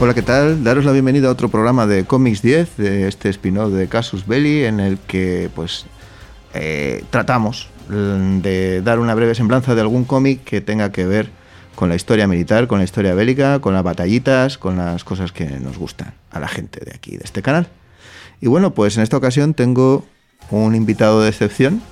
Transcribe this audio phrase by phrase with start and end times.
[0.00, 0.62] Hola, ¿qué tal?
[0.62, 4.64] Daros la bienvenida a otro programa de Comics 10, de este spin-off de Casus Belli,
[4.64, 5.86] en el que pues
[6.54, 11.30] eh, tratamos mm, de dar una breve semblanza de algún cómic que tenga que ver
[11.74, 15.46] con la historia militar, con la historia bélica, con las batallitas, con las cosas que
[15.46, 17.66] nos gustan a la gente de aquí, de este canal.
[18.40, 20.04] Y bueno, pues en esta ocasión tengo
[20.52, 21.82] un invitado de excepción.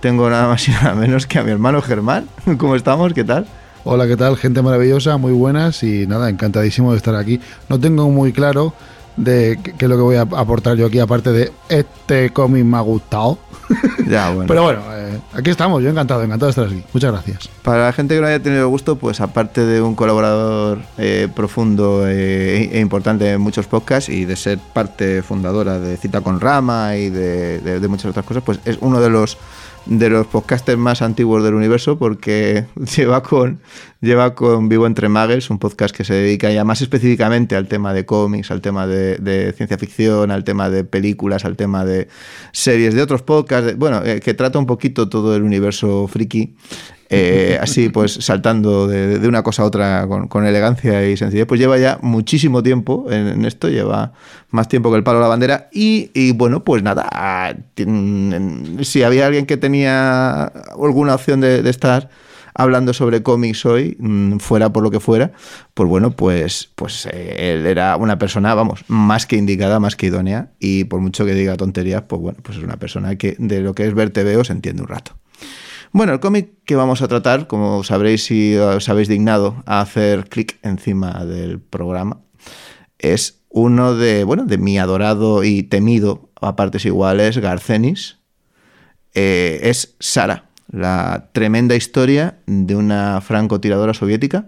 [0.00, 2.28] Tengo nada más y nada menos que a mi hermano Germán.
[2.58, 3.12] ¿Cómo estamos?
[3.12, 3.48] ¿Qué tal?
[3.84, 4.36] Hola, ¿qué tal?
[4.36, 7.40] Gente maravillosa, muy buenas y nada, encantadísimo de estar aquí.
[7.68, 8.74] No tengo muy claro
[9.16, 12.76] de qué es lo que voy a aportar yo aquí, aparte de este cómic me
[12.76, 13.38] ha gustado.
[14.06, 14.46] Ya, bueno.
[14.48, 16.84] Pero bueno, eh, aquí estamos, yo encantado, encantado de estar aquí.
[16.92, 17.48] Muchas gracias.
[17.62, 22.04] Para la gente que no haya tenido gusto, pues aparte de un colaborador eh, profundo
[22.06, 26.96] eh, e importante en muchos podcasts y de ser parte fundadora de Cita con Rama
[26.96, 29.38] y de, de- de muchas otras cosas, pues es uno de los
[29.90, 32.64] de los podcasters más antiguos del universo porque
[32.96, 33.60] lleva con
[34.00, 37.92] lleva con Vivo entre Muggles, un podcast que se dedica ya más específicamente al tema
[37.92, 42.08] de cómics, al tema de, ciencia ficción, al tema de películas, al tema de
[42.52, 46.54] series, de otros podcasts, bueno, eh, que trata un poquito todo el universo friki.
[47.12, 51.76] Eh, así pues saltando de, una cosa a otra con, elegancia y sencillez, pues lleva
[51.76, 54.12] ya muchísimo tiempo en, esto, lleva
[54.50, 57.56] más tiempo que el palo a la bandera y, bueno, pues nada,
[58.82, 62.10] si había alguien que tenía alguna opción de, estar
[62.54, 65.32] hablando sobre cómics hoy, mm, fuera por lo que fuera,
[65.74, 70.06] pues bueno, pues, pues eh, él era una persona, vamos, más que indicada, más que
[70.06, 73.62] idónea, y por mucho que diga tonterías, pues bueno, pues es una persona que de
[73.62, 75.16] lo que es ver TV se entiende un rato.
[75.92, 80.28] Bueno, el cómic que vamos a tratar, como sabréis si os habéis dignado a hacer
[80.28, 82.20] clic encima del programa,
[82.98, 88.18] es uno de, bueno, de mi adorado y temido a partes iguales Garcenis.
[89.14, 94.46] Eh, es Sara, la tremenda historia de una francotiradora soviética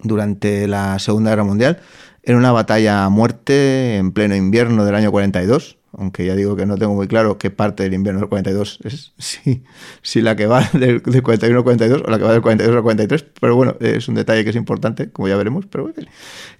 [0.00, 1.80] durante la Segunda Guerra Mundial
[2.22, 5.78] en una batalla a muerte en pleno invierno del año 42.
[5.98, 9.12] Aunque ya digo que no tengo muy claro qué parte del invierno del 42 es,
[9.18, 9.62] si,
[10.02, 12.76] si la que va del, del 41 al 42 o la que va del 42
[12.76, 16.08] al 43, pero bueno, es un detalle que es importante, como ya veremos, pero bueno,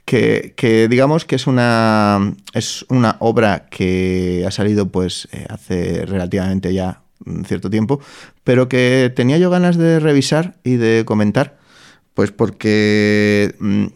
[0.05, 6.07] que, que digamos que es una, es una obra que ha salido pues eh, hace
[6.07, 8.01] relativamente ya un cierto tiempo,
[8.43, 11.57] pero que tenía yo ganas de revisar y de comentar,
[12.15, 13.87] pues porque mm,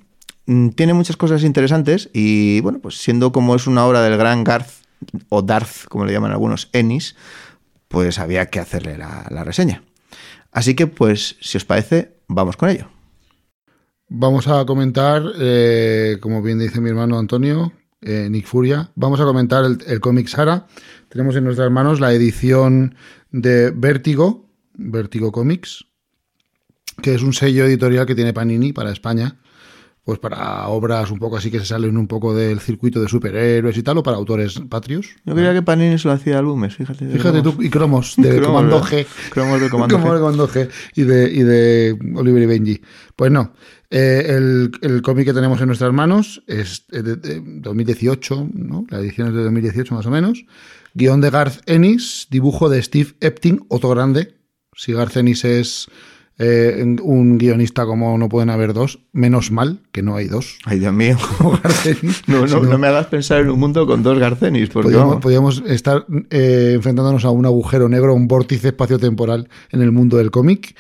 [0.47, 4.44] mm, tiene muchas cosas interesantes y bueno, pues siendo como es una obra del gran
[4.44, 4.78] Garth
[5.28, 7.16] o Darth, como le llaman algunos, Ennis,
[7.88, 9.82] pues había que hacerle la, reseña.
[10.53, 12.88] Así que pues, si os parece, vamos con ello.
[14.09, 19.25] Vamos a comentar, eh, como bien dice mi hermano Antonio, eh, Nick Furia, vamos a
[19.25, 20.66] comentar el, el cómic Sara.
[21.09, 22.94] Tenemos en nuestras manos la edición
[23.30, 25.84] de Vértigo, Vértigo Comics,
[27.03, 29.36] que es un sello editorial que tiene Panini para España,
[30.08, 33.76] pues para obras un poco así que se salen un poco del circuito de superhéroes
[33.76, 35.10] y tal, o para autores patrios.
[35.26, 37.06] Yo creía que Panini solo hacía álbumes, fíjate.
[37.08, 37.56] Fíjate cromos.
[37.56, 38.82] tú, y cromos de Cromos, Comando.
[38.82, 39.06] G.
[39.28, 40.14] Cromos de Comando Como G.
[40.14, 42.80] de Comando G y de, y de Oliver y Benji.
[43.16, 43.52] Pues no,
[43.91, 48.86] eh, el, el cómic que tenemos en nuestras manos es de, de 2018, ¿no?
[48.88, 50.42] la edición es de 2018 más o menos.
[50.94, 54.36] Guión de Garth Ennis, dibujo de Steve Epting, otro grande.
[54.74, 55.91] Si Garth Ennis es
[56.38, 60.59] eh, un guionista como no pueden haber dos, menos mal que no hay dos.
[60.65, 61.16] Ay, Dios mío.
[62.26, 65.16] No, no, sino- no me hagas pensar en un mundo con dos Garcenis, porque Podríamos,
[65.16, 70.30] podríamos estar eh, enfrentándonos a un agujero negro, un vórtice espacio-temporal en el mundo del
[70.30, 70.77] cómic.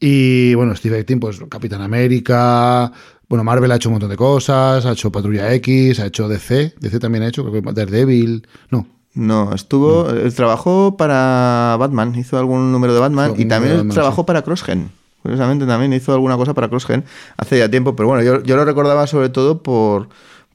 [0.00, 2.90] Y bueno, Steve Epting, pues Capitán América.
[3.28, 6.74] Bueno, Marvel ha hecho un montón de cosas, ha hecho Patrulla X, ha hecho DC.
[6.80, 8.46] DC también ha hecho, creo que Daredevil.
[8.70, 10.08] No, No, estuvo.
[10.10, 14.26] él trabajó para Batman, hizo algún número de Batman y también Batman, trabajó sí.
[14.26, 14.90] para Crossgen.
[15.22, 17.04] Curiosamente también hizo alguna cosa para Crossgen
[17.36, 20.08] hace ya tiempo, pero bueno, yo, yo lo recordaba sobre todo por,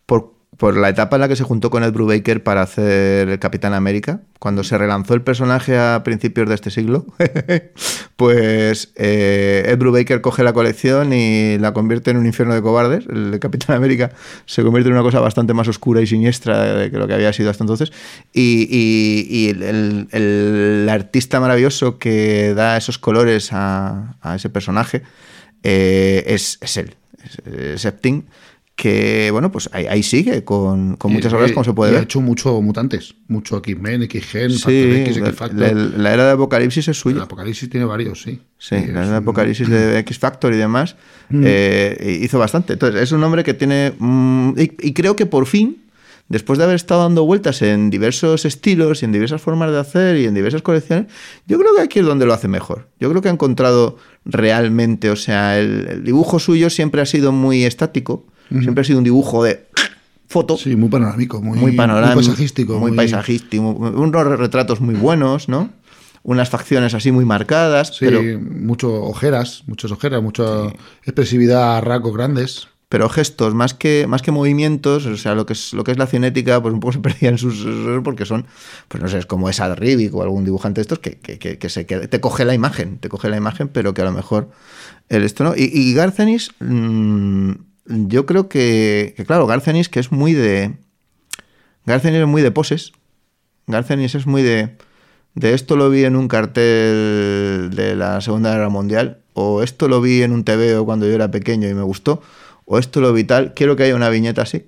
[0.06, 3.39] por, por la etapa en la que se juntó con Ed Brubaker para hacer el
[3.39, 7.05] Capitán América, cuando se relanzó el personaje a principios de este siglo.
[8.15, 13.05] pues eh, Ed Brubaker coge la colección y la convierte en un infierno de cobardes.
[13.07, 14.11] El Capitán América
[14.45, 17.33] se convierte en una cosa bastante más oscura y siniestra de que lo que había
[17.33, 17.91] sido hasta entonces.
[18.33, 25.01] Y, el, artista maravilloso que da esos colores a, ese personaje
[25.63, 27.85] eh, es, él, es, es
[28.75, 31.92] que bueno, pues ahí, ahí sigue con, con Y- muchas obras y- como se puede
[31.92, 32.04] y ha ver.
[32.04, 35.60] hecho mucho mutantes, mucho X-Men, X-Gen, Factor Sí, X, la, X-Factor.
[35.60, 37.22] la- la era de Apocalipsis es El suya.
[37.24, 38.42] Apocalipsis tiene varios, sí.
[38.57, 40.98] Sí, es la era de un- Apocalipsis de X Factor y demás
[41.31, 42.74] eh, hizo bastante.
[42.74, 43.94] Entonces, es un hombre que tiene.
[43.98, 45.81] mm, y, y creo que por fin,
[46.27, 50.18] después de haber estado dando vueltas en diversos estilos y en diversas formas de hacer
[50.18, 51.06] y en diversas colecciones,
[51.48, 52.89] yo creo que aquí es donde lo hace mejor.
[53.00, 57.31] Yo creo que ha encontrado realmente, o sea, el, el dibujo suyo siempre ha sido
[57.31, 59.65] muy estático, siempre ha sido un dibujo de
[60.27, 62.80] foto Sí, muy panorámico, muy, muy panorámico, muy paisajístico.
[62.80, 65.69] muy, paisajístico, muy- unos retratos muy buenos, ¿no?
[66.24, 70.68] Unas facciones así muy marcadas, Sí, pero, mucho ojeras, muchas ojeras, mucha
[71.03, 72.68] expresividad a rasgos grandes.
[72.89, 75.98] pero gestos más que más que movimientos, o sea, lo que es lo que es
[75.98, 77.65] la cinética, pues un poco se perdía en sus
[78.03, 78.45] porque son,
[78.88, 81.57] pues no sé, es como esa Rivik o algún dibujante de estos que, que, que-
[81.59, 84.50] que se te coge la imagen, te coge la imagen, pero que a lo mejor
[85.09, 85.56] el esto no.
[85.56, 87.51] Y, y Garcenis, mm,
[87.85, 90.75] yo creo que, claro, Garcenis que es muy de
[91.85, 92.93] Garcenis es muy de poses.
[93.67, 94.75] Garcenis es muy de.
[95.35, 99.99] De esto lo vi en un cartel de la Segunda Guerra Mundial, o esto lo
[99.99, 102.21] vi en un TVO cuando yo era pequeño y me gustó,
[102.63, 103.53] o esto lo vi tal.
[103.53, 104.67] Quiero que haya una viñeta así.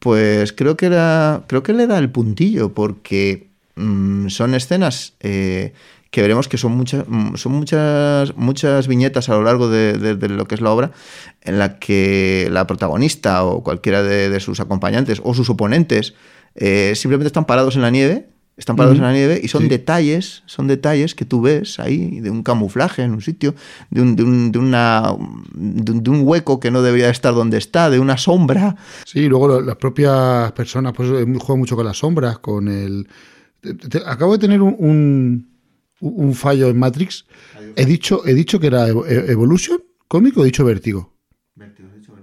[0.00, 1.44] Pues creo que era.
[1.46, 5.72] Creo que le da el puntillo, porque mm, son escenas eh,
[6.10, 10.14] que veremos que son muchas, mm, son muchas, muchas viñetas a lo largo de, de-
[10.16, 10.92] de lo que es la obra,
[11.42, 16.14] en la que la protagonista o cualquiera de, de sus acompañantes o sus oponentes
[16.54, 18.28] eh, simplemente están parados en la nieve.
[18.56, 19.68] Están parados en la nieve y son Sí.
[19.68, 23.54] detalles, son detalles que tú ves ahí, de un camuflaje en un sitio,
[23.90, 25.14] de un, de un, de una,
[25.52, 28.76] de un, de un hueco que no debería estar donde está, de una sombra.
[29.04, 33.06] Sí, luego lo- las propias personas pues juegan mucho con las sombras, con el...
[33.60, 35.48] te- te- acabo de tener un, un,
[36.00, 37.26] un fallo en Matrix.
[37.76, 39.78] He dicho, he dicho que era Evo- E- Evolution
[40.08, 41.14] cómico o he dicho Vértigo.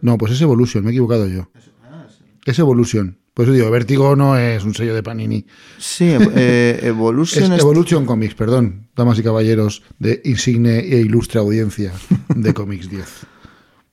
[0.02, 1.50] No, pues es Evolution, me he equivocado yo.
[2.46, 3.18] Es Evolution.
[3.34, 5.46] Pues digo, Vértigo no es un sello de Panini.
[5.80, 6.06] Sí,
[6.36, 11.94] eh, Es Evolution es- Evolution Comics, perdón, damas y caballeros de insigne e ilustre audiencia
[12.36, 13.00] de Comics 10.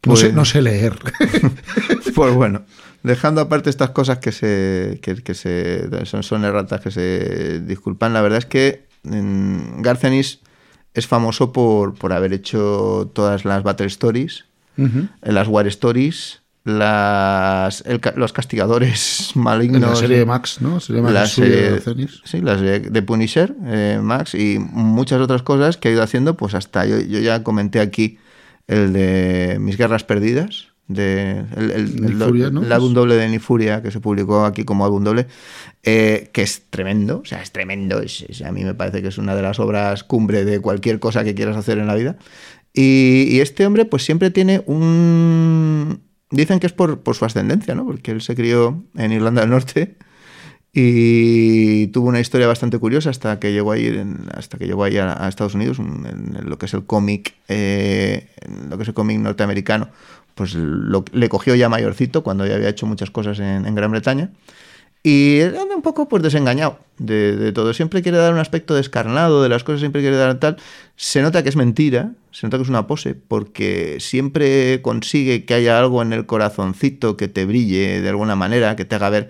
[0.06, 0.98] No, sé, Pues- no sé leer.
[2.14, 2.64] Pues bueno,
[3.02, 8.12] dejando aparte estas cosas que se, que, que se son, son erratas que se disculpan,
[8.12, 10.40] la verdad es que Garcenis
[10.94, 14.44] es famoso por, por haber hecho todas las Battle Stories,
[14.78, 19.80] eh, las War Stories, las, el los castigadores En malignos.
[19.80, 20.80] la serie de Max, ¿no?
[20.80, 22.20] Serie Max la suya serie- de Cenis.
[22.24, 26.54] sí, de, de Punisher, eh, Max, y muchas otras cosas que ha ido haciendo, pues
[26.54, 28.18] hasta yo, yo ya comenté aquí
[28.66, 32.62] el de Mis Guerras Perdidas, de el, el- el- Furia, ¿no?
[32.62, 35.26] el álbum doble de Nifuria, que se publicó aquí como álbum doble,
[35.82, 39.08] eh, que es tremendo, o sea, es tremendo, es- es- a mí me parece que
[39.08, 42.16] es una de las obras cumbre de cualquier cosa que quieras hacer en la vida.
[42.72, 46.00] Y, y este hombre, pues siempre tiene un...
[46.30, 47.84] Dicen que es por, por su ascendencia, ¿no?
[47.84, 49.96] Porque él se crió en Irlanda del Norte
[50.72, 54.96] y tuvo una historia bastante curiosa hasta que llegó ahí, en- hasta que llegó ahí
[54.98, 58.28] a, a Estados Unidos, un- en, en lo que es el cómic, eh,
[58.68, 59.88] lo que es el cómic norteamericano,
[60.40, 64.30] pues le cogió ya mayorcito cuando ya había hecho muchas cosas en, Gran Bretaña.
[65.02, 67.74] Y anda un poco pues desengañado de, de todo.
[67.74, 70.56] Siempre quiere dar un aspecto descarnado de las cosas, siempre quiere dar tal.
[70.96, 75.52] Se nota que es mentira, se nota que es una pose, porque siempre consigue que
[75.52, 79.28] haya algo en el corazoncito que te brille de alguna manera, que te haga ver,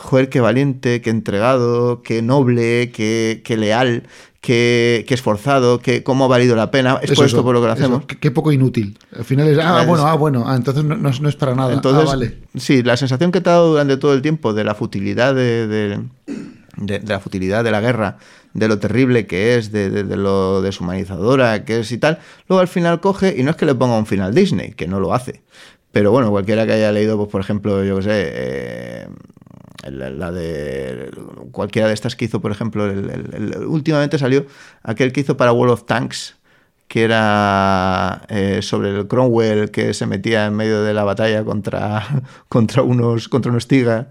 [0.00, 4.04] joder, qué valiente, qué entregado, qué noble, qué, qué leal,
[4.40, 6.98] qué, qué esforzado, qué, cómo ha valido la pena.
[7.02, 8.04] Es Eso, por esto eso, por lo que lo hacemos.
[8.06, 8.98] Qué, qué poco inútil.
[9.16, 11.36] Al final es, ah, Es- bueno, ah, bueno, ah, entonces no, no es- no es
[11.36, 11.72] para nada.
[11.74, 12.38] Entonces, ah, vale.
[12.56, 15.66] sí, la sensación que te ha dado durante todo el tiempo de la futilidad de,
[15.66, 15.98] de-
[16.76, 18.16] de- de la futilidad de la guerra,
[18.54, 22.60] de lo terrible que es, de, de- de lo deshumanizadora que es y tal, luego
[22.60, 25.12] al final coge, y no es que le ponga un final Disney, que no lo
[25.14, 25.42] hace,
[25.92, 29.08] pero bueno, cualquiera que haya leído, pues por ejemplo, yo qué sé, eh,
[29.88, 31.10] la, de
[31.52, 34.46] cualquiera de estas que hizo, por ejemplo, el- el- el- últimamente salió
[34.82, 36.36] aquel que hizo para World of Tanks,
[36.88, 42.04] que era eh, sobre el Cromwell que se metía en medio de la batalla contra,
[42.48, 44.10] contra unos contra unos Tiga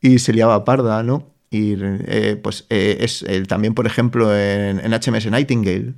[0.00, 1.26] y se liaba parda, ¿no?
[1.50, 5.94] Y eh, pues eh, es el- también, por ejemplo, en, en HMS Nightingale,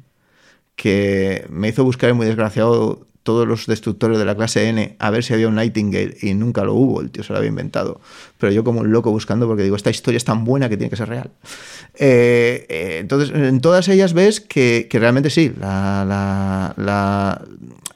[0.77, 5.23] que me hizo buscar muy desgraciado todos los destructores de la clase N a ver
[5.23, 8.01] si había un Nightingale y nunca lo hubo, el tío se lo había inventado.
[8.39, 10.91] Pero yo como un loco buscando porque digo, esta historia es tan buena que tiene
[10.91, 11.31] que ser real.
[11.95, 17.43] Eh, eh, entonces, en todas ellas ves que, que realmente sí, la, la, la,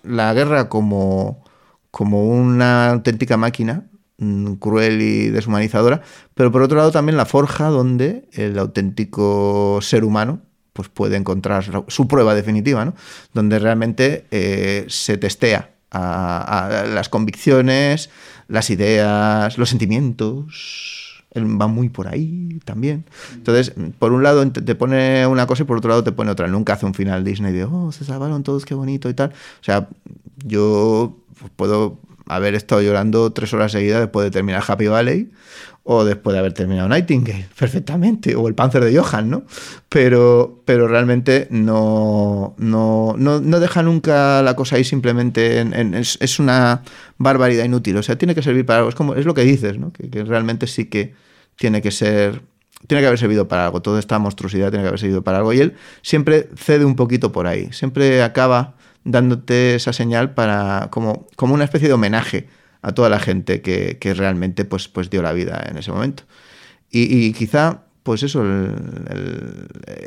[0.05, 1.45] la guerra como,
[1.91, 3.85] como una auténtica máquina
[4.19, 6.03] mm, cruel y deshumanizadora,
[6.35, 10.46] pero por otro lado también la forja donde el auténtico ser humano
[10.77, 12.95] pues puede encontrar su prueba definitiva, ¿no?
[13.33, 18.11] Donde realmente eh, se testea las convicciones,
[18.49, 21.25] las ideas, los sentimientos.
[21.35, 23.05] Va muy por ahí también.
[23.35, 26.47] Entonces, por un lado te pone una cosa y por otro lado te pone otra.
[26.47, 29.31] Nunca hace un final Disney de, oh, se salvaron todos, qué bonito y tal.
[29.31, 29.89] O sea,
[30.45, 31.17] yo
[31.57, 35.31] puedo haber estado llorando tres horas seguidas después de terminar Happy Valley
[35.89, 39.45] o después de haber terminado Nightingale, perfectamente, o el Panzer de Johan, ¿no?
[39.89, 46.83] Pero, pero realmente no, no, no, deja nunca la cosa ahí simplemente en, es, una
[47.19, 49.79] barbaridad inútil, o sea, tiene que servir para algo, es, como, es lo que dices,
[49.79, 49.93] ¿no?
[49.93, 51.15] Que, que, realmente sí que
[51.55, 52.43] tiene que ser,
[52.89, 55.53] tiene que haber servido para algo, toda esta monstruosidad tiene que haber servido para algo,
[55.53, 58.76] y él siempre cede un poquito por ahí, siempre acaba
[59.07, 62.49] dándote esa señal para como, como una especie de homenaje
[62.83, 66.25] a toda la gente que, realmente pues, pues dio la vida en ese momento.
[66.91, 68.43] Y, quizá, pues eso,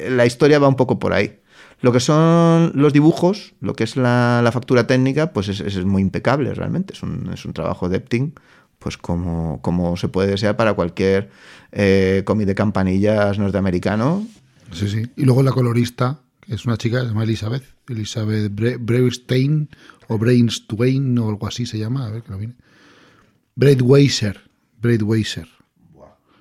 [0.09, 1.39] la historia va un poco por ahí.
[1.81, 6.53] Lo que son los dibujos, lo que es la, factura técnica, pues es, muy impecable
[6.53, 6.93] realmente.
[6.93, 8.33] Es un, es un trabajo de Epting,
[8.79, 11.29] pues como, como, se puede desear para cualquier
[11.71, 14.25] eh, cómic de campanillas norteamericano.
[14.71, 15.03] Sí, sí.
[15.15, 19.69] Y luego la colorista, es una chica, se llama Elizabeth, Elizabeth Breustein
[20.07, 22.55] o Brainstein o algo así se llama, a ver que lo viene.
[23.55, 24.39] Braidweiser,
[24.81, 25.47] Braidweiser.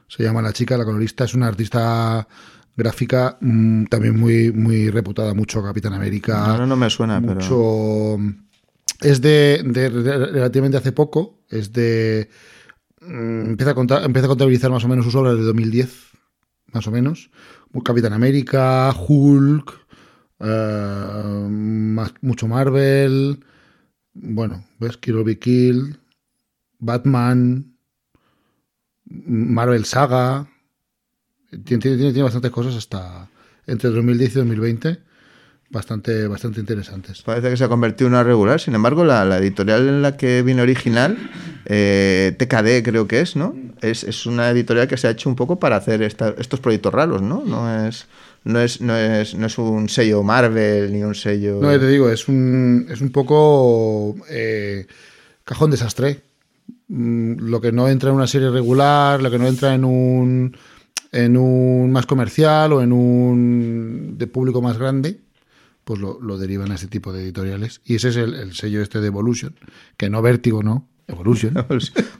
[0.08, 2.26] Se llama la chica, la colorista, es una artista
[2.74, 6.56] gráfica mm, también muy, muy reputada, mucho Capitán América.
[6.56, 8.18] No, no, me suena, pero.
[9.00, 9.62] Es de,
[10.32, 12.30] relativamente hace poco, es de.
[13.02, 15.90] Mm, empieza, a empieza a contabilizar más o menos sus obras de 2010,
[16.72, 17.30] más o menos.
[17.84, 19.87] Capitán América, Hulk,
[20.40, 23.44] eh, mucho Marvel,
[24.14, 24.96] bueno, ¿ves?
[24.96, 25.98] Kill Be Kill,
[26.78, 27.76] Batman,
[29.04, 30.46] Marvel Saga.
[31.64, 33.28] Tiene, tiene, bastantes cosas hasta
[33.66, 34.98] entre 2010 y 2020
[35.70, 37.22] bastante, bastante interesantes.
[37.22, 40.42] Parece que se ha convertido en una regular, sin embargo, la, editorial en la que
[40.42, 41.16] viene original,
[41.66, 43.54] eh, TKD creo que es, ¿no?
[43.80, 47.22] Es, es, una editorial que se ha hecho un poco para hacer estos proyectos raros,
[47.22, 47.44] ¿no?
[47.44, 48.06] No es
[48.48, 51.60] no es, no es, no es un sello Marvel ni un sello.
[51.60, 54.86] No, te digo, es un, es un poco eh,
[55.44, 56.22] cajón desastre.
[56.88, 60.56] Mm, lo que no entra en una serie regular, lo que no entra en un
[61.12, 65.18] en un más comercial o en un de público más grande,
[65.84, 67.82] pues lo, derivan a este tipo de editoriales.
[67.84, 69.54] Y ese es el, sello este de Evolution,
[69.98, 71.52] que no Vértigo, no, Evolution.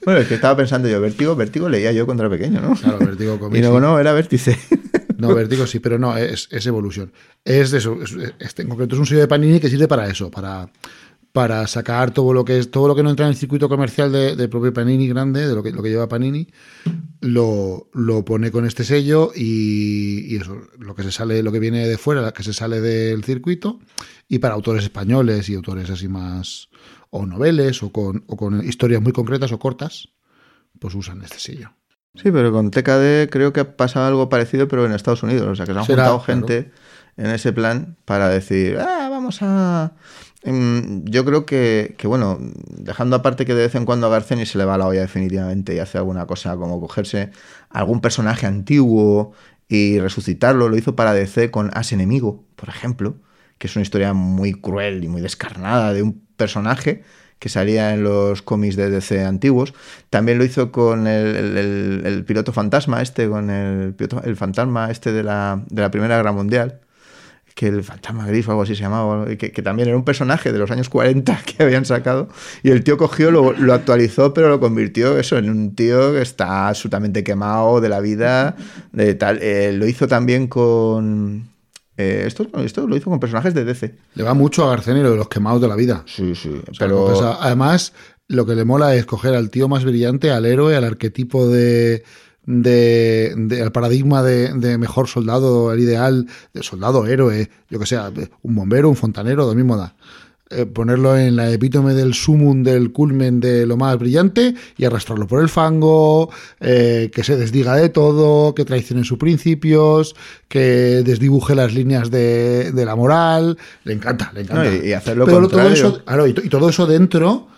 [0.04, 2.74] bueno, es que estaba pensando yo, Vértigo, Vértigo leía yo cuando era pequeño, ¿no?
[2.74, 4.58] Claro, Vértigo Y no, no, era Vértice.
[5.18, 7.12] No, Vértigo sí, pero no, es, evolución.
[7.44, 7.98] Es de eso.
[8.38, 10.70] este, en concreto es un sello de Panini que sirve para eso, para,
[11.66, 14.48] sacar todo lo que es todo lo que no entra en el circuito comercial de,
[14.48, 16.48] propio Panini grande, de lo que, lo que lleva Panini,
[17.20, 21.86] lo, lo pone con este sello y, eso, lo que se sale, lo que viene
[21.86, 23.80] de fuera, que se sale del circuito,
[24.28, 26.68] y para autores españoles y autores así más,
[27.10, 30.10] o noveles, o con, o con historias muy concretas o cortas,
[30.78, 31.77] pues usan este sello.
[32.22, 35.46] Sí, pero con TKD creo que ha pasado algo parecido, pero en Estados Unidos.
[35.46, 36.70] O sea, que se han juntado gente
[37.16, 39.92] en ese plan para decir, ah, vamos a.
[40.42, 44.58] Em, yo creo que, bueno, dejando aparte que de vez en cuando a Garceni se
[44.58, 47.30] le va la olla definitivamente y hace alguna cosa como cogerse
[47.70, 49.32] algún personaje antiguo
[49.68, 53.16] y resucitarlo, lo hizo para DC con As Enemigo, por ejemplo,
[53.58, 57.02] que es una historia muy cruel y muy descarnada de un personaje
[57.38, 59.74] que salía en los cómics de DC antiguos.
[60.10, 65.62] También lo hizo con el, piloto fantasma, este, con el, el fantasma este de la,
[65.68, 66.80] de la Primera Guerra Mundial
[67.58, 70.60] que el fantasma gris o algo así se llamaba, que, también era un personaje de
[70.60, 72.28] los años 40 que habían sacado,
[72.62, 76.22] y el tío cogió, lo, lo, actualizó, pero lo convirtió eso en un tío que
[76.22, 78.54] está absolutamente quemado de la vida,
[78.92, 79.40] de tal.
[79.42, 81.48] Eh, lo hizo también con
[81.98, 83.92] eh, esto, esto lo hizo con personajes de DC.
[84.14, 86.04] Le va mucho a Garceni lo de los quemados de la vida.
[86.06, 86.62] Sí, sí.
[86.78, 87.08] pero...
[87.40, 87.92] además,
[88.28, 92.04] lo que le mola es coger al tío más brillante, al héroe, al arquetipo de.
[92.46, 97.98] de, al paradigma de, mejor soldado, el ideal de soldado héroe, yo que sé,
[98.42, 99.96] un bombero, un fontanero, lo mismo da.
[100.50, 105.26] Eh, ponerlo en la epítome del sumum, del culmen de lo más brillante y arrastrarlo
[105.26, 110.16] por el fango, eh, que se desdiga de todo, que traicione sus principios,
[110.48, 113.58] que desdibuje las líneas de, la moral.
[113.84, 114.74] Le encanta, le encanta.
[114.74, 117.48] y, hacerlo todo eso, y, todo eso dentro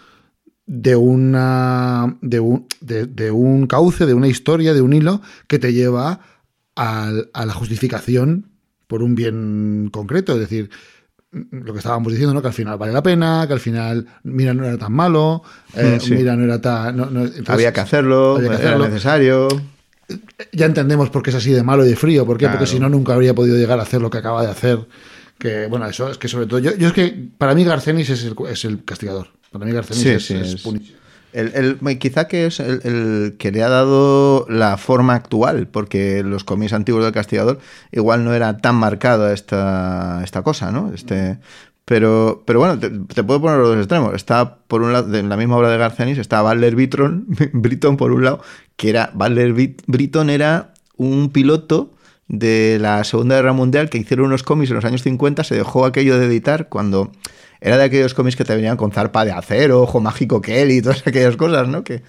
[0.67, 5.73] de una de un, de, un cauce, de una historia, de un hilo que te
[5.73, 6.23] lleva
[6.75, 8.51] a, a la justificación
[8.89, 10.33] por un bien concreto.
[10.33, 10.71] Es decir,
[11.33, 12.43] lo que estábamos diciendo, ¿no?
[12.43, 15.43] Que al final vale la pena, que al final, mira, no era tan malo,
[15.75, 16.99] eh, mm, mira, no era tan...
[17.47, 19.49] había que hacerlo, era necesario.
[20.53, 22.49] Ya entendemos por qué es así de malo y de frío, ¿por qué?
[22.49, 24.87] Porque si no, nunca habría podido llegar a hacer lo que acaba de hacer.
[25.39, 26.59] Que, bueno, eso es que sobre todo...
[26.59, 29.29] Yo, yo es que, para mí, Garcenis es el, es el castigador.
[29.51, 30.63] Para mí Garcenis Sí, es, sí, es.
[31.33, 36.45] El, el- quizá que es el, que le ha dado la forma actual, porque los
[36.45, 37.59] cómics antiguos del Castigador
[37.93, 40.93] igual no era tan marcada esta, esta cosa, ¿no?
[40.93, 41.39] Este,
[41.85, 44.15] pero, pero bueno, te, puedo poner los dos extremos.
[44.15, 48.13] Está, por un lado, en la misma obra de Garcenis, está Butler Britton, Britton, por
[48.13, 48.43] un lado,
[48.77, 51.93] que era, Butler Brit- Britton era un piloto
[52.33, 55.85] de la Segunda Guerra Mundial que hicieron unos cómics en los años 50, se dejó
[55.85, 57.11] aquello de editar cuando
[57.61, 60.83] era de aquellos cómics que te venían con zarpa de acero, ojo mágico Kelly y
[60.83, 61.83] todas aquellas cosas, ¿no?
[61.83, 62.03] Que,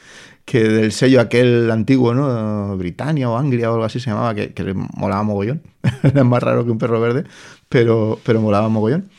[0.45, 2.77] que del sello aquel antiguo, ¿no?
[2.77, 5.63] Britannia o Anglia o algo así se llamaba, que, que molaba mogollón.
[6.03, 7.23] era más raro que un perro verde,
[7.67, 9.09] pero, pero molaba mogollón.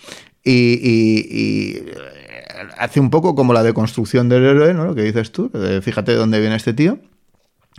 [0.44, 1.84] Y, y- y,
[2.78, 4.84] hace un poco como la deconstrucción del héroe, ¿no?
[4.84, 5.50] Lo que dices tú,
[5.82, 6.98] fíjate de dónde viene este tío.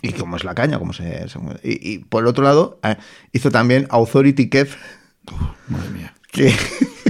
[0.02, 1.28] Y cómo es la caña, cómo se...
[1.30, 2.98] se- y, y por el otro lado, eh,
[3.32, 4.76] hizo también Authority Kev,
[5.70, 6.14] Madre mía.
[6.32, 6.54] que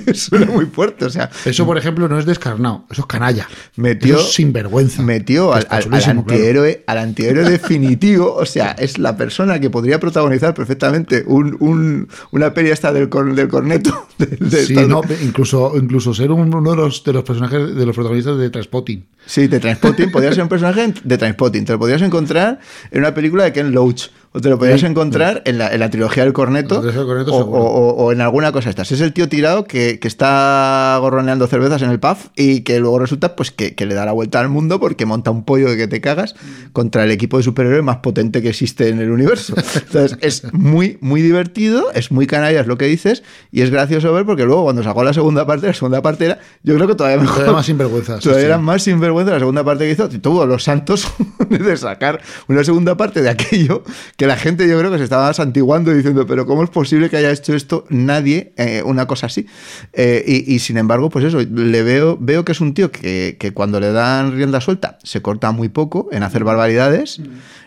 [0.14, 3.48] suena muy fuerte, o sea, Eso, por ejemplo, no es descarnado, eso es canalla.
[3.76, 5.02] Metió- eso es sinvergüenza.
[5.02, 6.38] metió al, Está al- al chulísimo, claro.
[6.40, 12.08] antihéroe, al antihéroe definitivo, o sea, es la persona que podría protagonizar perfectamente un, un-
[12.32, 14.08] una peli esta del, cor- del corneto.
[14.18, 17.86] de- de Sí, no, incluso, incluso ser un- uno de los, de los personajes, de
[17.86, 19.06] los protagonistas de Transpotting.
[19.26, 21.66] Sí, de Transpotting, podría ser un personaje de Transpotting.
[21.66, 22.60] Te lo podrías encontrar
[22.92, 24.10] en una película de Ken Loach.
[24.36, 24.86] O te lo podrías Sí.
[24.88, 26.80] encontrar en la, en la trilogía del corneto.
[26.80, 28.92] En la trilogía del Corneto, o, o- o en alguna cosa estas.
[28.92, 33.00] Es el tío tirado que, que está gorroneando cervezas en el pub y que luego
[33.00, 35.78] resulta pues que, que le da la vuelta al mundo porque monta un pollo de
[35.78, 36.36] que te cagas
[36.72, 39.54] contra el equipo de superhéroes más potente que existe en el universo.
[39.76, 44.12] Entonces es muy, muy divertido, es muy canalla, es lo que dices, y es gracioso
[44.14, 46.96] ver porque luego cuando sacó la segunda parte, la segunda parte era, yo creo que
[46.96, 47.36] todavía mejor.
[47.36, 48.18] Todavía más sinvergüenza.
[48.18, 48.46] sí, Todavía sí.
[48.48, 50.10] era más sinvergüenza la segunda parte que hizo.
[50.10, 51.08] Tuvo los santos
[51.50, 53.84] de sacar una segunda parte de aquello
[54.18, 57.18] que la gente yo creo que se estaba santiguando diciendo, pero ¿cómo es posible que
[57.18, 59.48] haya hecho esto nadie eh, una cosa así?
[59.94, 63.54] Eh, y, sin embargo, pues eso, le veo, veo que es un tío que, que
[63.54, 67.22] cuando le dan rienda suelta se corta muy poco en hacer barbaridades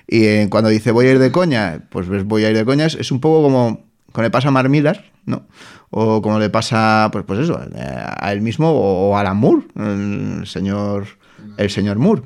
[0.07, 2.87] y eh, cuando dice voy a ir de coña, pues voy a ir de coña,
[2.87, 5.47] es, un poco como, como le pasa a Mar Millar, ¿no?
[5.91, 11.07] O como le pasa, pues, pues eso, a él mismo o a Alan el señor,
[11.57, 12.23] el señor Moore.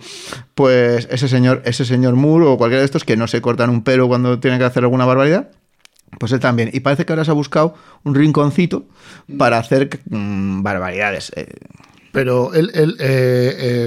[0.54, 3.82] Pues ese señor, ese señor Moore o cualquiera de estos que no se cortan un
[3.82, 5.50] pelo cuando tiene que hacer alguna barbaridad,
[6.18, 6.70] pues él también.
[6.72, 8.86] Y parece que ahora se ha buscado un rinconcito
[9.38, 11.32] para hacer mm, barbaridades.
[11.36, 11.46] Eh,
[12.12, 13.86] Pero él, él, eh, eh,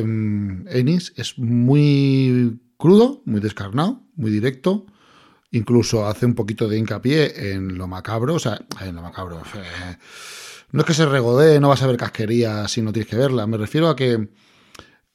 [0.79, 4.85] Ennis es muy crudo, muy descarnado, muy directo.
[5.51, 8.35] Incluso hace un poquito de hincapié en lo macabro.
[8.35, 9.41] O sea, en lo macabro.
[9.55, 9.97] eh,
[10.71, 13.45] no es que se regodee, no vas a ver casquería si no tienes que verla.
[13.45, 14.29] Me refiero a que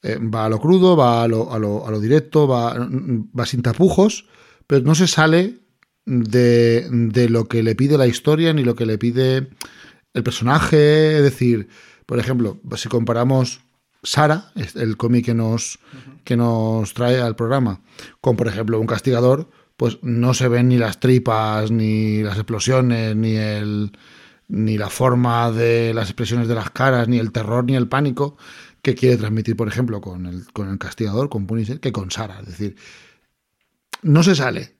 [0.02, 3.46] eh, va a lo crudo, va a lo, a lo, a lo directo, va, va
[3.46, 4.26] sin tapujos,
[4.66, 5.61] pero no se sale
[6.06, 9.48] de, de lo que le pide la historia ni lo que le pide
[10.14, 11.16] el personaje.
[11.16, 11.68] Es decir,
[12.06, 13.61] por ejemplo, si comparamos
[14.02, 15.78] Sara, el cómic que nos,
[16.24, 17.80] que nos trae al programa,
[18.20, 23.16] con, por ejemplo, un castigador, pues no se ven ni las tripas, ni las explosiones,
[23.16, 23.92] ni el
[24.50, 28.38] ni la forma de las expresiones de las caras, ni el terror, ni el pánico
[28.82, 32.40] que quiere transmitir, por ejemplo, con el, con el castigador, con Punisher, que con Sara.
[32.40, 32.76] Es decir,
[34.02, 34.76] no se sale.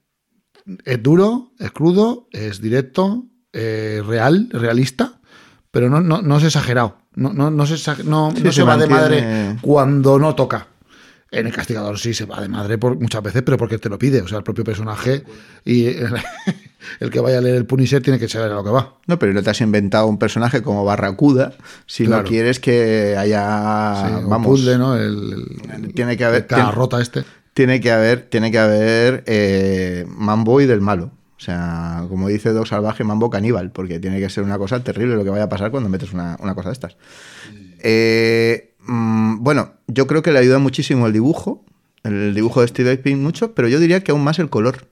[0.84, 5.20] Es duro, es crudo, es directo, es real, realista,
[5.70, 6.98] pero no, no, no es exagerado.
[7.14, 10.68] No, no, no se, no, Sí, no se se, va de madre cuando no toca.
[11.31, 13.99] En el castigador sí se va de madre por, muchas veces, pero porque te lo
[13.99, 14.23] pide.
[14.23, 15.25] O sea, el propio personaje
[15.64, 16.14] y el,
[17.01, 18.95] el que vaya a leer el Punisher tiene que saber a lo que va.
[19.07, 21.53] no, pero no te has inventado un personaje como Barracuda
[21.85, 22.23] si Claro.
[22.23, 24.07] no quieres que haya.
[24.09, 24.47] Sí, un vamos.
[24.47, 24.97] puzzle, ¿no?
[24.97, 27.25] El, el- Tiene que haber- tiene- rota este.
[27.53, 31.11] tiene que haber, tiene que haber eh, Mambo y del malo.
[31.37, 35.14] O sea, como dice Doc Salvaje, Mambo caníbal, porque tiene que ser una cosa terrible
[35.14, 36.97] lo que vaya a pasar cuando metes una, una cosa de estas.
[37.81, 41.64] Eh, mm, bueno, yo creo que le ayuda muchísimo el dibujo,
[42.03, 44.88] el dibujo de Steve Pink mucho, pero yo diría que aún más el color.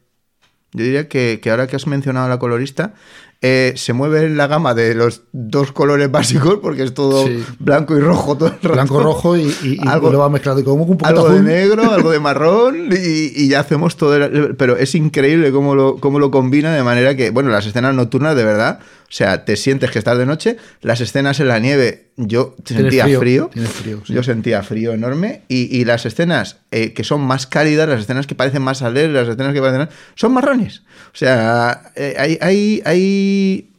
[0.73, 2.95] Yo diría que, que ahora que has mencionado a la colorista,
[3.43, 7.45] eh, se mueve en la gama de los dos colores básicos, porque es todo Sí.
[7.59, 8.73] blanco y rojo todo el rato.
[8.73, 11.43] Blanco, rojo y, y, y Algo- lo va mezclado y como un poquito algo de
[11.43, 14.17] negro, algo de marrón y, y ya hacemos todo.
[14.17, 17.95] el- pero es increíble cómo lo, cómo lo combina de manera que, bueno, las escenas
[17.95, 20.57] nocturnas de verdad, o sea, te sientes que estás de noche.
[20.81, 23.51] Las escenas en la nieve, yo sentía frío, frío.
[23.53, 24.13] tienes frío, sí.
[24.15, 25.43] Yo sentía frío enorme.
[25.47, 29.13] Y, y las escenas eh, que son más cálidas, las escenas que parecen más alegres,
[29.15, 29.89] las escenas que parecen.
[30.17, 30.83] son marrones.
[31.15, 32.39] O sea, eh, hay.
[32.41, 33.26] hay, hay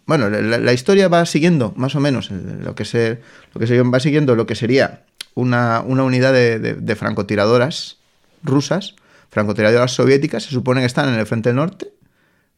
[0.05, 3.19] bueno, la, la historia va siguiendo, más o menos, lo que se,
[3.53, 5.03] lo que se va siguiendo lo que sería
[5.35, 7.97] una, una unidad de, de- de francotiradoras
[8.43, 8.95] rusas,
[9.29, 11.89] francotiradoras soviéticas, se supone que están en el frente del norte.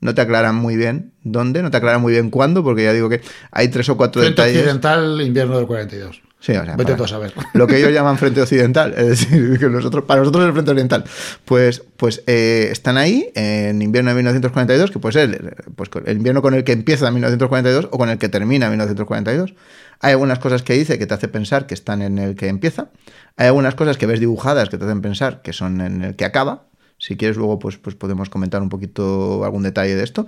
[0.02, 3.10] No te aclaran muy bien dónde, no te aclaran muy bien cuándo, porque ya digo
[3.10, 3.20] que
[3.52, 4.62] hay tres o cuatro Frente detalles.
[4.62, 6.22] occidental, invierno del 42.
[6.42, 7.34] Sí, o sea, Vete para- tú a saber.
[7.54, 10.72] lo que ellos llaman frente occidental, es decir, que nosotros, para nosotros es el frente
[10.72, 11.04] oriental.
[11.44, 16.42] Pues, pues eh, están ahí en invierno de 1942, que puede ser pues, el invierno
[16.42, 19.54] con el que empieza 1942 o con el que termina 1942.
[20.00, 22.90] Hay algunas cosas que dice que te hace pensar que están en el que empieza.
[23.36, 26.24] Hay algunas cosas que ves dibujadas que te hacen pensar que son en el que
[26.24, 26.68] acaba.
[26.98, 30.26] Si quieres luego pues, pues podemos comentar un poquito algún detalle de esto.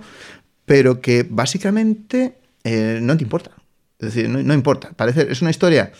[0.66, 3.52] Pero que básicamente eh, no te importa.
[4.02, 4.90] Es decir, no, importa.
[4.96, 5.92] Parece, es una historia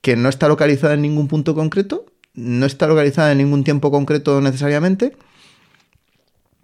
[0.00, 4.40] que no está localizada en ningún punto concreto, no está localizada en ningún tiempo concreto
[4.40, 5.16] necesariamente,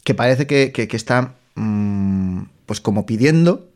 [0.05, 3.71] que parece que, que- que está mm, pues como pidiendo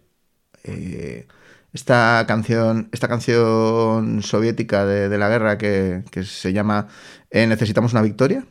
[0.64, 1.26] eh,
[1.74, 6.88] esta canción, esta canción soviética de, de la guerra que, que se llama
[7.30, 8.46] eh, Necesitamos una victoria.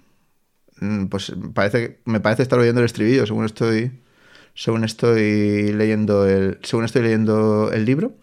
[0.82, 3.92] Mm, Pues parece, me parece estar oyendo el estribillo según estoy,
[4.56, 8.14] según estoy leyendo el, según estoy leyendo el libro.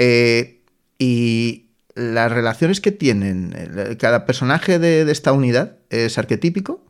[0.00, 0.62] Eh,
[0.98, 6.82] y las relaciones que tienen el- cada personaje de, de esta unidad es arquetípico.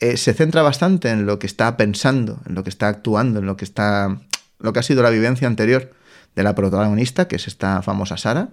[0.00, 3.46] eh, se centra bastante en lo que está pensando, en lo que está actuando, en
[3.46, 4.20] lo que está.
[4.60, 5.90] lo que ha sido la vivencia anterior
[6.36, 8.50] de la protagonista, que es esta famosa Sara,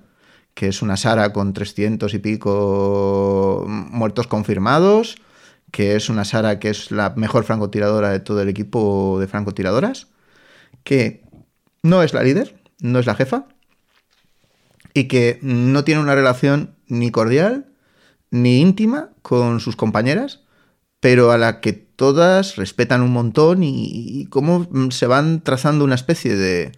[0.55, 5.17] que es una Sara con 300 y pico muertos confirmados,
[5.71, 10.07] que es una Sara que es la mejor francotiradora de todo el equipo de francotiradoras,
[10.83, 11.23] que
[11.83, 13.45] no es la líder, no es la jefa,
[14.95, 17.67] y que no tiene una relación ni cordial
[18.31, 20.41] ni íntima con sus compañeras,
[20.99, 26.35] pero a la que todas respetan un montón y, cómo se van trazando una especie
[26.35, 26.71] de,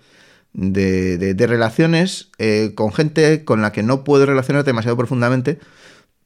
[0.53, 5.59] de, de- relaciones eh, con gente con la que no puede relacionarte demasiado profundamente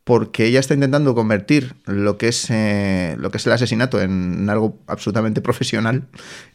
[0.03, 4.49] porque ella está intentando convertir lo que es eh, lo que es el asesinato en
[4.49, 6.07] algo absolutamente profesional,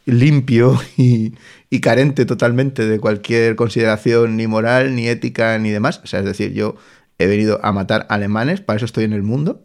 [0.05, 1.33] limpio y,
[1.81, 6.01] carente totalmente de cualquier consideración ni moral, ni ética, ni demás.
[6.03, 6.77] O sea, es decir, yo
[7.19, 9.65] he venido a matar alemanes, para eso estoy en el mundo.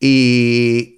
[0.00, 0.92] Y,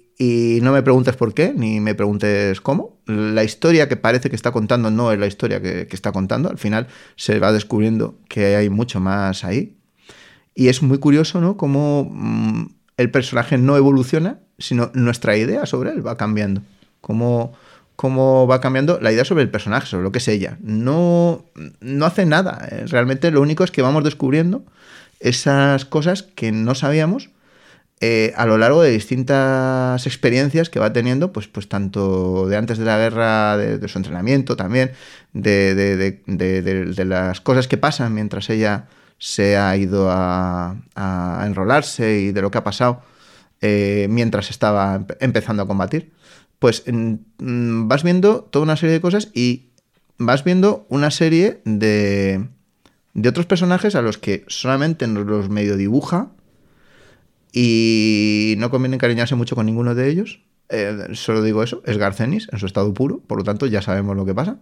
[0.61, 2.99] no me preguntes por qué, ni me preguntes cómo.
[3.05, 6.49] La historia que parece que está contando no es la historia que está contando.
[6.49, 9.78] Al final se va descubriendo que hay mucho más ahí.
[10.59, 11.55] Y es muy curioso, ¿no?
[11.55, 12.65] Cómo mm,
[12.97, 16.61] el personaje no evoluciona, sino nuestra idea sobre él va cambiando.
[16.99, 17.53] Cómo,
[17.95, 20.57] cómo va cambiando la idea sobre el personaje, sobre lo que es ella.
[20.61, 21.45] No,
[21.79, 22.67] no hace nada.
[22.69, 24.65] eh, Realmente lo único es que vamos descubriendo
[25.21, 27.29] esas cosas que no sabíamos
[28.01, 32.77] eh, a lo largo de distintas experiencias que va teniendo, pues, pues tanto de antes
[32.77, 34.91] de la guerra, de, de su entrenamiento también,
[35.31, 38.87] de, de- de- de- de- de las cosas que pasan mientras ella
[39.19, 43.01] se ha ido a, a enrolarse y de lo que ha pasado
[43.61, 46.11] eh, mientras estaba empe- empezando a combatir.
[46.57, 49.67] Pues mm, vas viendo toda una serie de cosas y
[50.17, 52.47] vas viendo una serie de,
[53.13, 56.31] de otros personajes a los que solamente nos los medio dibuja
[57.51, 60.41] y no conviene encariñarse mucho con ninguno de ellos.
[60.69, 64.15] Eh, solo digo eso, es Garcenis en su estado puro, por lo tanto ya sabemos
[64.15, 64.59] lo que pasa.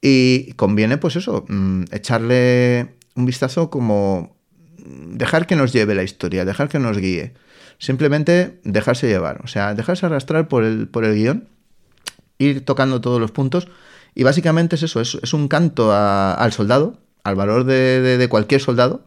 [0.00, 4.36] Y conviene, pues eso, mm, echarle un vistazo como
[4.78, 7.34] dejar que nos lleve la historia, dejar que nos guíe.
[7.78, 11.48] Simplemente dejarse llevar, o sea, dejarse arrastrar por el, por el guion,
[12.38, 13.68] ir tocando todos los puntos.
[14.14, 18.60] Y básicamente es eso, es, es un canto al soldado, al valor de- de- cualquier
[18.60, 19.02] soldado,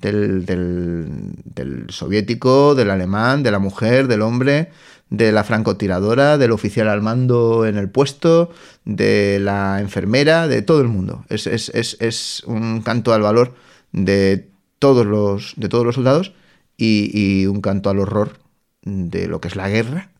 [0.00, 4.70] del, del soviético, del alemán, de la mujer, del hombre,
[5.10, 8.50] de la francotiradora, del oficial al mando en el puesto,
[8.84, 11.24] de la enfermera, de todo el mundo.
[11.28, 13.54] Es, es- es- es un canto al valor
[13.92, 16.32] de todos los, de todos los soldados
[16.76, 18.38] y, y un canto al horror
[18.82, 20.10] de lo que es la guerra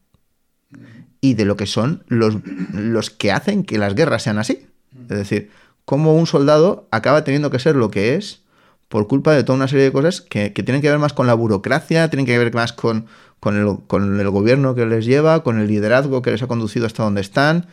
[1.20, 2.37] y de lo que son los,
[2.72, 4.66] los que hacen que las guerras sean así.
[5.03, 5.51] Es decir,
[5.85, 8.42] cómo un soldado acaba teniendo que ser lo que es
[8.88, 11.27] por culpa de toda una serie de cosas que, que tienen que ver más con
[11.27, 13.07] la burocracia, tienen que ver más con,
[13.40, 16.87] con, el, con el gobierno que les lleva, con el liderazgo que les ha conducido
[16.87, 17.66] hasta donde están.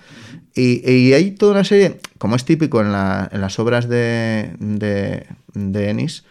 [0.53, 4.51] Y, y hay toda una serie, como es típico en, la- en las obras de,
[4.59, 6.23] de, Ennis,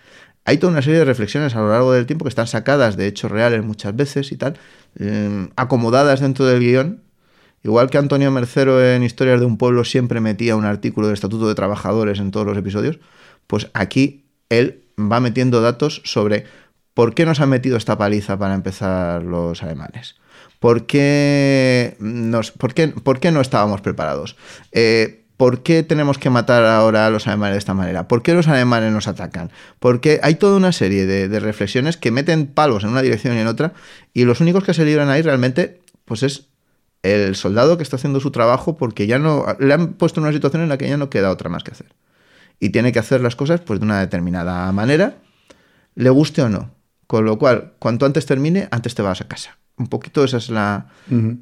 [0.46, 3.06] hay toda una serie de reflexiones a lo largo del tiempo que están sacadas de
[3.06, 4.58] hechos reales muchas veces y tal,
[4.98, 7.00] eh, acomodadas dentro del guion.
[7.62, 11.48] Igual que Antonio Mercero en Historias de un Pueblo siempre metía un artículo del Estatuto
[11.48, 12.98] de Trabajadores en todos los episodios,
[13.46, 16.44] pues aquí él va metiendo datos sobre
[16.94, 20.16] por qué nos han metido esta paliza para empezar los alemanes.
[20.60, 24.36] ¿Por qué, nos, por qué, por qué no estábamos preparados?
[24.72, 28.06] Eh, ¿Por qué tenemos que matar ahora a los alemanes de esta manera?
[28.06, 29.50] ¿Por qué los alemanes nos atacan?
[29.80, 33.48] Porque hay toda una serie de, reflexiones que meten palos en una dirección y en
[33.48, 33.74] otra,
[34.14, 36.46] y los únicos que se libran ahí realmente, pues es
[37.02, 40.32] el soldado que está haciendo su trabajo porque ya no le han puesto en una
[40.32, 41.88] situación en la que ya no queda otra más que hacer.
[42.60, 45.16] y tiene que hacer las cosas pues de una determinada manera,
[45.96, 46.70] le guste o no.
[47.06, 49.58] Con lo cual, cuanto antes termine, antes te vas a casa.
[49.76, 50.88] Un poquito esa es la,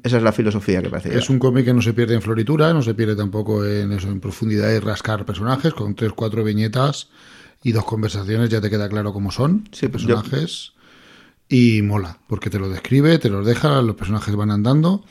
[0.03, 1.15] esa es la filosofía que parece.
[1.15, 4.09] Es un cómic que no se pierde en floritura, no se pierde tampoco en eso,
[4.09, 7.09] en profundidad y rascar personajes, con tres, cuatro viñetas
[7.61, 10.73] y dos conversaciones, ya te queda claro cómo son Sí, pues personajes.
[11.47, 15.03] Y mola, porque te lo describe, te los deja, los personajes van andando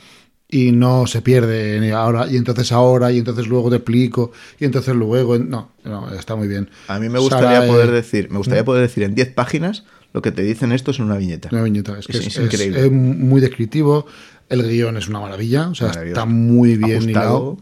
[0.49, 4.67] y no se pierde en ahora, y entonces ahora, y entonces luego te explico, y
[4.67, 5.39] entonces luego.
[5.39, 6.69] No, no está muy bien.
[6.89, 9.85] A mí me gustaría Sara, poder eh, decir, me gustaría poder decir en 10 páginas
[10.13, 11.49] lo que te dicen estos en una viñeta.
[11.53, 12.85] Una viñeta, es que Es- es, es increíble.
[12.87, 14.07] es muy descriptivo.
[14.49, 17.09] El guion es una maravilla, o sea, está muy bien Ajustado.
[17.11, 17.59] hilado.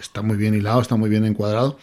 [0.00, 1.78] Está muy bien hilado, está muy bien encuadrado.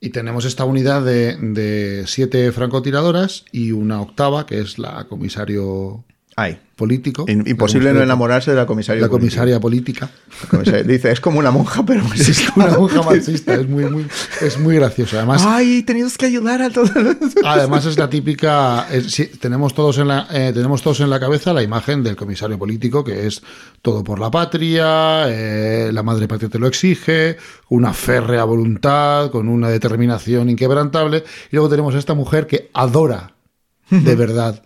[0.00, 6.04] Y tenemos esta unidad de, de siete francotiradoras y una octava, que es la comisario
[6.36, 7.24] Ay, político.
[7.28, 9.00] in- imposible no enamorarse de la comisaria.
[9.00, 10.10] La comisaria política.
[10.42, 14.06] La comisaria- Dice, es como una monja, pero Es una monja marxista, es muy, muy,
[14.40, 15.16] es muy gracioso.
[15.16, 16.90] Además, Ay, teníamos que ayudar a todos.
[17.44, 21.20] Además es la típica, es- sí, tenemos todos en la, eh, tenemos todos en la
[21.20, 23.40] cabeza la imagen del comisario político que es
[23.80, 27.36] todo por la patria, eh, la madre patria te lo exige,
[27.68, 33.34] una férrea voluntad, con una determinación inquebrantable, y luego tenemos a esta mujer que adora
[33.90, 34.62] de verdad,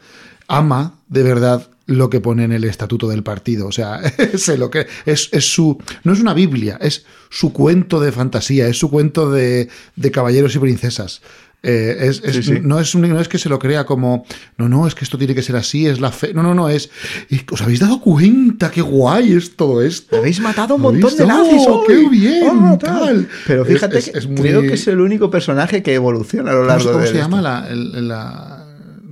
[0.48, 3.66] ama de verdad lo que pone en el estatuto del partido.
[3.66, 5.78] O sea, es lo que es, es su.
[6.04, 10.54] No es una Biblia, es su cuento de fantasía, es su cuento de, de caballeros
[10.54, 11.22] y princesas.
[11.60, 12.58] Eh, es, es- Sí, sí.
[12.62, 14.24] No, es un- no es que se lo crea como,
[14.58, 16.32] no, no, es que esto tiene que ser así, es la fe.
[16.32, 16.88] No, no, no, es.
[17.30, 20.18] y ¿Os habéis dado cuenta qué guay es todo esto?
[20.18, 21.62] Habéis matado a un ¿Habéis montón de nazis.
[21.66, 22.44] ¡Oh, qué bien!
[22.48, 23.28] ¡Oh, tal!
[23.46, 26.54] Pero fíjate es- que es muy- creo que es el único personaje que evoluciona a
[26.54, 27.68] lo ¿Cómo, largo se- cómo de se llama la,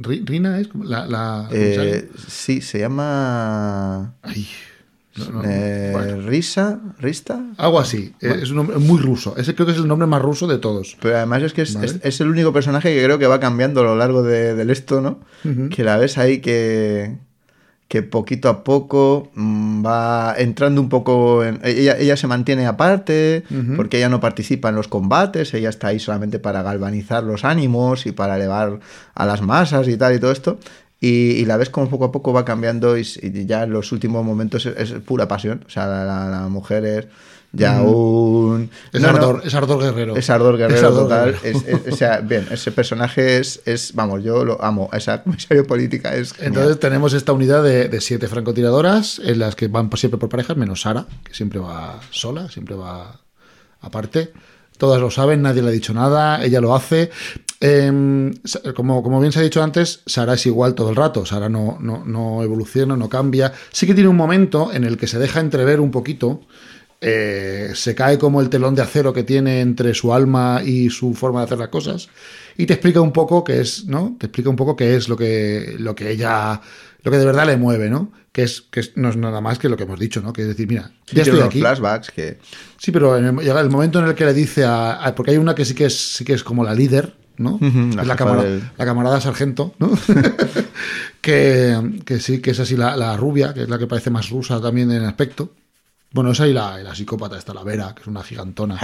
[0.07, 0.59] Rina?
[0.61, 0.69] ¿Es?
[0.83, 4.47] La, la Eh, sí, se llama Ay,
[5.17, 6.29] no, no, eh, bueno.
[6.29, 7.43] Risa, Rista.
[7.57, 8.15] Algo así.
[8.21, 9.35] Eh, Es un nombre muy ruso.
[9.37, 10.97] Ese creo que es el nombre más ruso de todos.
[11.01, 11.87] Pero además es que es, Vale.
[11.87, 14.71] es- es el único personaje que creo que va cambiando a lo largo de- del
[14.71, 15.21] esto, ¿no?
[15.71, 17.17] Que la ves ahí que,
[17.89, 21.61] que poquito a poco mm, va entrando un poco en...
[21.63, 23.45] Ella, ella se mantiene aparte
[23.77, 28.07] porque ella no participa en los combates, ella está ahí solamente para galvanizar los ánimos
[28.07, 28.81] y para elevar
[29.15, 30.59] a las masas y tal y todo esto.
[31.01, 33.93] Y, y la ves como poco a poco va cambiando y, y ya en los
[33.93, 35.63] últimos momentos es, es pura pasión.
[35.67, 37.07] O sea, la, la- la mujer es
[37.57, 38.71] ya un...
[38.93, 40.17] Es, No, no, ardor, es ardor guerrero.
[40.17, 41.33] es ardor guerrero Es ardor total.
[41.33, 41.59] guerrero.
[41.59, 44.89] Es- es- o sea, bien, ese personaje es, es, vamos, yo lo amo.
[44.93, 46.53] Esa comisario política es genial.
[46.55, 50.57] Entonces tenemos esta unidad de, de siete francotiradoras en las que van siempre por parejas,
[50.57, 53.21] menos Sara, que siempre va sola, siempre va
[53.81, 54.33] aparte.
[54.79, 57.11] Todas lo saben, nadie le ha dicho nada, ella lo hace.
[57.63, 61.25] Eh, sa- como, como bien se ha dicho antes, Sara es igual todo el rato.
[61.25, 63.53] Sara no, no, no evoluciona, no cambia.
[63.73, 66.43] Sí que tiene un momento en el que se deja entrever un poquito.
[67.01, 71.15] Eh, se cae como el telón de acero que tiene entre su alma y su
[71.15, 72.09] forma de hacer las cosas.
[72.57, 74.17] Y te explica un poco qué es, ¿no?
[74.19, 76.61] Te explica un poco qué es lo que, lo que ella,
[77.03, 78.11] lo que de verdad le mueve, ¿no?
[78.33, 80.33] Que es, que es- no es nada más que lo que hemos dicho, ¿no?
[80.33, 81.61] Que es decir, mira, Sí, ya estoy aquí.
[81.61, 82.39] flashbacks que...
[82.79, 85.33] Sí, pero en el- llega el momento en el que le dice a, a- porque
[85.33, 87.59] hay una que sí que es, sí que es como la líder, ¿no?
[87.61, 89.91] La es la, camara- del- la camarada sargento, ¿no?
[91.21, 94.31] que, que sí, que es así la, la rubia, que es la que parece más
[94.31, 95.53] rusa también en aspecto.
[96.13, 98.79] Bueno, esa y la, y la psicópata, está la Vera, que es una gigantona.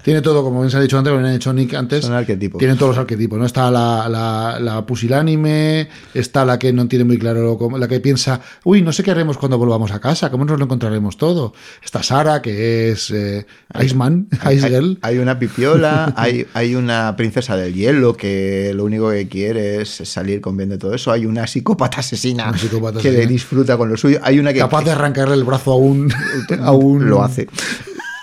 [0.04, 2.04] Tiene todo, como bien se ha dicho antes, como bien ha dicho Nick antes.
[2.04, 2.58] Son arquetipos.
[2.60, 3.46] Tiene todos los arquetipos, ¿no?
[3.46, 7.98] Está la, la, la pusilánime, está la que no tiene muy claro, cómo- la que
[7.98, 11.52] piensa, uy, no sé qué haremos cuando volvamos a casa, cómo nos lo encontraremos todo.
[11.82, 13.44] Está Sara, que es eh,
[13.82, 14.98] Iceman, Ice Hay, Girl.
[15.02, 19.88] hay una pipiola, hay, hay una princesa del hielo que lo único que quiere es
[20.04, 21.10] salir con bien de todo eso.
[21.10, 23.28] Hay una psicópata asesina Una psicópata que asesina.
[23.28, 24.20] disfruta con lo suyo.
[24.22, 26.12] Hay una que Capaz de arrancarle el brazo a un.
[26.68, 27.48] a un lo hace.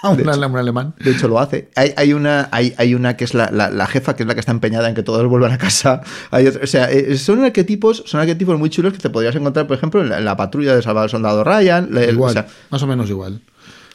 [0.03, 0.47] A un, De hecho.
[0.47, 0.93] un alemán.
[0.99, 1.71] De hecho, lo hace.
[1.75, 4.35] Hay, hay una, hay, hay una que es la, la- la jefa, que es la
[4.35, 6.01] que está empeñada en que todos vuelvan a casa.
[6.29, 9.75] Hay o sea, eh, son arquetipos, son arquetipos muy chulos que te podrías encontrar, por
[9.75, 11.87] ejemplo, en la, en la patrulla de Salvador Soldado Ryan.
[11.89, 13.41] la- el- Igual, o sea, más o menos igual.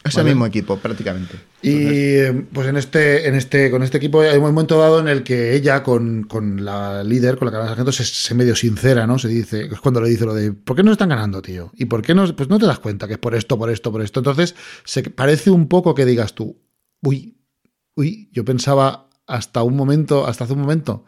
[0.03, 0.29] Es Vale.
[0.29, 1.35] el mismo equipo, prácticamente.
[1.61, 5.07] Y eh, pues en este, en este, con este equipo hay un momento dado en
[5.07, 8.55] el que ella con, con la líder, con la cara de sargento, se, se medio
[8.55, 9.19] sincera, ¿no?
[9.19, 11.71] Se dice, es cuando le dice lo de ¿por qué no están ganando, tío?
[11.75, 12.35] ¿Y por qué no?
[12.35, 14.21] Pues no te das cuenta que es por esto, por esto, por esto.
[14.21, 16.59] Entonces, se parece un poco que digas tú,
[17.03, 17.37] uy,
[17.95, 21.05] uy, yo pensaba hasta un momento, hasta hace un momento,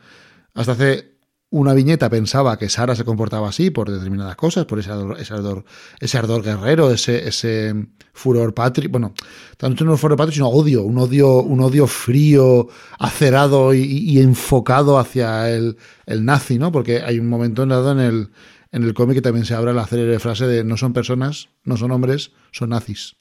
[0.53, 1.12] hasta hace
[1.53, 5.35] una viñeta pensaba que Sara se comportaba así por determinadas cosas, por ese ardor, ese
[5.35, 5.65] ardor,
[5.99, 7.75] ese ardor guerrero, ese, ese
[8.11, 9.13] furor patrio, bueno,
[9.55, 14.97] tanto no furor patrio, sino odio, un odio, un odio frío, acerado y, y enfocado
[14.97, 16.71] hacia el, el nazi, ¿no?
[16.71, 18.31] Porque hay un momento dado en el,
[18.71, 21.77] en el cómic que también se abre la célebre frase de no son personas, no
[21.77, 23.17] son hombres, son nazis.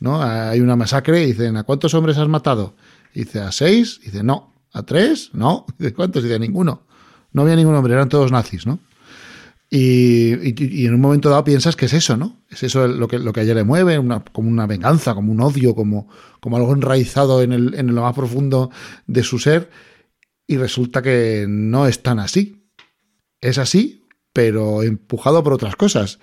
[0.00, 0.22] ¿no?
[0.22, 2.76] Hay una masacre y dicen, ¿a cuántos hombres has matado?
[3.12, 4.00] Y dice, ¿a seis?
[4.02, 5.30] Y dice, no, ¿A tres?
[5.32, 5.66] ¿No?
[5.78, 6.22] ¿De cuántos?
[6.22, 6.86] Dice ninguno.
[7.32, 8.78] No había ningún hombre, eran todos nazis, ¿no?
[9.70, 12.40] Y, en un momento dado piensas que es eso, ¿no?
[12.48, 14.00] Es eso lo que, lo a ella le mueve,
[14.32, 16.08] como una venganza, como un odio, como,
[16.42, 18.70] algo enraizado en lo más profundo
[19.06, 19.70] de su ser.
[20.46, 22.70] Y resulta que no es tan así.
[23.40, 26.18] Es así, pero empujado por otras cosas.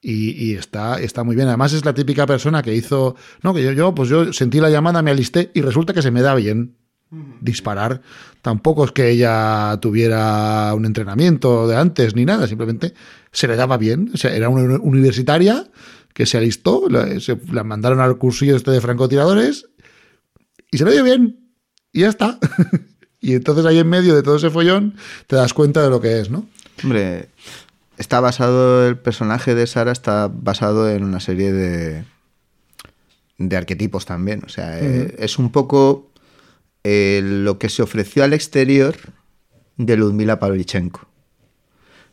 [0.00, 1.48] Y, está, está muy bien.
[1.48, 3.16] Además, es la típica persona que hizo.
[3.42, 6.10] No, que yo, yo, pues yo sentí la llamada, me alisté y resulta que se
[6.10, 6.78] me da bien
[7.40, 8.02] disparar.
[8.42, 12.94] Tampoco es que ella tuviera un entrenamiento de antes ni nada, simplemente
[13.32, 14.10] se le daba bien.
[14.14, 15.66] O sea, era una universitaria
[16.14, 19.66] que se alistó, la, se, la mandaron al cursillo este de francotiradores
[20.70, 21.50] y se le dio bien.
[21.92, 22.38] Y ya está.
[23.20, 24.94] y entonces ahí en medio de todo ese follón
[25.26, 26.46] te das cuenta de lo que es, ¿no?
[26.82, 27.28] Hombre,
[27.98, 32.04] está basado, el personaje de Sara está basado en una serie de,
[33.38, 34.42] de arquetipos también.
[34.46, 36.09] O sea, eh, es un poco
[36.84, 38.96] eh, lo que se ofreció al exterior
[39.76, 41.06] de Ludmila Pavlichenko.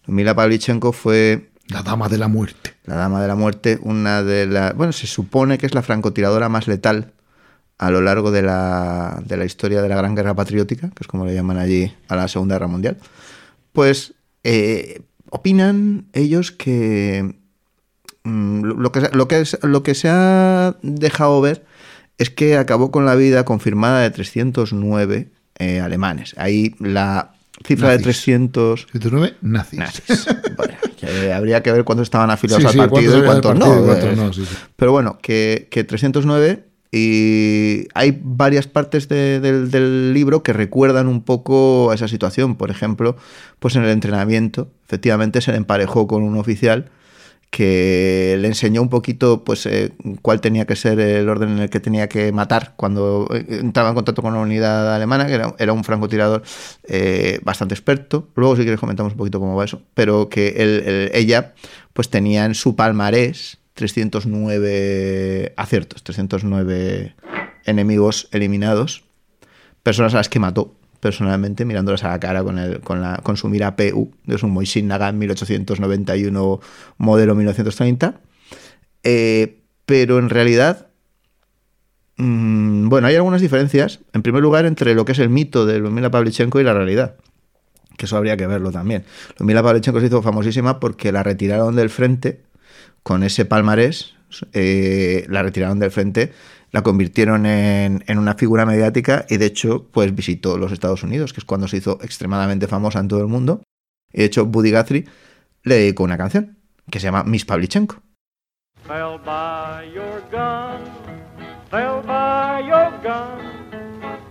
[0.05, 1.49] Ludmila Pavlichenko fue...
[1.67, 2.75] La dama de la muerte.
[2.85, 4.75] La dama de la muerte, una de las...
[4.75, 7.11] Bueno, se supone que es la francotiradora más letal
[7.77, 11.07] a lo largo de la, de la historia de la Gran Guerra Patriótica, que es
[11.07, 12.97] como le llaman allí a la Segunda Guerra Mundial.
[13.73, 17.35] Pues eh, opinan ellos que,
[18.23, 21.65] mm, lo que, lo, que lo que se ha dejado ver
[22.17, 26.33] es que acabó con la vida confirmada de 309 eh, alemanes.
[26.37, 27.33] Ahí la
[27.65, 28.87] cifra de 300...
[28.87, 30.01] 309 nazis.
[31.33, 34.31] habría que ver cuántos estaban afiliados al partido y cuántos no.
[34.75, 41.91] Pero bueno, que, que 309 y hay varias partes del, libro que recuerdan un poco
[41.91, 42.55] a esa situación.
[42.55, 43.17] Por ejemplo,
[43.59, 46.89] pues en el entrenamiento, efectivamente se le emparejó con un oficial
[47.49, 51.69] que le enseñó un poquito pues eh, cuál tenía que ser el orden en el
[51.69, 55.73] que tenía que matar cuando eh, entraba en contacto con una unidad alemana, que era,
[55.73, 56.43] un francotirador
[56.83, 58.27] eh, bastante experto.
[58.35, 59.81] Luego si quieres comentamos un poquito cómo va eso.
[59.93, 61.53] Pero que ella
[61.93, 67.15] pues tenía en su palmarés 309 aciertos, 309
[67.65, 69.03] enemigos eliminados,
[69.83, 70.73] personas a las que mató
[71.07, 74.51] personalmente, mirándolas a la cara con, el, con, la, con su mira PU, es un
[74.51, 76.59] Moishin Nagant 1891
[76.97, 78.19] modelo 1930.
[79.03, 80.87] Eh, pero en realidad,
[82.17, 85.79] mm, bueno, hay algunas diferencias, en primer lugar, entre lo que es el mito de
[85.79, 87.15] Lumila Pavlichenko y la realidad
[87.97, 89.05] que eso habría que verlo también.
[89.39, 92.43] Lumila Pavlichenko se hizo famosísima porque la retiraron del frente
[93.01, 94.13] con ese palmarés,
[94.51, 96.33] eh, la retiraron del frente,
[96.71, 101.39] la convirtieron en, una figura mediática y de hecho pues visitó los Estados Unidos, que
[101.39, 103.61] es cuando se hizo extremadamente famosa en todo el mundo.
[104.11, 105.05] Y de hecho Buddy Guthrie
[105.63, 106.57] le dedicó una canción
[106.89, 108.01] que se llama Miss Pavlichenko.
[108.85, 110.79] Fell by your gun,
[111.69, 113.57] fell by your gun,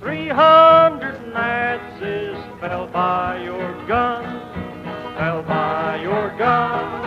[0.01, 4.25] 300 Nazis fell by your gun,
[5.19, 7.06] fell by your gun,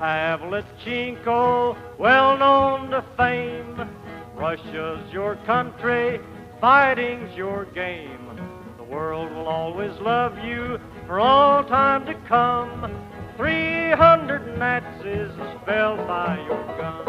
[0.00, 3.86] Pavlichenko, well known to fame,
[4.34, 6.18] Russia's your country,
[6.58, 8.40] fighting's your game.
[8.78, 12.96] The world will always love you for all time to come.
[13.36, 15.32] 300 Nazis
[15.66, 17.04] fell by your gun,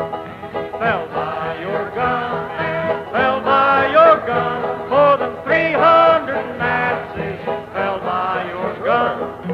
[0.78, 4.90] fell by your gun, fell by your gun.
[4.90, 9.51] More than 300 Nazis fell by your gun,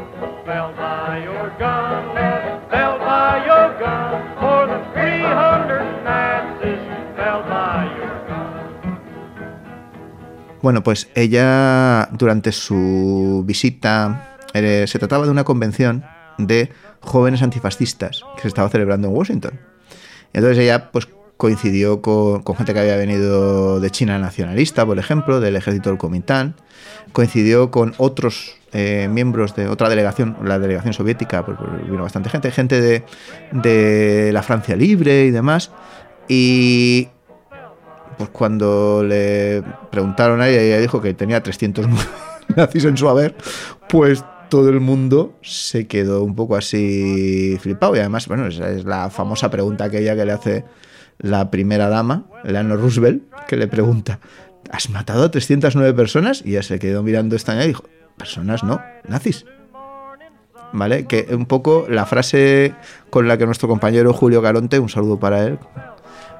[10.67, 16.03] Bueno, pues ella durante su visita eh, se trataba de una convención
[16.37, 19.61] de jóvenes antifascistas que se estaba celebrando en Washington.
[20.33, 21.07] Entonces ella pues
[21.37, 26.55] coincidió con, gente que había venido de China nacionalista, por ejemplo, del ejército del Kuomintang,
[27.13, 32.29] coincidió con otros eh, miembros de otra delegación, la delegación soviética, pues, pues, vino bastante
[32.29, 33.05] gente, gente de,
[33.53, 35.71] de la Francia Libre y demás,
[36.27, 37.07] y
[38.17, 41.87] pues cuando le preguntaron a ella, ella dijo que tenía 300
[42.55, 43.35] nazis en su haber,
[43.89, 47.95] pues todo el mundo se quedó un poco así flipado.
[47.95, 50.65] Y además, bueno, esa es la famosa pregunta aquella que le hace
[51.19, 54.19] la primera dama, Eleanor Roosevelt, que le pregunta,
[54.71, 56.41] ¿has matado a 309 personas?
[56.45, 57.83] Y ella se quedó mirando esta y dijo,
[58.17, 59.45] personas no, nazis.
[60.73, 61.05] ¿vale?
[61.05, 62.73] Que un poco la frase
[63.09, 65.59] con la que nuestro compañero Julio Galonte, un saludo para él,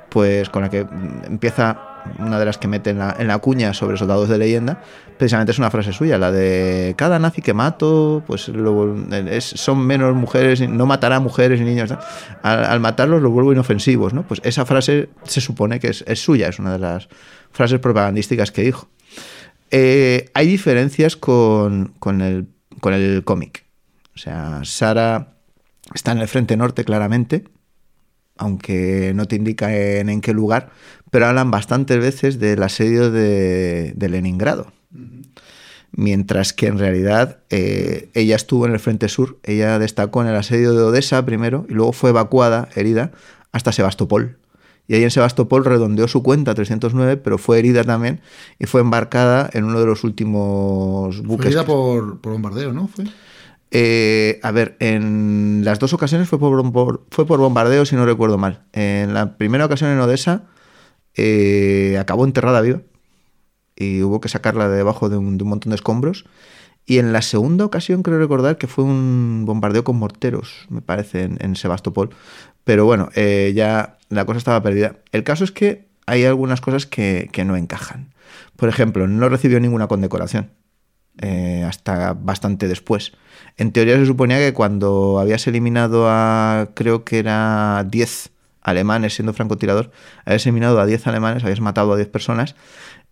[0.10, 0.86] pues con la que
[1.26, 1.88] empieza
[2.20, 4.82] una de las que mete en la, cuña sobre soldados de leyenda,
[5.18, 8.52] precisamente es una frase suya, la de cada nazi que mato, pues
[9.40, 11.94] son menos mujeres, no matará mujeres y niños.
[12.44, 14.24] Al, matarlos los vuelvo inofensivos, ¿no?
[14.24, 17.10] Pues esa frase se supone que es, es suya, es una de las
[17.52, 18.90] frases propagandísticas que dijo.
[19.72, 22.48] Eh, hay diferencias con, con el,
[22.80, 23.66] con el cómic.
[24.16, 25.34] O sea, Sara
[25.94, 27.44] está en el frente norte claramente,
[28.38, 30.70] aunque no te indica en, en qué lugar,
[31.12, 34.72] pero hablan bastantes veces del asedio de, de Leningrado.
[35.92, 40.36] Mientras que en realidad eh, ella estuvo en el frente sur, ella destacó en el
[40.36, 43.12] asedio de Odessa primero y luego fue evacuada, herida,
[43.52, 44.38] hasta Sebastopol.
[44.90, 48.22] Y ahí en Sebastopol redondeó su cuenta 309, pero fue herida también
[48.60, 51.48] y fue embarcada en uno de los últimos Fue buques.
[51.48, 52.88] herida que- por, por bombardeo, ¿no?
[52.88, 53.06] Fue.
[53.72, 58.64] Eh, a ver, en las dos ocasiones fue por, bombardeo, si no recuerdo mal.
[58.74, 60.44] En la primera ocasión en Odessa
[61.16, 62.82] eh, acabó enterrada viva
[63.76, 66.26] y hubo que sacarla de debajo de un, montón de escombros.
[66.86, 71.24] Y en la segunda ocasión creo recordar que fue un bombardeo con morteros, me parece,
[71.24, 72.12] en, Sebastopol.
[72.64, 74.96] Pero bueno, eh, ya la cosa estaba perdida.
[75.12, 78.14] El caso es que hay algunas cosas que no encajan.
[78.56, 80.52] Por ejemplo, no recibió ninguna condecoración
[81.22, 83.14] eh, hasta bastante después.
[83.58, 88.30] En teoría se suponía que cuando habías eliminado a, creo que era 10
[88.62, 89.92] alemanes siendo francotirador,
[90.26, 92.56] habías eliminado a 10 alemanes, habías matado a 10 personas,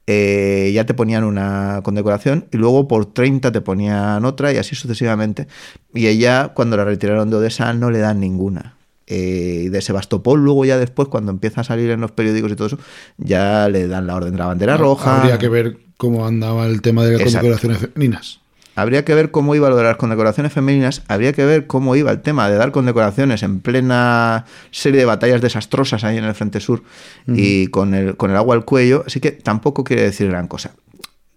[0.08, 4.76] eh, ya te ponían una condecoración y luego por 30 te ponían otra y así
[4.76, 5.48] sucesivamente.
[5.94, 8.76] Y ella, cuando la retiraron de Odessa, no le dan ninguna.
[9.08, 12.56] Eh, y de Sebastopol, luego ya después, cuando empieza a salir en los periódicos y
[12.56, 12.80] todo eso,
[13.18, 15.22] ya le dan la orden de la bandera roja.
[15.22, 17.48] Habría que ver cómo andaba el tema de las Exacto.
[17.48, 18.40] condecoraciones femeninas.
[18.78, 22.12] Habría que ver cómo iba lo de las condecoraciones femeninas, habría que ver cómo iba
[22.12, 26.60] el tema de dar condecoraciones en plena serie de batallas desastrosas ahí en el Frente
[26.60, 26.84] Sur
[27.26, 30.76] y con el, con el agua al cuello, así que tampoco quiere decir gran cosa.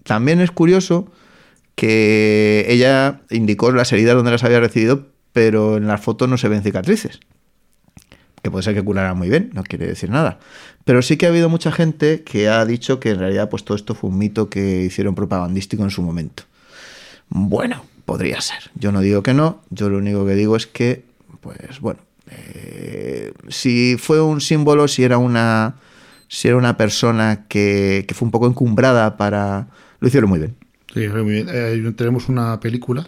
[0.03, 1.13] También es curioso
[1.77, 6.49] que ella indicó las heridas donde las había recibido, pero en las fotos no se
[6.49, 7.21] ven cicatrices.
[8.43, 10.39] Que puede ser que curara muy bien, no quiere decir nada.
[10.85, 13.77] Pero sí que ha habido mucha gente que ha dicho que en realidad pues todo
[13.77, 16.45] esto fue un mito que hicieron propagandístico en su momento.
[17.29, 18.71] Bueno, podría ser.
[18.75, 21.05] Yo no digo que no, yo lo único que digo es que,
[21.41, 25.77] pues bueno, eh, si fue un símbolo, si era una,
[26.29, 29.69] si era una persona que, que fue un poco encumbrada para...
[30.01, 30.55] Lo hicieron muy bien.
[30.95, 31.49] Sí, muy bien.
[31.51, 33.07] Eh, tenemos una película.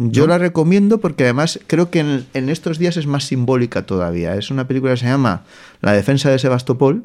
[0.00, 4.36] Yo la recomiendo porque además creo que en, en estos días es más simbólica todavía.
[4.36, 5.42] Es una película que se llama
[5.80, 7.04] La defensa de Sebastopol.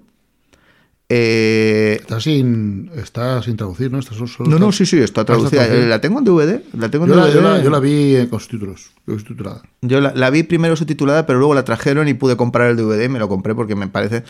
[1.09, 3.99] Eh, Está sin, está sin traducir, ¿no?
[3.99, 5.65] Está solo- solo no, está- no, sí, sí, está traducida.
[5.65, 5.87] traducida.
[5.87, 6.61] La tengo en DVD.
[6.77, 7.33] La tengo en Yo la, DVD.
[7.35, 9.61] yo la- yo la vi eh, con subtítulos, subtitulada.
[9.81, 13.05] Yo la, la vi primero subtitulada, pero luego la trajeron y pude comprar el DVD.
[13.05, 14.23] y Me lo compré porque me parece.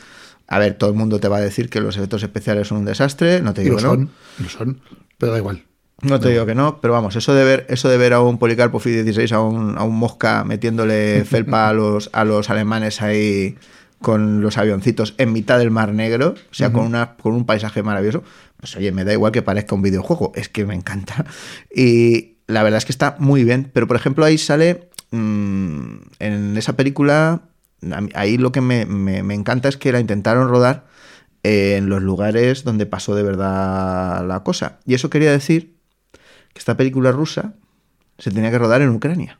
[0.47, 2.85] A ver, todo el mundo te va a decir que los efectos especiales son un
[2.85, 3.41] desastre.
[3.41, 4.09] No te Y digo lo que no.
[4.39, 4.81] y lo son,
[5.17, 5.63] pero da igual.
[6.03, 8.37] No te digo que no, pero vamos, eso de ver, eso de ver a un
[8.37, 13.01] Policarpo Fi 16, a un, a un mosca metiéndole felpa a los, a los alemanes
[13.01, 13.57] ahí
[14.01, 17.83] con los avioncitos en mitad del Mar Negro, o sea, con, una, con un paisaje
[17.83, 18.21] maravilloso,
[18.57, 21.25] pues oye, me da igual que parezca un videojuego, es que me encanta.
[21.73, 26.57] Y la verdad es que está muy bien, pero por ejemplo ahí sale, mm, en
[26.57, 27.43] esa película,
[28.13, 30.85] ahí lo que me, me- me encanta es que la intentaron rodar
[31.43, 34.79] en los lugares donde pasó de verdad la cosa.
[34.85, 35.72] Y eso quería decir
[36.53, 37.55] que esta película rusa
[38.17, 39.39] se tenía que rodar en Ucrania.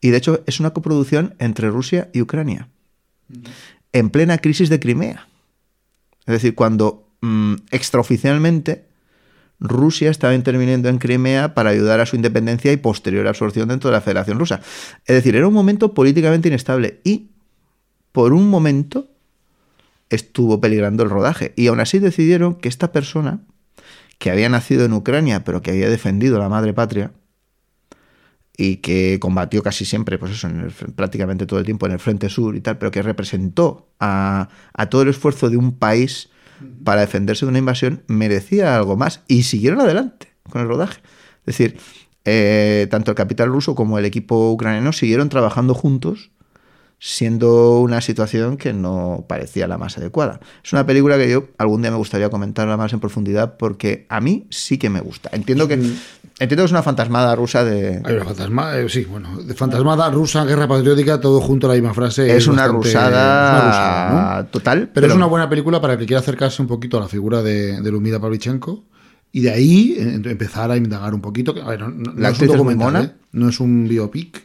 [0.00, 2.68] Y de hecho es una coproducción entre Rusia y Ucrania.
[3.92, 5.28] En plena crisis de Crimea.
[6.26, 8.84] Es decir, cuando mm, extraoficialmente
[9.60, 13.96] Rusia estaba interviniendo en Crimea para ayudar a su independencia y posterior absorción dentro de
[13.96, 14.60] la Federación Rusa.
[15.04, 17.30] Es decir, era un momento políticamente inestable y
[18.12, 19.08] por un momento
[20.08, 21.52] estuvo peligrando el rodaje.
[21.56, 23.40] Y aún así decidieron que esta persona,
[24.20, 27.12] que había nacido en Ucrania, pero que había defendido la madre patria,
[28.56, 31.98] y que combatió casi siempre, pues eso, en el- prácticamente todo el tiempo en el
[31.98, 36.28] Frente Sur y tal, pero que representó a, a todo el esfuerzo de un país
[36.84, 39.22] para defenderse de una invasión, merecía algo más.
[39.28, 41.00] Y siguieron adelante con el rodaje.
[41.46, 41.78] Es decir,
[42.26, 46.30] eh, tanto el capital ruso como el equipo ucraniano siguieron trabajando juntos
[47.02, 50.38] siendo una situación que no parecía la más adecuada.
[50.62, 54.20] Es una película que yo algún día me gustaría comentarla más en profundidad porque a
[54.20, 55.30] mí sí que me gusta.
[55.32, 59.42] Entiendo que entiendo que es una fantasmada rusa de Hay una fantasma, eh, sí, bueno,
[59.42, 62.36] de fantasmada, rusa, guerra patriótica, todo junto a la misma frase.
[62.36, 64.46] es una bastante- rusada, es una rusada, ¿no?
[64.48, 67.08] total, Pero, es una buena película para el que quiera acercarse un poquito a la
[67.08, 68.84] figura de, de Lumida Pavlichenko
[69.32, 71.54] Y de ahí eh, empezar a indagar un poquito.
[71.62, 73.04] a ver, no, no- no La es un es documental.
[73.04, 73.12] ¿eh?
[73.32, 74.44] no es un biopic,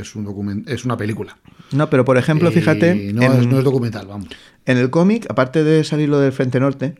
[0.00, 1.36] es, un document, es una película.
[1.72, 4.28] No, pero por ejemplo, Y fíjate, No, en, es, no es documental, vamos.
[4.66, 6.94] en el cómic, aparte de salir lo del Frente Norte,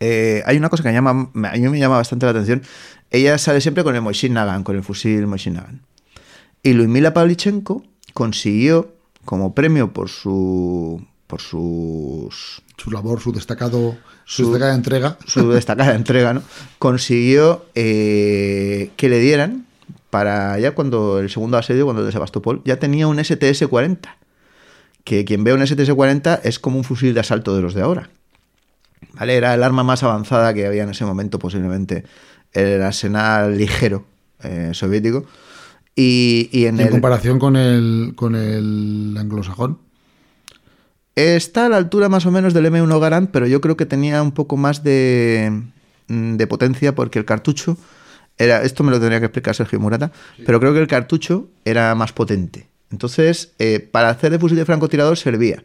[0.00, 2.62] eh, hay una cosa que llama, a mí me llama bastante la atención.
[3.10, 5.82] Ella sale siempre con el Moishin Nagan, con el fusil Moishin Nagan.
[6.62, 7.82] Y Luismila Pavlichenko
[8.12, 8.92] consiguió,
[9.24, 15.16] como premio por su por sus Su labor, su destacado, su, Su- destacada entrega.
[15.26, 16.42] su destacada entrega, ¿no?
[16.78, 19.63] Consiguió eh, que le dieran
[20.14, 23.98] para ya cuando el segundo asedio, cuando el de Sebastopol, ya tenía un STS-40.
[25.02, 28.10] Que quien ve un STS-40 es como un fusil de asalto de los de ahora.
[29.14, 29.34] ¿Vale?
[29.34, 32.04] Era el arma más avanzada que había en ese momento, posiblemente
[32.52, 34.04] el arsenal ligero
[34.44, 35.24] eh, soviético.
[35.96, 39.80] Y, y en En el, comparación con el, con el anglosajón.
[41.16, 44.22] Está a la altura más o menos del M1 Garand, pero yo creo que tenía
[44.22, 45.64] un poco más de,
[46.06, 47.76] mm, de potencia porque el cartucho
[48.38, 48.62] era.
[48.62, 50.12] Esto me lo tendría que explicar Sergio Murata,
[50.46, 52.68] pero creo que el cartucho era más potente.
[52.90, 55.62] Entonces, eh, para hacer de fusil de francotirador servía.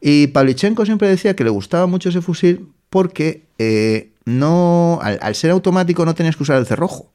[0.00, 5.34] Y Pavlichenko siempre decía que le gustaba mucho ese fusil porque eh, no, al, al
[5.34, 7.10] ser automático no tenías que usar el cerrojo.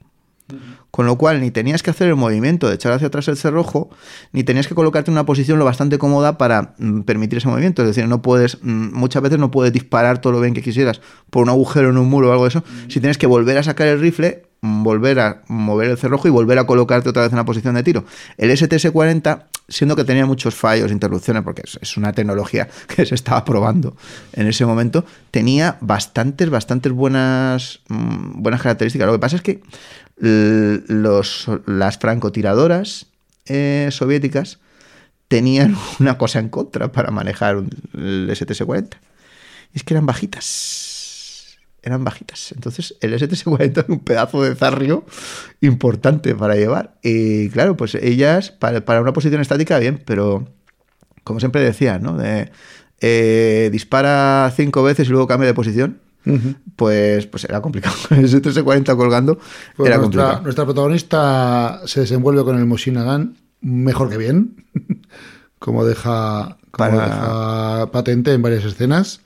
[0.91, 3.89] Con lo cual ni tenías que hacer el movimiento de echar hacia atrás el cerrojo,
[4.31, 7.81] ni tenías que colocarte en una posición lo bastante cómoda para mm, permitir ese movimiento.
[7.81, 11.01] Es decir, no puedes, mm, muchas veces no puedes disparar todo lo bien que quisieras
[11.31, 12.63] por un agujero en un muro o algo de eso.
[12.87, 14.43] Si tienes que volver a sacar el rifle,
[14.83, 17.83] volver a mover el cerrojo y volver a colocarte otra vez en la posición de
[17.83, 18.05] tiro.
[18.37, 23.43] El STS-40, siendo que tenía muchos fallos, interrupciones, porque es, una tecnología que se estaba
[23.45, 23.95] probando
[24.33, 29.07] en ese momento, tenía bastantes, bastantes buenas, mm, buenas características.
[29.07, 29.61] Lo que pasa es que
[30.17, 33.07] las francotiradoras
[33.47, 34.59] eh, soviéticas
[35.27, 37.63] tenían una cosa en contra para manejar
[37.93, 38.97] el STS-40.
[39.73, 40.84] Y es que eran bajitas.
[41.85, 42.51] Eran bajitas.
[42.51, 45.05] Entonces el STS-40 es un pedazo de zarrio
[45.61, 46.95] importante para llevar.
[47.03, 50.47] Y claro, pues ellas, para, para una posición estática, bien, pero
[51.23, 52.17] como siempre decía, ¿no?
[52.17, 52.51] De,
[53.01, 55.99] eh, dispara cinco veces y luego cambia de posición.
[56.75, 57.95] Pues, pues era complicado.
[58.09, 59.37] El STS-40 colgando
[59.77, 60.41] Pues era nuestra, complicado.
[60.41, 64.65] nuestra protagonista se desenvuelve con el Moshinagan mejor que bien,
[65.59, 69.21] como deja, como Para- deja patente en varias escenas.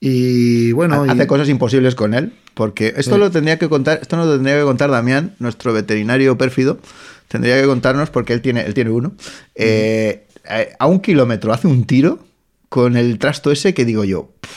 [0.00, 3.20] Y bueno, y- hace cosas imposibles con él, porque esto Sí.
[3.20, 6.78] lo tendría que contar, esto no lo tendría que contar Damián, nuestro veterinario pérfido,
[7.28, 9.12] tendría que contarnos porque él tiene, él tiene uno.
[9.54, 12.18] Eh, eh, a un kilómetro hace un tiro
[12.70, 14.30] con el trasto ese que digo yo.
[14.40, 14.50] "Pff,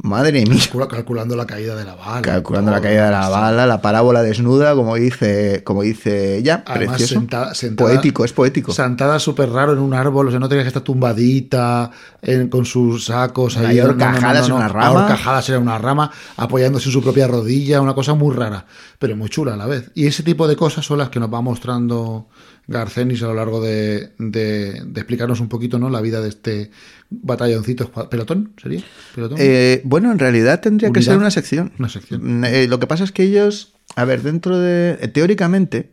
[0.00, 0.44] Madre mía.
[0.70, 2.22] calcula- calculando la caída de la bala.
[2.22, 6.98] Calculando la caída de la bala, la parábola desnuda, como dice, como dice ella, Además,
[6.98, 7.20] precioso.
[7.20, 8.70] sentada- poético, es poético.
[8.72, 11.90] Sentada súper raro en un árbol, o sea, no tenía que estar tumbadita
[12.22, 13.66] en- con sus sacos ahí.
[13.66, 14.86] Ahí no, no, no, horcajadas en una rama.
[14.86, 18.66] Ahorcajadas en una rama, apoyándose en su propia rodilla, una cosa muy rara,
[18.98, 19.90] pero muy chula a la vez.
[19.94, 22.28] Y ese tipo de cosas son las que nos va mostrando
[22.66, 25.88] Garcenis a lo largo de, de- de explicarnos un poquito ¿no?
[25.90, 26.70] la vida de este
[27.10, 27.90] batalloncito.
[28.10, 28.82] ¿Pelotón sería?
[29.14, 29.38] ¿Pelotón?
[29.40, 31.72] Eh, bueno, en realidad tendría que ser una sección.
[31.78, 32.40] Una sección.
[32.40, 34.98] Mm, eh, lo que pasa es que ellos, a ver, dentro de.
[35.00, 35.90] eh, teóricamente,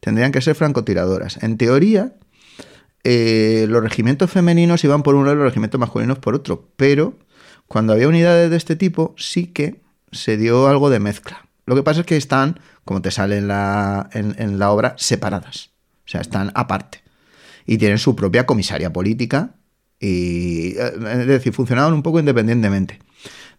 [0.00, 1.42] tendrían que ser francotiradoras.
[1.42, 2.12] En teoría,
[3.04, 6.68] eh, los regimientos femeninos iban por un lado y los regimientos masculinos por otro.
[6.76, 7.18] Pero
[7.66, 9.80] cuando había unidades de este tipo, sí que
[10.10, 11.46] se dio algo de mezcla.
[11.66, 15.70] Lo que pasa es que están, como te sale en la, en, la obra, separadas.
[16.06, 17.02] O sea, están aparte.
[17.66, 19.56] Y tienen su propia comisaria política.
[20.00, 23.00] Y, eh, es decir, funcionaban un poco independientemente.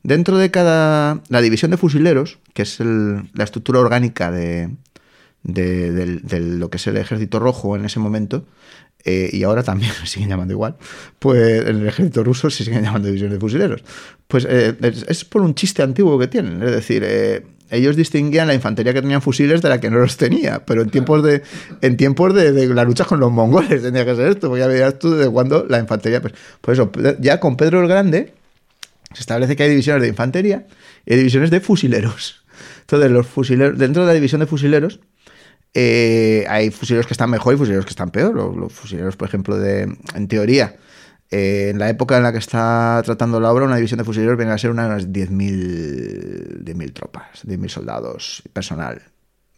[0.02, 1.22] Dentro de cada.
[1.30, 4.72] La división de fusileros, que es la estructura orgánica de,
[5.44, 8.48] de lo que es el ejército rojo en ese momento,
[9.06, 10.76] eh, y ahora también se siguen llamando igual,
[11.20, 13.84] pues en el ejército ruso se siguen llamando división de fusileros.
[14.28, 16.62] Pues eh, es, es por un chiste antiguo que tienen.
[16.62, 20.18] Es decir, eh, ellos distinguían la infantería que tenían fusiles de la que no los
[20.18, 21.43] tenía, pero en tiempos de
[21.82, 25.00] en tiempos de, de las con los mongoles tendría que ser esto, porque ya veías
[25.00, 26.22] tú de cuando la infantería.
[26.22, 28.34] Pues, por eso, ya con Pedro el Grande
[29.14, 30.68] se establece que hay divisiones de infantería
[31.06, 32.43] y hay divisiones de fusileros.
[32.82, 35.00] Entonces, los fusileros, dentro de la división de fusileros,
[35.74, 38.36] eh, hay fusileros que están mejor y fusileros que están peor.
[38.36, 40.76] Los, fusileros, por ejemplo, de, en teoría,
[41.32, 44.38] eh, en la época en la que está tratando la obra, una división de fusileros
[44.38, 49.01] viene a ser unas 10.000 10.000 tropas, 10.000 soldados, personal,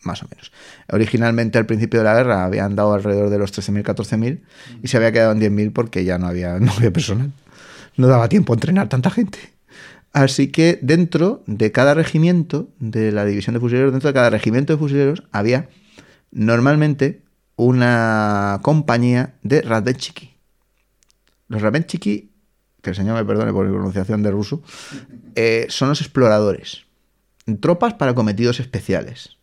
[0.02, 0.52] más o menos.
[0.92, 4.42] Originalmente, al principio de la guerra, habían dado alrededor de los 13.000, 14.000
[4.84, 7.32] y se había quedado en 10.000 porque ya no había, no había personal.
[7.98, 9.40] No daba tiempo a entrenar tanta gente.
[10.14, 14.74] Así que dentro de cada regimiento de la división de fusileros, dentro de cada regimiento
[14.74, 15.70] de fusileros, había
[16.32, 17.22] normalmente
[17.56, 20.34] una compañía de Radbenchiki.
[21.48, 22.32] Los Radbenchiki,
[22.82, 24.64] que el señor me perdone por mi pronunciación de ruso,
[25.36, 26.86] eh, son los exploradores.
[27.60, 29.38] tropas para cometidos especiales.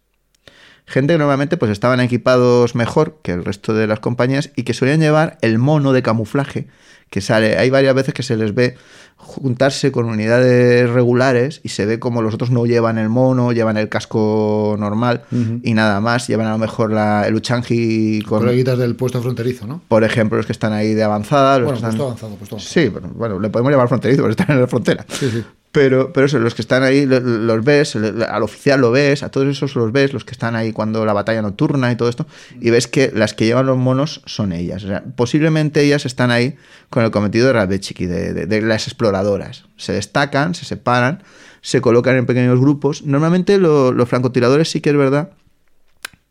[0.86, 4.72] Gente que normalmente pues estaban equipados mejor que el resto de las compañías y que
[4.72, 6.68] solían llevar el mono de camuflaje
[7.10, 7.56] que sale.
[7.58, 8.76] Hay varias veces que se les ve
[9.16, 13.76] juntarse con unidades regulares y se ve como los otros no llevan el mono, llevan
[13.76, 15.22] el casco normal
[15.62, 16.28] y nada más.
[16.28, 18.40] Llevan a lo mejor la, el Uchangi con.
[18.40, 19.82] Coleguitas del puesto fronterizo, ¿no?
[19.88, 21.58] Por ejemplo, los que están ahí de avanzada.
[21.58, 22.72] Los Bueno, que están- puesto avanzado, puesto avanzado.
[22.84, 25.04] Sí, bueno, bueno, le podemos llamar fronterizo porque están en la frontera.
[25.08, 25.44] Sí, sí.
[25.70, 29.30] Pero, pero eso, los que están ahí lo- los ves, al oficial lo ves, a
[29.30, 32.26] todos esos los ves, los que están ahí cuando la batalla nocturna y todo esto,
[32.58, 34.82] y ves que las que llevan los monos son ellas.
[34.84, 36.56] O sea, posiblemente ellas están ahí
[36.88, 39.64] con el cometido de Rabechiki, de, de- de las exploradoras.
[39.76, 41.22] Se destacan, se separan,
[41.60, 43.02] se colocan en pequeños grupos.
[43.04, 45.30] Normalmente lo- los francotiradores sí que es verdad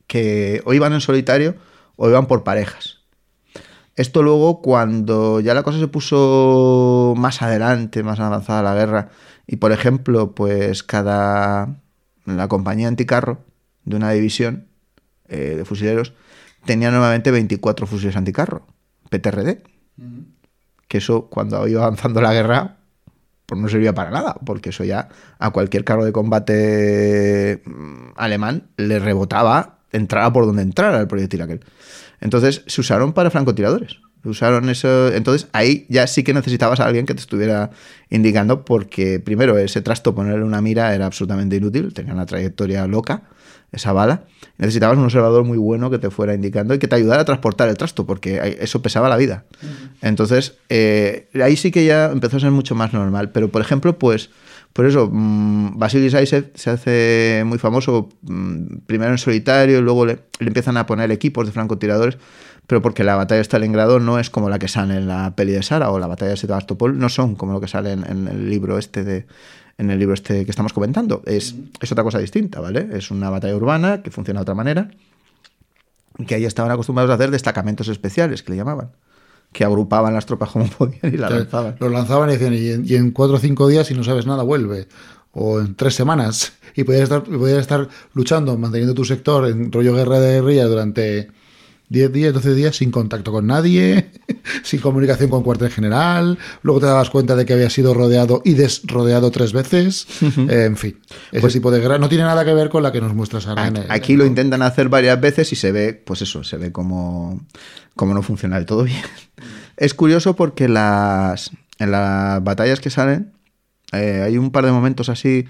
[0.07, 1.55] que o iban en solitario
[1.95, 2.97] o iban por parejas.
[3.95, 9.09] Esto luego, cuando ya la cosa se puso más adelante, más avanzada la guerra,
[9.47, 11.75] y por ejemplo, pues cada.
[12.25, 13.39] la compañía anticarro
[13.85, 14.67] de una división
[15.29, 16.13] eh, de fusileros
[16.65, 18.67] tenía normalmente 24 fusiles anticarro,
[19.09, 19.63] PTRD.
[20.87, 22.77] Que eso, cuando iba avanzando la guerra,
[23.45, 25.09] pues no servía para nada, porque eso ya
[25.39, 31.41] a cualquier carro de combate mm, alemán le rebotaba, entrara por donde entrara el proyectil
[31.41, 31.61] aquel.
[32.19, 33.99] Entonces se usaron para francotiradores.
[34.23, 35.13] Usaron eso.
[35.13, 37.71] Entonces ahí ya sí que necesitabas a alguien que te estuviera
[38.09, 43.23] indicando, porque primero ese trasto, ponerle una mira, era absolutamente inútil, tenía una trayectoria loca,
[43.71, 44.23] esa bala.
[44.57, 47.69] Necesitabas un observador muy bueno que te fuera indicando y que te ayudara a transportar
[47.69, 49.45] el trasto, porque eso pesaba la vida.
[50.01, 53.31] Entonces, eh, ahí sí que ya empezó a ser mucho más normal.
[53.31, 54.29] Pero, por ejemplo, pues,
[54.73, 60.47] por eso, mm, Vasily se hace muy famoso mm, primero en solitario, luego le, le
[60.47, 62.17] empiezan a poner equipos de francotiradores,
[62.67, 65.53] pero porque la batalla de Stalingrado no es como la que sale en la peli
[65.53, 68.27] de Sara o la batalla de Sebastopol, no son como lo que sale en, en
[68.27, 69.25] el libro este de
[69.77, 71.21] en el libro este que estamos comentando.
[71.25, 72.89] Es, es otra cosa distinta, ¿vale?
[72.93, 74.89] Es una batalla urbana que funciona de otra manera
[76.25, 78.91] que ahí estaban acostumbrados a hacer destacamentos especiales, que le llamaban,
[79.51, 81.75] que agrupaban las tropas como podían y las Que lanzaban.
[81.79, 84.25] Los lanzaban y decían, y en, y en cuatro o cinco días, si no sabes
[84.25, 84.87] nada, vuelve.
[85.31, 86.53] O en tres semanas.
[86.77, 91.31] Y podías estar, podías estar luchando, manteniendo tu sector en rollo guerra de guerrilla durante
[91.89, 94.11] 10 días, 12 días, sin contacto con nadie,
[94.63, 96.37] sin comunicación con cuartel general.
[96.61, 100.05] Luego te dabas cuenta de que había sido rodeado y desrodeado tres veces.
[100.21, 100.99] Eh, en fin,
[101.31, 103.67] ese tipo de guerra no tiene nada que ver con la que nos muestras ahora.
[103.67, 106.57] en Aquí, el- aquí lo intentan hacer varias veces y se ve, pues eso, se
[106.57, 107.39] ve como,
[107.95, 109.01] como no funciona del todo bien.
[109.77, 113.31] Es curioso porque las, en las batallas que salen
[113.93, 115.45] eh, hay un par de momentos así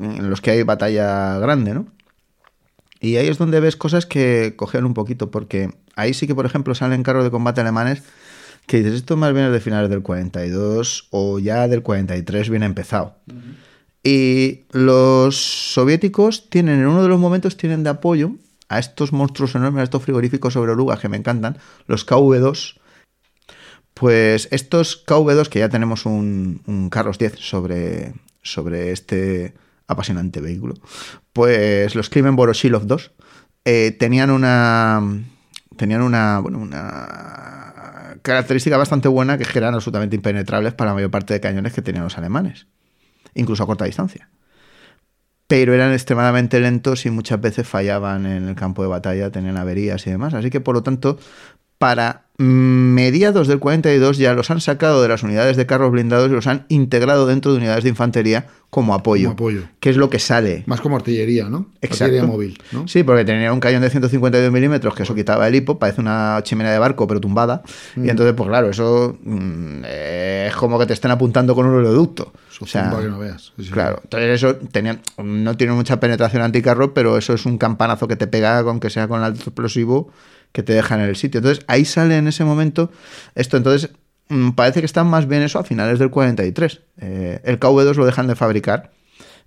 [0.00, 1.86] en los que hay batalla grande, ¿no?
[3.00, 6.46] Y ahí es donde ves cosas que cogen un poquito, porque ahí sí que, por
[6.46, 8.02] ejemplo, salen carros de combate alemanes
[8.66, 12.62] que dices, esto más bien es de finales del 42 o ya del 43 bien
[12.64, 13.16] empezado.
[14.02, 18.32] Y los soviéticos tienen, en uno de los momentos, tienen de apoyo
[18.68, 22.78] a estos monstruos enormes, a estos frigoríficos sobre orugas que me encantan, los KV-2.
[23.94, 29.54] Pues estos KV-2, que ya tenemos un, un Carlos 10 sobre, sobre este
[29.86, 30.74] apasionante vehículo,
[31.32, 33.12] pues los Klimen Voroshilov 2
[33.64, 35.02] eh, tenían una
[35.76, 41.34] tenían una, bueno, una característica bastante buena que eran absolutamente impenetrables para la mayor parte
[41.34, 42.66] de cañones que tenían los alemanes,
[43.34, 44.28] incluso a corta distancia.
[45.46, 50.04] Pero eran extremadamente lentos y muchas veces fallaban en el campo de batalla, tenían averías
[50.08, 50.34] y demás.
[50.34, 51.20] Así que, por lo tanto,
[51.78, 56.34] para mediados del 42 ya los han sacado de las unidades de carros blindados y
[56.34, 59.28] los han integrado dentro de unidades de infantería como apoyo.
[59.28, 59.62] Como apoyo.
[59.80, 60.62] Que es lo que sale.
[60.66, 61.68] Más como artillería, ¿no?
[61.80, 62.04] Exacto.
[62.04, 62.86] Artillería móvil, ¿no?
[62.88, 66.40] Sí, porque tenía un cañón de 152 milímetros que eso quitaba el hipo, parece una
[66.42, 67.62] chimenea de barco pero tumbada.
[67.96, 72.32] Y entonces, pues claro, eso mm, es como que te estén apuntando con un oleoducto.
[72.60, 73.52] O sea, que no veas.
[73.56, 73.70] Sí, sí.
[73.70, 78.16] Claro, entonces eso tenía, no tiene mucha penetración anticarro, pero eso es un campanazo que
[78.16, 80.10] te pega, con que sea con alto explosivo,
[80.52, 81.38] que te deja en el sitio.
[81.38, 82.90] Entonces ahí sale en ese momento
[83.34, 83.56] esto.
[83.56, 83.90] Entonces
[84.28, 86.80] mm, parece que están más bien eso a finales del 43.
[87.00, 88.90] Eh, el KV2 lo dejan de fabricar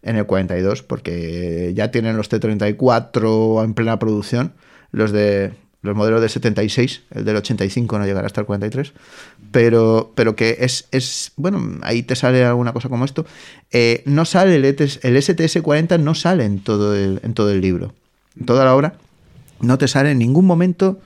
[0.02, 4.54] en el 42 porque ya tienen los T-34 en plena producción,
[4.92, 8.92] los de los modelos del 76, el del 85 no llegará hasta el 43,
[9.52, 13.26] pero, pero que es, es, bueno, ahí te sale alguna cosa como esto.
[13.72, 17.62] Eh, no sale el, ETS el STS-40, no sale en todo, el, en todo el
[17.62, 17.94] libro,
[18.38, 18.96] en toda la obra,
[19.62, 21.00] no te sale en ningún momento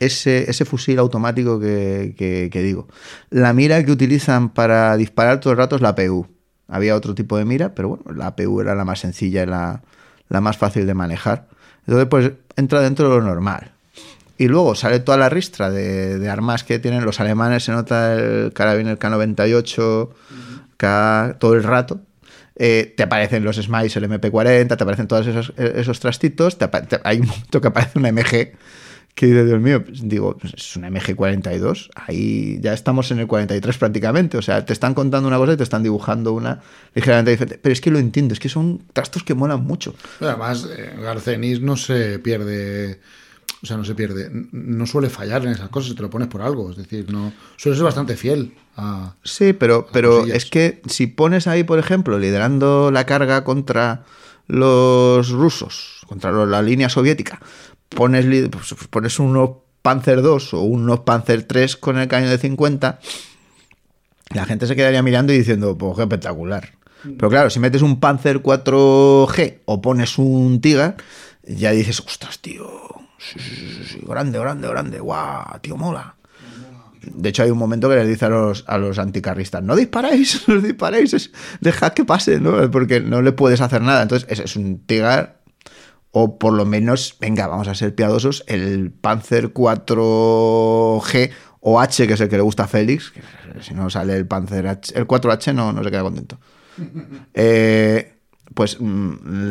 [0.00, 2.88] ese, fusil automático que, digo.
[3.30, 6.26] La mira que utilizan para disparar todo el rato es la PU.
[6.68, 9.82] Había otro tipo de mira, pero bueno, la PU era la más sencilla y la,
[10.40, 11.48] más fácil de manejar.
[11.86, 13.72] Entonces, pues entra dentro de lo normal.
[14.38, 17.64] Y luego sale toda la ristra de, armas que tienen los alemanes.
[17.64, 20.08] Se nota el carabiner K98
[20.78, 22.00] K todo el rato.
[22.62, 27.00] Eh, te aparecen los Smiles, el MP40, te aparecen todos esos, esos trastitos, te te-
[27.04, 28.52] hay un momento que aparece una MG
[29.14, 33.26] que dice, Dios mío, pues digo, pues es una MG42, ahí ya estamos en el
[33.26, 36.60] 43 prácticamente, o sea, te están contando una cosa y te están dibujando una
[36.94, 39.94] ligeramente diferente, pero es que lo entiendo, es que son trastos que molan mucho.
[40.20, 43.00] Además, eh, Garcenis no se pierde.
[43.62, 44.30] O sea, no se pierde.
[44.52, 46.70] No suele fallar en esas cosas, te lo pones por algo.
[46.70, 49.14] Es decir, no suele ser bastante fiel a.
[49.22, 50.36] Sí, pero, pero cosillas.
[50.38, 54.04] es que si pones ahí, por ejemplo, liderando la carga contra
[54.46, 57.40] los rusos, contra la línea soviética,
[57.90, 59.50] pones, li- pues, pones unos
[59.82, 62.98] Panzer 2 o unos Panzer 3 con el cañón de 50,
[64.34, 66.72] la gente se quedaría mirando y diciendo, pues qué espectacular.
[67.02, 70.96] Pero claro, si metes un Panzer 4G o pones un Tiger,
[71.46, 72.68] ya dices, ostras, tío,
[73.20, 76.16] sí, sí, sí, sí, grande, grande, grande, guau, tío, mola.
[77.02, 80.44] De hecho, hay un momento que les dice a los, a los anticarristas, no disparéis,
[80.48, 82.70] no disparéis, es- dejad que pase, ¿no?
[82.70, 84.02] Porque no le puedes hacer nada.
[84.02, 85.36] Entonces, es, un Tiger,
[86.10, 92.14] o por lo menos, venga, vamos a ser piadosos, el Panzer 4G o H, que
[92.14, 93.22] es el que le gusta a Félix, que
[93.62, 96.38] si no sale el Panzer H, el 4H no, no se queda contento.
[97.34, 98.19] Eh,
[98.54, 99.50] pues mm,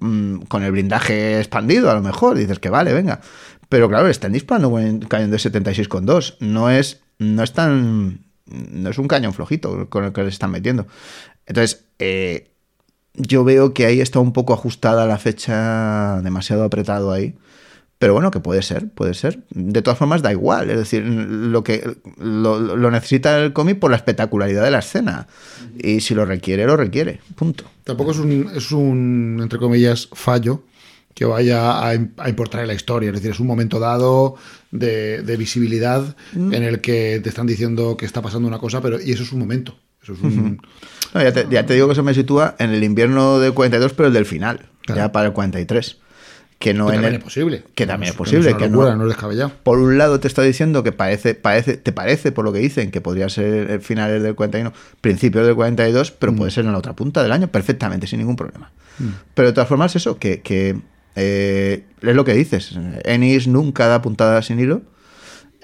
[0.00, 3.20] mm, con el blindaje expandido, a lo mejor, dices que vale, venga.
[3.68, 6.36] Pero claro, le están disparando un cañón de 76,2.
[6.40, 8.26] No es, no es tan.
[8.46, 10.86] No es un cañón flojito con el que le están metiendo.
[11.46, 12.52] Entonces, eh,
[13.14, 17.34] yo veo que ahí está un poco ajustada la fecha, demasiado apretado ahí.
[17.98, 19.42] Pero bueno, que puede ser, puede ser.
[19.50, 20.68] De todas formas, da igual.
[20.70, 25.26] Es decir, lo que lo, lo necesita el cómic por la espectacularidad de la escena.
[25.78, 27.20] Y si lo requiere, lo requiere.
[27.36, 27.64] Punto.
[27.84, 30.62] Tampoco es un, es un, entre comillas, fallo
[31.14, 33.08] que vaya a, a importar en la historia.
[33.08, 34.34] Es decir, es un momento dado
[34.70, 36.52] de, de visibilidad Mm.
[36.52, 39.32] en el que te están diciendo que está pasando una cosa, pero y eso es
[39.32, 39.78] un momento.
[40.02, 40.60] Eso es un,
[41.14, 43.94] No, ya, te, ya te digo que eso me sitúa en el invierno del 42,
[43.94, 45.00] pero el del final, Claro.
[45.00, 45.98] ya para el 43.
[46.58, 47.62] Que no que en también el- es posible.
[47.74, 48.48] Que también es No posible.
[48.48, 49.52] una que locura, no, no es descabellado.
[49.62, 52.90] por un lado te está diciendo que parece, parece, te parece, por lo que dicen,
[52.90, 56.36] que podría ser el finales del 41, principios del 42, pero Mm.
[56.36, 58.70] puede ser en la otra punta del año perfectamente, sin ningún problema.
[59.34, 60.78] Pero de todas formas, eso, que, que,
[61.14, 62.72] eh, es lo que dices.
[63.04, 64.80] Ennis nunca da puntada sin hilo.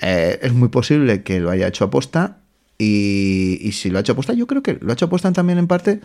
[0.01, 2.39] Eh, es muy posible que lo haya hecho aposta.
[2.79, 5.59] Y, y si lo ha hecho aposta, yo creo que lo ha hecho aposta también
[5.59, 6.01] en parte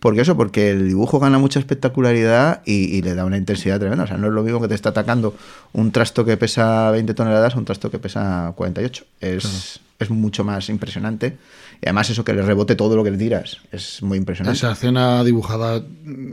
[0.00, 4.04] porque eso, porque el dibujo gana mucha espectacularidad y, y le da una intensidad tremenda.
[4.04, 5.34] O sea, no es lo mismo que te está atacando
[5.72, 9.04] un trasto que pesa 20 toneladas a un trasto que pesa 48.
[9.20, 11.38] Es, es mucho más impresionante.
[11.80, 14.56] Y además eso que le rebote todo lo que le tiras es muy impresionante.
[14.56, 15.82] Esa escena dibujada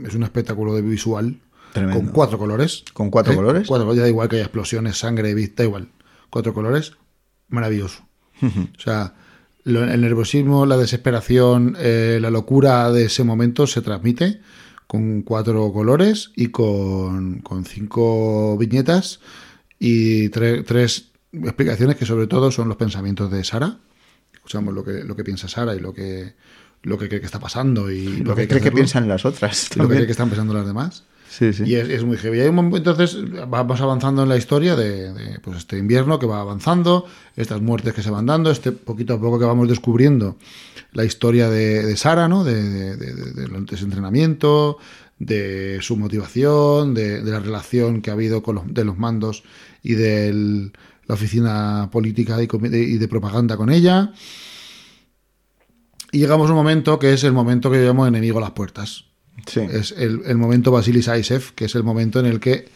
[0.06, 1.36] es un espectáculo de visual
[1.72, 2.00] Tremendo.
[2.00, 2.84] con cuatro colores.
[2.92, 3.36] ¿Con cuatro ¿Eh?
[3.36, 3.68] colores?
[3.68, 5.88] Cuatro, ya da igual que haya explosiones, sangre, vista, igual.
[6.30, 6.92] Cuatro colores,
[7.48, 8.02] maravilloso.
[8.42, 9.14] O sea,
[9.66, 14.40] el nerviosismo, la desesperación, eh, la locura de ese momento se transmite
[14.86, 19.18] con cuatro colores y con, con cinco viñetas
[19.80, 23.78] y tre- tres explicaciones que sobre todo son los pensamientos de Sara.
[24.32, 26.34] Escuchamos lo que, lo que piensa Sara y lo que,
[26.82, 29.68] lo que cree que está pasando y lo que cree que piensan las otras.
[29.74, 31.02] y lo que cree que están pensando las demás.
[31.66, 32.40] Y es, muy heavy.
[32.40, 33.16] Hay un entonces
[33.48, 38.02] vamos avanzando en la historia de, pues este invierno que va avanzando, estas muertes que
[38.02, 40.36] se van dando, este poquito a poco que vamos descubriendo
[40.92, 42.44] la historia de, Sara, ¿no?
[42.44, 43.14] De, de, de-
[45.18, 49.42] de- su motivación, de, la relación que ha habido con los, de los mandos
[49.82, 50.70] y de
[51.06, 52.46] la oficina política y,
[52.98, 54.12] de propaganda con ella.
[56.12, 59.04] Y llegamos a un momento que es el momento que yo enemigo a las puertas.
[59.46, 59.60] Sí.
[59.60, 62.68] Es el, el momento Basilis Aisev, que es el momento en el que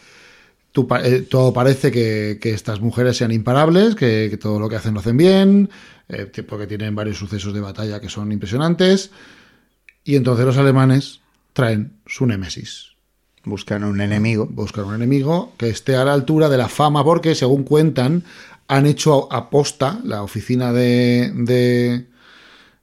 [0.72, 4.76] tú eh, todo parece que, que estas mujeres sean imparables, que, que todo lo que
[4.76, 5.70] hacen lo hacen bien,
[6.08, 9.10] eh, que- porque tienen varios sucesos de batalla que son impresionantes.
[10.04, 11.20] Y entonces los alemanes
[11.52, 12.90] traen su némesis.
[13.44, 14.46] Buscan un enemigo.
[14.50, 18.22] Buscan un enemigo que esté a la altura de la fama, porque según cuentan,
[18.68, 22.06] han hecho aposta la oficina de, de,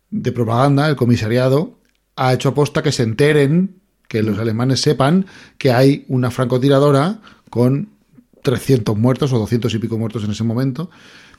[0.10, 1.77] de propaganda, el comisariado,
[2.18, 3.76] ha hecho aposta que se enteren,
[4.07, 5.26] que los alemanes sepan
[5.57, 7.89] que hay una francotiradora con
[8.41, 10.89] 300 muertos o 200 y pico muertos en ese momento,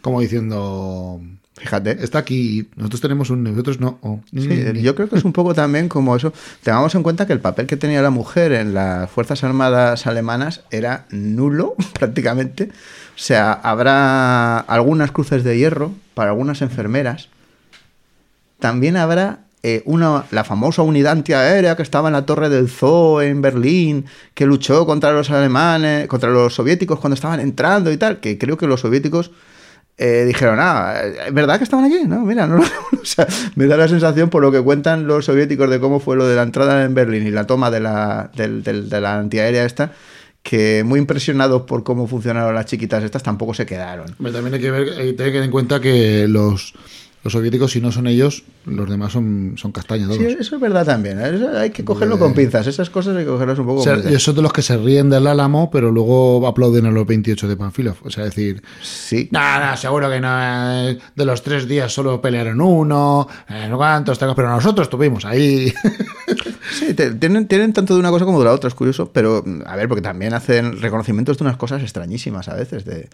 [0.01, 1.21] como diciendo,
[1.59, 2.03] Fíjate.
[2.03, 3.99] está aquí, nosotros tenemos un, nosotros no.
[4.33, 6.33] Sí, yo creo que es un poco también como eso.
[6.63, 10.63] Tengamos en cuenta que el papel que tenía la mujer en las Fuerzas Armadas alemanas
[10.71, 12.65] era nulo, prácticamente.
[12.65, 17.29] O sea, habrá algunas cruces de hierro para algunas enfermeras.
[18.61, 23.21] También habrá eh, una, la famosa unidad antiaérea que estaba en la torre del Zoo
[23.23, 24.05] en Berlín,
[24.35, 28.57] que luchó contra los alemanes, contra los soviéticos cuando estaban entrando y tal, que creo
[28.57, 29.31] que los soviéticos
[30.01, 30.95] eh, dijeron, ah,
[31.27, 32.03] ¿es verdad que estaban aquí?
[32.07, 32.59] No, mira, no,
[33.03, 36.15] o sea, me da la sensación por lo que cuentan los soviéticos de cómo fue
[36.17, 39.19] lo de la entrada en Berlín y la toma de la, del- del- de la
[39.19, 39.91] antiaérea esta,
[40.45, 44.15] que muy impresionados por cómo funcionaron las chiquitas estas tampoco se quedaron.
[44.21, 46.75] Hombre, También hay que, ver, hay que tener en cuenta que los,
[47.25, 50.19] los soviéticos, si no son ellos, los demás son, son castaña todos.
[50.19, 51.19] Sí, eso es verdad también.
[51.21, 51.33] ¿eh?
[51.35, 52.67] Eso hay que cogerlo con pinzas.
[52.69, 54.23] Esas cosas hay que cogerlas un poco O sea, con pinzas.
[54.23, 57.57] son de los que se ríen del álamo, pero luego aplauden a los 28 de
[57.57, 57.97] Panfilov.
[58.05, 59.29] O sea, decir, Sí.
[59.33, 60.29] no, no, seguro que no.
[60.91, 65.73] eh, De los tres días solo pelearon uno, eh, no cuántos, pero nosotros estuvimos ahí.
[66.71, 69.43] Sí, te- tienen, tienen tanto de una cosa como de la otra, es curioso, pero
[69.45, 73.09] mm, a ver, porque también hacen reconocimientos de unas cosas extrañísimas a veces, de,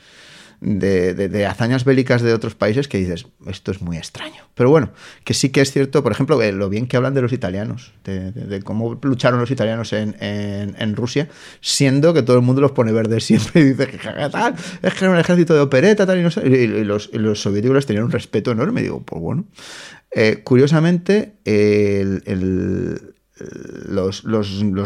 [0.61, 4.43] de, hazañas bélicas de otros países que dices, esto es muy extraño.
[4.55, 4.93] Pero bueno,
[5.25, 7.93] que sí que es cierto, por ejemplo, eh, lo bien que hablan de los italianos,
[8.05, 11.29] de, cómo lucharon los italianos en, Rusia,
[11.61, 14.95] siendo que todo el mundo los pone verdes siempre y dice que "Ja, tal, es
[14.95, 16.47] que era un ejército de opereta, tal, y no sé.
[16.47, 18.83] Y, los, soviéticos les tenían un respeto enorme.
[18.83, 19.45] Digo, pues bueno.
[20.17, 21.35] Eh, curiosamente,
[23.89, 24.25] los,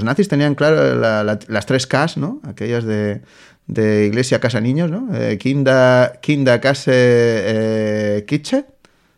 [0.03, 2.41] nazis tenían claro la- la- las tres Ks, ¿no?
[2.45, 3.21] Aquellas de,
[3.69, 5.09] de iglesia, casa, niños, ¿no?
[5.15, 8.27] Eh, kinda, kinda, case, eh,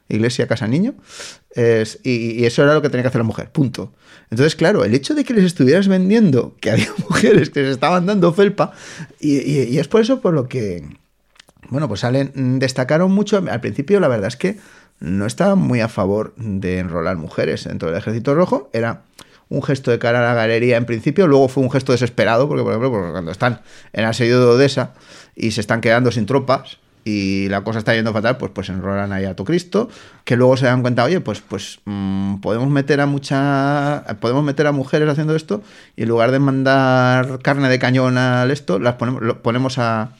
[0.08, 0.94] iglesia, casa, niño.
[2.04, 3.92] Y, eso era lo que tenía que hacer la mujer, punto.
[4.30, 8.06] Entonces, claro, el hecho de que les estuvieras vendiendo que había mujeres que les estaban
[8.06, 8.72] dando felpa,
[9.18, 10.84] y, y- es por eso por lo que,
[11.68, 13.42] bueno, pues salen, mm, destacaron mucho.
[13.50, 14.58] Al principio, la verdad es que
[15.00, 18.68] no estaban muy a favor de enrolar mujeres dentro del Ejército Rojo.
[18.72, 19.02] Era
[19.50, 22.62] un gesto de cara a la galería en principio, luego fue un gesto desesperado, porque,
[22.62, 23.60] por ejemplo, porque cuando están
[23.92, 24.94] en asedio de Odessa
[25.36, 29.12] y se están quedando sin tropas y la cosa está yendo fatal, pues, pues enrolan
[29.12, 29.88] ahí a todo Cristo,
[30.24, 34.66] que luego se dan cuenta, oye, pues, pues mm, podemos meter a mucha, podemos meter
[34.66, 35.62] a mujeres haciendo esto
[35.96, 40.10] y en lugar de mandar carne de cañón al esto, las ponemos, lo- ponemos a,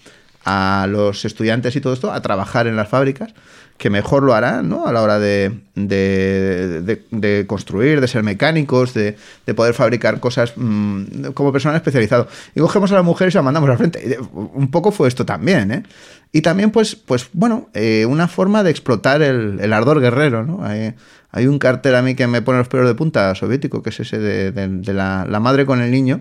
[0.45, 3.35] a los estudiantes y todo esto a trabajar en las fábricas,
[3.81, 4.87] que mejor lo harán ¿no?
[4.87, 9.17] a la hora de, de- construir, de ser mecánicos, de,
[9.47, 12.29] de poder fabricar cosas mm, como personal especializado.
[12.55, 14.19] Y cogemos a las mujeres y las mandamos al frente.
[14.33, 15.73] Un poco fue esto también.
[15.73, 15.83] ¿eh?
[16.31, 20.45] Y también, pues, pues bueno, eh, una forma de explotar el, ardor guerrero.
[20.45, 20.63] ¿no?
[20.63, 20.93] Hay,
[21.31, 24.01] hay un cartel a mí que me pone los pelos de punta soviético, que es
[24.01, 26.21] ese de, la, la madre con el niño,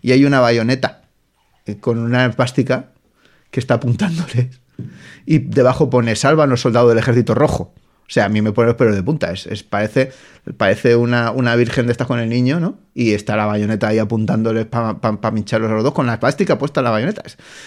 [0.00, 1.02] y hay una bayoneta
[1.66, 2.90] eh, con una espástica
[3.50, 4.50] que está apuntándole.
[5.26, 7.72] Y debajo pone salvan los soldados del ejército rojo.
[8.08, 9.30] O sea, a mí me pone los pelos de punta.
[9.30, 10.10] Es, es- parece
[10.56, 12.76] parece una, una virgen de estas con el niño, ¿no?
[12.92, 16.58] Y está la bayoneta ahí apuntándoles para pa, pincharlos a los dos con la plástica
[16.58, 17.22] puesta en la bayoneta.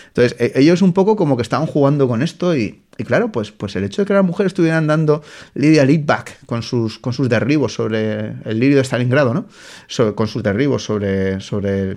[0.07, 3.51] Entonces, e- ellos un poco como que estaban jugando con esto y, y claro, pues,
[3.51, 7.30] pues el hecho de que las mujeres estuvieran dando Lidia Litvak con sus, con sus
[7.30, 9.45] derribos sobre el lirio de Stalingrado, ¿no?
[9.88, 11.95] Sobre- con sus derribos sobre, sobre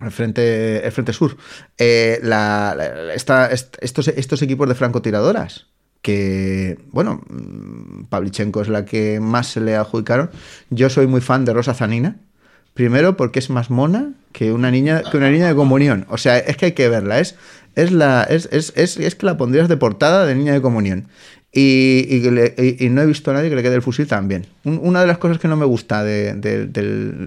[0.00, 1.36] el frente, el frente sur.
[1.78, 5.66] Eh, la- esta- est- estos, estos equipos de francotiradoras,
[6.02, 10.30] que, bueno, mm, Pavlichenko es la que más se le adjudicaron.
[10.70, 12.16] Yo soy muy fan de Rosa Zanina.
[12.74, 16.06] Primero porque es más mona que una niña, que una niña de comunión.
[16.08, 17.18] O sea, es que hay que verla.
[17.20, 17.34] Es,
[17.74, 21.08] es, la, es, es, es, que la pondrías de portada de niña de comunión.
[21.52, 24.46] Y, y y- no he visto a nadie que le quede el fusil también.
[24.64, 26.38] Un- una de las cosas que no me gusta de,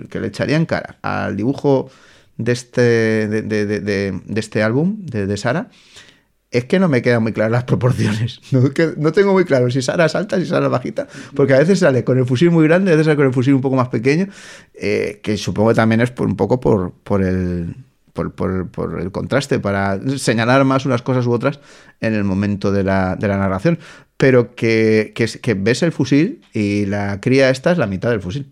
[0.09, 1.91] que le echaría en cara al dibujo
[2.37, 5.69] de este, de, de- de- este álbum, de, Sara,
[6.51, 8.39] es que no me quedan muy claras las proporciones.
[8.51, 11.53] No, que- no tengo muy claro si Sara es alta, si Sara es bajita, porque
[11.53, 13.61] a veces sale con el fusil muy grande, a veces sale con el fusil un
[13.61, 14.27] poco más pequeño,
[14.73, 17.75] eh, que supongo que también es por, un poco por, por el...
[18.13, 21.59] Por, por- por el contraste, para señalar más unas cosas u otras
[21.99, 23.79] en el momento de la, de la narración.
[24.17, 28.21] Pero que, que, que ves el fusil y la cría esta es la mitad del
[28.21, 28.51] fusil.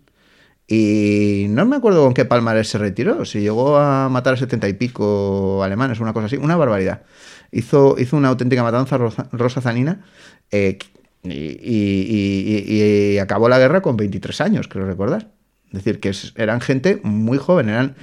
[0.66, 4.68] Y no me acuerdo con qué palmarés se retiró, si llegó a matar a setenta
[4.68, 7.02] y pico alemanes, una cosa así, una barbaridad.
[7.50, 10.04] Hizo, hizo una auténtica matanza Rosa, Rosa Zanina
[10.50, 10.78] eh,
[11.24, 15.30] y, y- y- y acabó la guerra con 23 años, creo recordar.
[15.68, 17.94] Es decir, que es- eran gente muy joven, eran,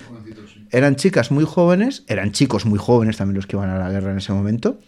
[0.71, 4.11] eran chicas muy jóvenes, eran chicos muy jóvenes también los que iban a la guerra
[4.11, 4.79] en ese momento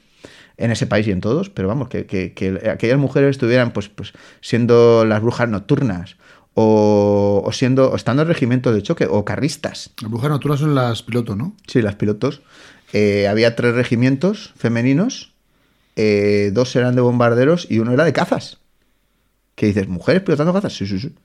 [0.57, 3.89] en ese país y en todos, pero vamos, que, que- que aquellas mujeres estuvieran pues,
[3.89, 6.17] pues siendo las brujas nocturnas
[6.53, 9.91] o, o siendo o estando en regimiento de choque o carristas.
[10.01, 11.55] Las brujas nocturnas son las pilotos, ¿no?
[11.67, 12.41] Sí, las pilotos.
[12.93, 15.31] Eh, había tres regimientos femeninos,
[15.95, 18.57] eh, dos eran de bombarderos y uno era de cazas.
[19.55, 21.15] Que dices, mujeres pilotando cazas, sí, sí, sí.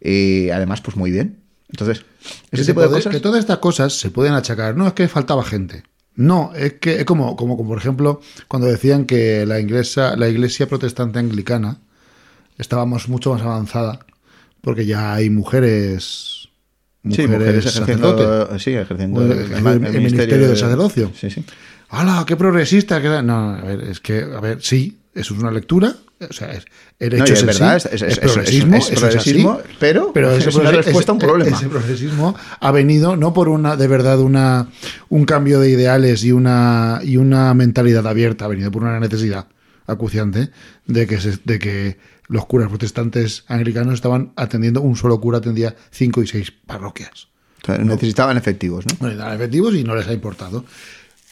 [0.00, 1.38] Y además, pues muy bien.
[1.70, 2.04] Entonces,
[2.50, 3.12] ese se tipo de puede- cosas.
[3.14, 4.76] que todas estas cosas se pueden achacar.
[4.76, 5.82] No es que faltaba gente.
[6.14, 10.28] No, es que es como, como, como por ejemplo cuando decían que la iglesia, la
[10.28, 11.76] iglesia protestante anglicana
[12.56, 14.05] estábamos mucho más avanzada
[14.66, 16.48] porque ya hay mujeres,
[17.04, 18.26] Sí, mujeres, mujeres sacerdotes.
[18.26, 21.12] ejerciendo, sí, ejerciendo El- el, el ministerio del sacerdocio.
[21.18, 21.44] Sí, sí.
[21.88, 22.98] ¡Hala, qué progresista!
[22.98, 23.22] da-".
[23.22, 25.94] No, a ver, es que, a ver, sí, Eso es una lectura,
[26.28, 26.66] o sea, es,
[26.98, 29.60] el hecho es, verdad, sí, es- es- es es- progresismo, es- así, progresismo,
[30.12, 31.56] pero ese es una respuesta a un problema.
[31.56, 34.68] Ese progresismo ha venido no por una, de verdad, una,
[35.08, 39.46] un cambio de ideales y una, y una mentalidad abierta, ha venido por una necesidad
[39.86, 40.50] acuciante
[40.86, 41.96] de que, se- de que
[42.28, 47.28] los curas protestantes anglicanos estaban atendiendo, un solo cura atendía cinco y seis parroquias.
[47.62, 49.08] O sea, necesitaban efectivos, ¿no?
[49.14, 50.64] Dan efectivos y no les ha importado.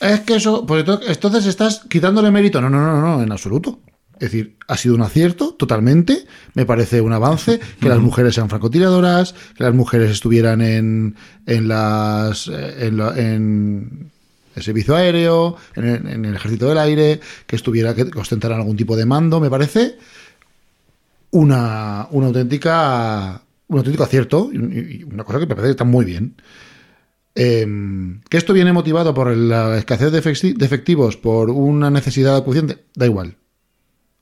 [0.00, 2.60] Es que eso, pues ento- entonces estás quitándole mérito.
[2.60, 3.80] No, no, no, no, en absoluto.
[4.14, 6.24] Es decir, ha sido un acierto totalmente.
[6.54, 11.16] Me parece un avance que las mujeres sean francotiradoras, que las mujeres estuvieran en,
[11.46, 14.10] en las en, la- en
[14.56, 18.96] el servicio aéreo, en en el ejército del aire, que estuviera que ostentaran algún tipo
[18.96, 19.40] de mando.
[19.40, 19.96] Me parece
[21.34, 24.56] una, una auténtica un auténtico acierto y,
[25.00, 26.36] y una cosa que me parece que está muy bien.
[27.34, 27.66] Eh,
[28.28, 32.84] que esto viene motivado por la escasez de efecti- de efectivos, por una necesidad acuciente,
[32.94, 33.36] da igual.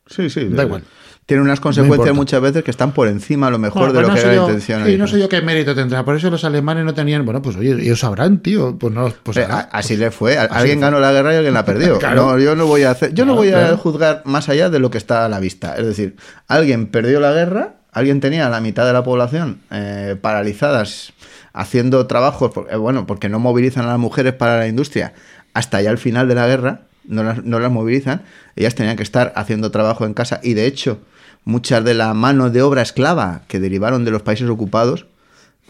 [0.06, 0.48] Sí, sí.
[0.48, 0.84] Da igual.
[1.24, 4.14] Tiene unas consecuencias muchas veces que están por encima a lo mejor de pues lo
[4.14, 4.84] que era yo- la intención.
[4.86, 6.04] sí, no sé yo qué mérito tendrá.
[6.04, 7.24] Por eso los alemanes no tenían.
[7.24, 8.76] Bueno, pues oye, ellos sabrán, tío.
[8.76, 9.08] Pues no.
[9.22, 10.36] Pues, a- así pues- le fue.
[10.36, 11.98] Alguien ganó la guerra y alguien la perdió.
[12.00, 12.16] Claro.
[12.32, 14.80] No, yo no voy a hacer, yo no Claro, voy a juzgar más allá de
[14.80, 15.76] lo que está a la vista.
[15.76, 16.16] Es decir,
[16.48, 21.12] alguien perdió la guerra, alguien tenía a la mitad de la población eh, paralizadas
[21.52, 25.12] haciendo trabajos, por- eh, bueno, porque no movilizan a las mujeres para la industria
[25.54, 28.22] hasta ya el final de la guerra, no las, no las movilizan,
[28.56, 30.98] ellas tenían que estar haciendo trabajo en casa y de hecho
[31.44, 35.06] muchas de la mano de obra esclava que derivaron de los países ocupados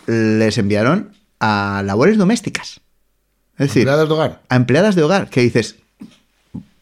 [0.06, 2.80] les enviaron a labores domésticas.
[3.58, 4.42] Es decir, Empleadas de hogar.
[4.48, 5.76] a empleadas de hogar, que dices,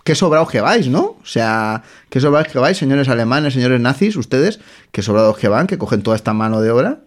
[0.05, 1.19] qué sobrados que vais, ¿no?
[1.23, 4.61] O sea, qué sobrados que vais, señores alemanes, señores nazis, ustedes,
[4.93, 7.01] qué sobrados que van, que cogen toda esta mano de obra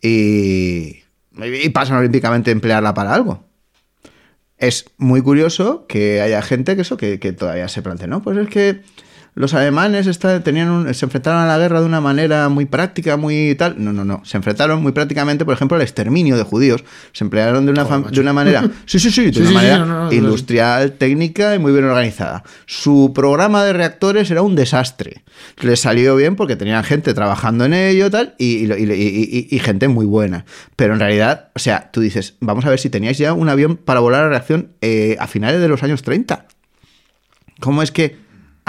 [0.00, 1.00] y,
[1.36, 3.44] y pasan olímpicamente a emplearla para algo.
[4.56, 8.22] Es muy curioso que haya gente que eso, que, que todavía se plantea, ¿no?
[8.22, 8.82] Pues es que
[9.38, 13.16] los alemanes está- tenían un- se enfrentaron a la guerra de una manera muy práctica,
[13.16, 13.76] muy tal.
[13.82, 14.22] No, no, no.
[14.24, 16.84] Se enfrentaron muy prácticamente, por ejemplo, al exterminio de judíos.
[17.12, 18.68] Se emplearon de una, Joder, de una manera.
[18.86, 21.72] Sí, sí, sí, de Sí, una sí, manera no, no, no, industrial, técnica y muy
[21.72, 22.42] bien organizada.
[22.66, 25.22] Su programa de reactores era un desastre.
[25.60, 29.58] Les salió bien porque tenían gente trabajando en ello tal, y, y, y- y- y
[29.60, 30.44] gente muy buena.
[30.76, 33.76] Pero en realidad, o sea, tú dices, vamos a ver si teníais ya un avión
[33.76, 36.46] para volar a reacción eh, a finales de los años 30.
[37.60, 38.16] ¿Cómo es que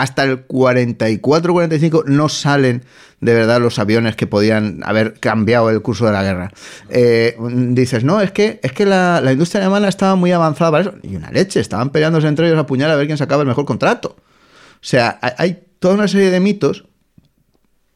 [0.02, 2.84] hasta el 44-45 no salen
[3.20, 6.52] de verdad los aviones que podían haber cambiado el curso de la guerra?
[6.90, 7.36] Eh,
[7.72, 10.94] dices, no, es que, es que la, industria alemana estaba muy avanzada para eso.
[11.04, 13.66] Y una leche, estaban peleándose entre ellos a puñal a ver quién sacaba el mejor
[13.66, 14.16] contrato.
[14.18, 16.86] O sea, hay, toda una serie de mitos.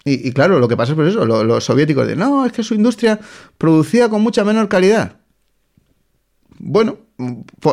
[0.06, 2.62] Y, claro, lo que pasa es por eso, lo- los soviéticos dicen, no, es que
[2.62, 3.18] su industria
[3.58, 5.16] producía con mucha menor calidad.
[6.60, 7.03] Bueno, pues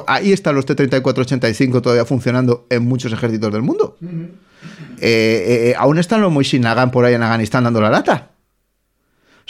[0.06, 3.96] ahí están los T-34-85 todavía funcionando en muchos ejércitos del mundo.
[4.02, 8.29] Eh, eh, aún están los Moishin Nagan por ahí en Afganistán dando la lata.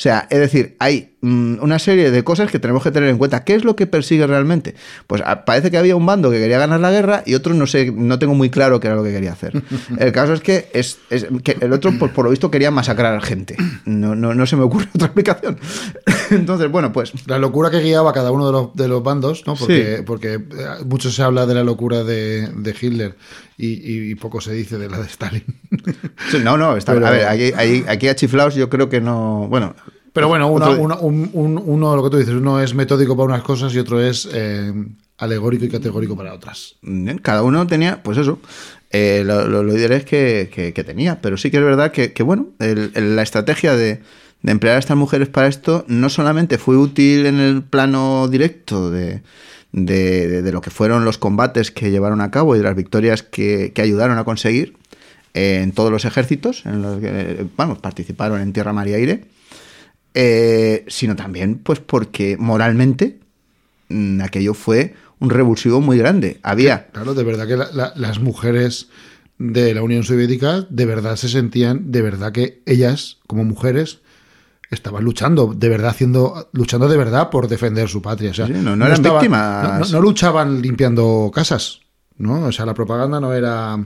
[0.01, 3.19] O sea, es decir, hay mm, una serie de cosas que tenemos que tener en
[3.19, 3.45] cuenta.
[3.45, 4.75] ¿Qué es lo que persigue realmente?
[5.07, 7.67] Pues ah, parece que había un bando que quería ganar la guerra y otro no
[7.67, 9.63] sé, no tengo muy claro qué era lo que quería hacer.
[9.99, 13.15] El caso es que, es, es que el otro, por, por lo visto, quería masacrar
[13.15, 13.57] a gente.
[13.85, 15.59] No, no, no se me ocurre otra explicación.
[16.31, 19.45] Entonces, bueno, pues La locura que guiaba a cada uno de los, de los bandos,
[19.47, 19.55] ¿no?
[19.55, 20.03] Porque, Sí.
[20.07, 20.41] porque eh,
[20.87, 23.17] mucho se habla de la locura de, de Hitler
[23.59, 25.45] y, y- poco se dice de la de Stalin.
[26.31, 29.47] Sí, no, no, está, Pero- a ver, aquí, aquí a chiflaos yo creo que no.
[29.51, 29.75] Bueno,
[30.13, 33.27] Pero bueno, uno, uno, un- un- uno, lo que tú dices, uno es metódico para
[33.27, 34.73] unas cosas y otro es eh,
[35.19, 36.77] alegórico y categórico para otras.
[37.23, 38.39] cada uno tenía, pues eso,
[38.91, 41.93] eh, lo, lo, lo ideal es que, que- que tenía, pero sí que es verdad
[41.93, 44.01] que, que, bueno, el- el- la estrategia de,
[44.43, 48.91] de emplear a estas mujeres para esto no solamente fue útil en el plano directo
[48.91, 49.23] de,
[49.73, 53.73] de- lo que fueron los combates que llevaron a cabo y de las victorias que,
[53.73, 54.75] que ayudaron a conseguir
[55.35, 59.25] eh, en todos los ejércitos, en los que, vamos, participaron en tierra, mar y aire,
[60.15, 63.21] eh, sino también pues porque moralmente
[63.89, 66.39] mm, aquello fue un revulsivo muy grande.
[66.43, 68.89] Había Claro, de verdad que la- la- las mujeres
[69.39, 74.01] de la Unión Soviética de verdad se sentían, de verdad que ellas, como mujeres,
[74.71, 78.31] estaban luchando, de verdad haciendo, luchando de verdad por defender su patria.
[78.31, 79.69] O sea, Sí, no- no eran víctimas.
[79.69, 81.81] No, no- no luchaban limpiando casas,
[82.17, 82.45] ¿no?
[82.45, 83.79] O sea, la propaganda no era.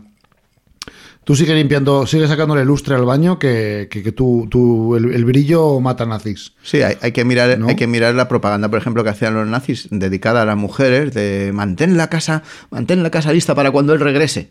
[1.24, 5.24] Tú sigue limpiando, sigue sacándole lustre al baño que, que, que tú, tú- el, el
[5.24, 6.52] brillo mata nazis.
[6.62, 7.68] Sí, hay, hay que mirar, ¿No?
[7.68, 11.14] hay que mirar la propaganda, por ejemplo, que hacían los nazis dedicada a las mujeres,
[11.14, 14.50] de mantén la casa, mantén la casa lista para cuando él regrese.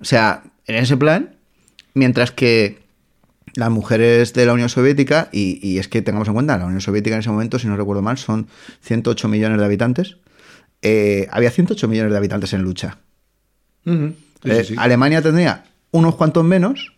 [0.00, 1.34] O sea, en ese plan,
[1.94, 2.78] mientras que
[3.54, 6.80] las mujeres de la Unión Soviética, y, y es que tengamos en cuenta, la Unión
[6.82, 8.46] Soviética en ese momento, si no recuerdo mal, son
[8.82, 10.18] 108 millones de habitantes.
[10.82, 12.98] eh, había 108 millones de habitantes en lucha.
[13.84, 13.90] Sí,
[14.44, 14.74] Eh, sí, sí.
[14.78, 16.95] Alemania tendría unos cuantos menos,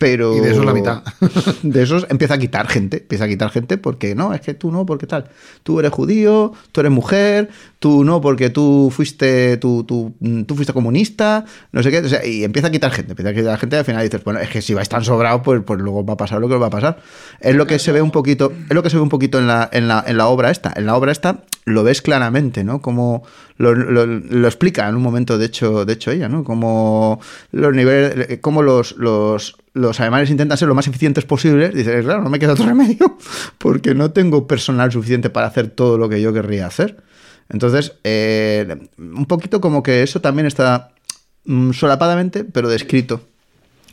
[0.00, 0.34] pero...
[0.34, 1.02] Y de esos la mitad.
[1.62, 4.72] de esos empieza a quitar gente, empieza a quitar gente porque no, es que tú
[4.72, 5.26] no, porque tal.
[5.62, 10.14] Tú eres judío, tú eres mujer, tú no, porque tú fuiste, tú, tú,
[10.46, 13.34] tú fuiste comunista, no sé qué, o sea, y empieza a quitar gente, empieza a
[13.34, 15.78] quitar gente y al final dices, bueno, es que si vais tan sobrado, pues, pues
[15.78, 16.98] luego va a pasar lo que va a pasar.
[17.38, 19.46] Es lo que se ve un poquito, es lo que se ve un poquito en
[19.48, 20.72] la, en la, en la obra esta.
[20.74, 22.80] En la obra esta lo ves claramente, ¿no?
[22.80, 23.22] Como
[23.58, 26.42] lo, lo- lo explica en un momento, de hecho, de hecho ella, ¿no?
[26.42, 27.20] Como
[27.52, 31.74] los niveles, como los, los, los alemanes intentan ser lo más eficientes posibles.
[31.74, 33.16] Dices, claro, no me queda otro remedio,
[33.58, 37.02] porque no tengo personal suficiente para hacer todo lo que yo querría hacer.
[37.48, 40.92] Entonces, eh, un poquito como que eso también está
[41.44, 43.26] mm, solapadamente, pero descrito.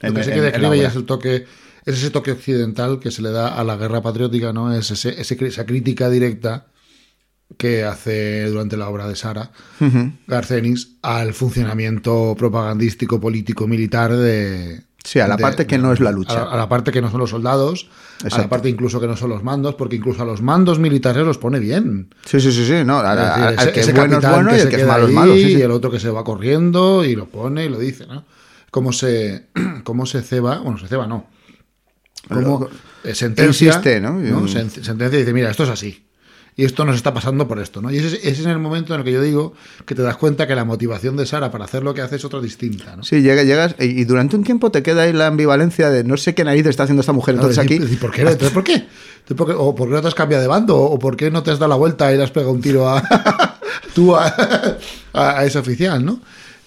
[0.01, 0.89] Lo que sí que describe y obra.
[0.89, 1.45] es el toque,
[1.85, 4.73] es ese toque occidental que se le da a la guerra patriótica, ¿no?
[4.73, 6.67] Es ese, esa crítica directa
[7.57, 10.11] que hace durante la obra de Sara Ujú.
[10.27, 14.83] Garcenis al funcionamiento propagandístico, político, militar de.
[15.07, 16.33] Sí, a la de- parte que no es la lucha.
[16.41, 17.87] A la, a la parte que no son los soldados,
[18.35, 21.25] a la parte incluso que no son los mandos, porque incluso a los mandos militares
[21.25, 22.09] los pone bien.
[22.25, 22.83] Sí, sí, sí, sí.
[22.83, 23.85] No, decir, al- ese- que es
[24.35, 25.33] bueno es y el que es malo es malo.
[25.33, 25.57] Sí, sí.
[25.59, 28.25] Y el otro que se va corriendo y lo pone y lo dice, ¿no?
[28.69, 29.47] Cómo se,
[29.85, 31.25] cómo se ceba, bueno, se ceba no.
[32.27, 32.67] Cómo
[33.13, 34.19] sentencia, insiste, ¿no?
[34.47, 36.06] Sen- Sentencia y dice, mira, esto es así.
[36.59, 37.91] Y esto nos está pasando por esto, ¿no?
[37.91, 39.53] Y ese, es- ese es en el momento en el que yo digo
[39.85, 42.25] que te das cuenta que la motivación de Sara para hacer lo que hace es
[42.25, 43.03] otra distinta, ¿no?
[43.03, 46.17] Sí, llega, llegas y, y durante un tiempo te queda ahí la ambivalencia de no
[46.17, 47.35] sé qué narices está haciendo esta mujer.
[47.35, 47.77] Entonces aquí.
[47.77, 48.21] decir, ¿por qué?
[48.23, 48.73] Entonces, ¿por qué?
[48.73, 49.53] Entonces, ¿por qué?
[49.55, 50.75] ¿O por qué no te has cambiado de bando?
[50.77, 52.89] ¿O por qué no te has dado la vuelta y le has pegado un tiro
[52.89, 53.03] a
[53.93, 54.25] tú a,
[55.13, 56.19] a- a ese oficial, ¿no?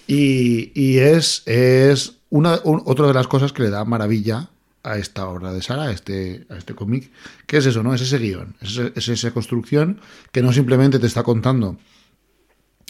[0.07, 4.47] Y, y es, es una, un- otra de las cosas que le da maravilla
[4.83, 7.11] a esta obra de Sara, a este, a este cómic,
[7.47, 7.93] que es eso, ¿no?
[7.93, 10.01] Es ese guion, es, es esa construcción
[10.31, 11.77] que no simplemente te está contando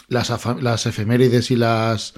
[0.08, 0.32] las,
[0.62, 2.14] las efemérides y las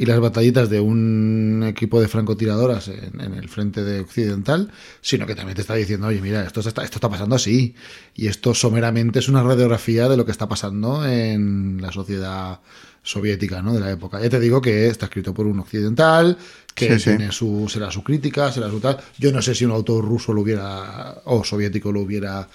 [0.00, 4.70] y las batallitas de un equipo de francotiradoras en, en el frente de occidental,
[5.00, 7.74] sino que también te está diciendo, oye, mira, esto está, esto está pasando así.
[8.14, 12.60] Y esto someramente es una radiografía de lo que está pasando en la sociedad
[13.08, 13.72] soviética ¿no?
[13.72, 14.20] de la época.
[14.20, 16.36] Ya te digo que está escrito por un occidental,
[16.74, 17.16] que Sí, sí.
[17.16, 18.98] tiene su, será su crítica, será su tal.
[19.18, 22.48] Yo no sé si un autor ruso lo hubiera, o soviético lo hubiera,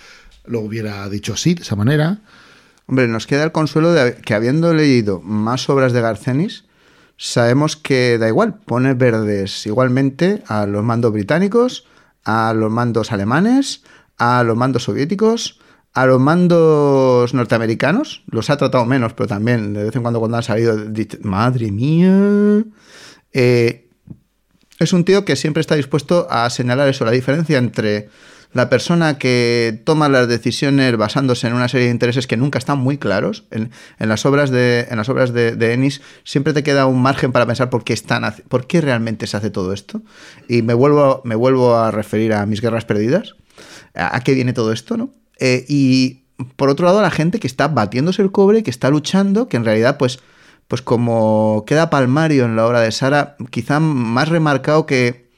[0.45, 2.20] lo hubiera dicho así, de esa manera.
[2.86, 6.66] Hombre, nos queda el consuelo de que habiendo leído más obras de Garcenis,
[7.18, 11.86] sabemos que da igual, pone verdes igualmente a los mandos británicos,
[12.26, 13.82] a los mandos alemanes,
[14.20, 15.60] a los mandos soviéticos,
[15.94, 18.24] a los mandos norteamericanos.
[18.28, 20.76] Los ha tratado menos, pero también de vez en cuando cuando han salido,
[21.22, 22.64] madre mía.
[23.32, 23.88] Eh,
[24.80, 28.10] es un tío que siempre está dispuesto a señalar eso, la diferencia entre
[28.54, 32.78] la persona que toma las decisiones basándose en una serie de intereses que nunca están
[32.80, 33.46] muy claros.
[33.50, 37.48] En, las obras de, en las obras de, Ennis siempre te queda un margen para
[37.48, 40.02] pensar por qué, están, por qué realmente se hace todo esto.
[40.48, 43.36] Y me vuelvo, me vuelvo a referir a mis guerras perdidas.
[43.96, 44.98] ¿A, a qué viene todo esto?
[44.98, 45.14] ¿no?
[45.40, 46.24] Eh, y
[46.56, 49.66] por otro lado, la gente que está batiéndose el cobre, que está luchando, que en
[49.66, 50.20] realidad, pues,
[50.68, 55.30] pues como queda palmario en la obra de Sara, quizá más remarcado que,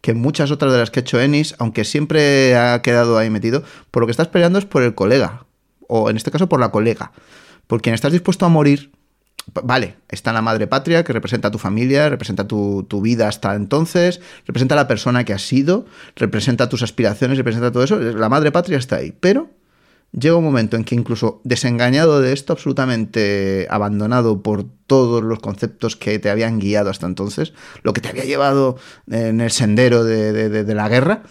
[0.00, 3.62] que muchas otras de las que ha hecho Ennis, aunque siempre ha quedado ahí metido,
[3.90, 5.46] por lo que estás peleando es por el colega,
[5.88, 7.12] o en este caso por la colega,
[7.66, 8.90] por quien estás dispuesto a morir.
[9.52, 13.54] Vale, está la madre patria, que representa a tu familia, representa tu, tu vida hasta
[13.54, 15.84] entonces, representa a la persona que has sido,
[16.16, 17.98] representa tus aspiraciones, representa todo eso.
[17.98, 19.50] La madre patria está ahí, pero
[20.12, 25.96] llega un momento en que incluso desengañado de esto, absolutamente abandonado por todos los conceptos
[25.96, 27.52] que te habían guiado hasta entonces,
[27.82, 28.76] lo que te había llevado
[29.10, 31.22] en el sendero de, de- de- de la guerra,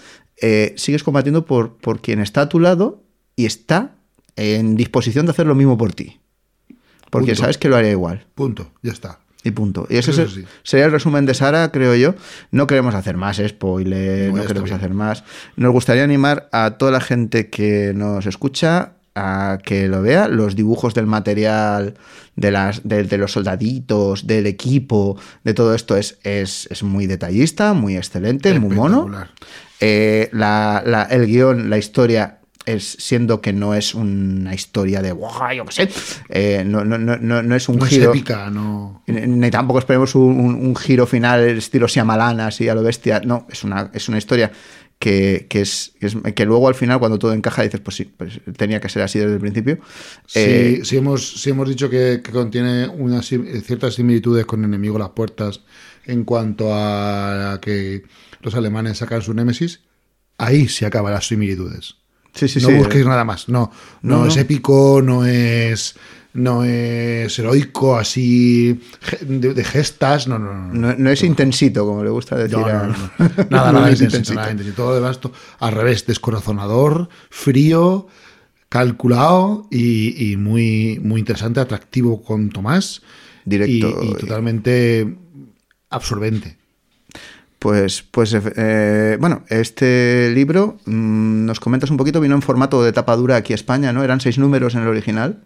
[0.41, 3.03] eh, sigues combatiendo por, por quien está a tu lado
[3.35, 3.95] y está
[4.35, 6.19] en disposición de hacer lo mismo por ti.
[7.13, 7.41] Porque Punto.
[7.41, 8.25] sabes que lo haría igual.
[8.35, 9.19] Punto, ya está.
[9.45, 9.85] Y punto.
[9.89, 10.45] Y ese es sí.
[10.63, 12.15] sería el resumen de Sara, creo yo.
[12.51, 14.77] No queremos hacer más spoilers, No, queremos bien.
[14.77, 15.23] hacer más.
[15.57, 20.27] Nos gustaría animar a toda la gente que nos escucha a que lo vea.
[20.29, 21.95] Los dibujos del material,
[22.37, 27.05] de, las, de, de los soldaditos, del equipo, de todo esto es, es, es muy
[27.05, 29.11] detallista, muy excelente, muy mono.
[29.81, 35.11] Eh, la- la- el guion, la historia, es siendo que no es una historia de
[35.11, 35.89] "Buah, yo qué sé,
[36.29, 38.09] eh, no, no, no, no, no es un es giro.
[38.11, 38.49] épica.
[39.07, 43.21] Ni ni tampoco esperemos un, un- un giro final estilo Shyamalan, así a lo bestia.
[43.25, 44.51] No, es una, es una historia
[44.99, 48.05] que, que es, que es- que luego al final, cuando todo encaja, dices, pues sí,
[48.05, 49.79] pues tenía que ser así desde el principio.
[50.25, 54.99] Si, Eh, hemos, si hemos dicho que, que contiene unas ciertas similitudes con Enemigo a
[54.99, 55.61] las Puertas
[56.05, 58.03] en cuanto a que
[58.41, 59.81] los alemanes sacan su némesis,
[60.37, 61.95] ahí se acaban las similitudes.
[62.33, 62.73] Sí, sí, no sí.
[62.75, 63.47] busquéis nada más.
[63.49, 64.41] No, no, No, es no.
[64.41, 65.95] épico, no es
[66.35, 68.81] no es heroico así
[69.21, 70.73] de, de gestas, no, no, no.
[70.73, 72.87] No, no es intensito, como le gusta decir No, a-.
[73.51, 74.77] Nada, nada es intensito, nada intensito.
[74.83, 78.07] Todo demás, to- al revés, descorazonador, frío,
[78.67, 83.03] calculado y, y muy, muy interesante, atractivo con Tomás.
[83.45, 83.99] Directo.
[84.03, 85.15] Y, y totalmente
[85.91, 86.57] absorbente.
[87.63, 92.91] Pues, pues eh, bueno, este libro, mm, nos comentas un poquito, vino en formato de
[92.91, 94.03] tapa dura aquí a España, ¿no?
[94.03, 95.39] Eran seis números en el original.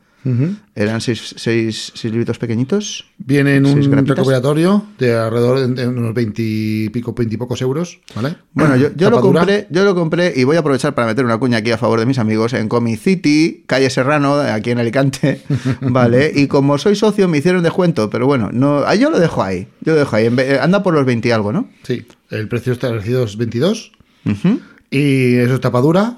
[0.76, 3.06] Eran seis, seis, seis libritos pequeñitos.
[3.18, 7.62] Viene en Seis un recopilatorio de alrededor de, unos 20 y pico, 20 y pocos
[7.62, 8.36] euros, ¿vale?
[8.54, 11.38] Bueno, yo, yo lo compré, yo lo compré y voy a aprovechar para meter una
[11.38, 15.42] cuña aquí a favor de mis amigos en Comic City, calle Serrano, aquí en Alicante,
[15.82, 16.32] ¿vale?
[16.36, 19.94] Y como soy socio me hicieron descuento, pero bueno, no, yo lo dejo ahí, yo
[19.94, 21.70] lo dejo ahí, ve- anda por los 20 y algo, ¿no?
[21.84, 23.92] Sí, el precio establecido es 22
[24.26, 24.60] Ujú.
[24.92, 26.18] y eso es tapadura.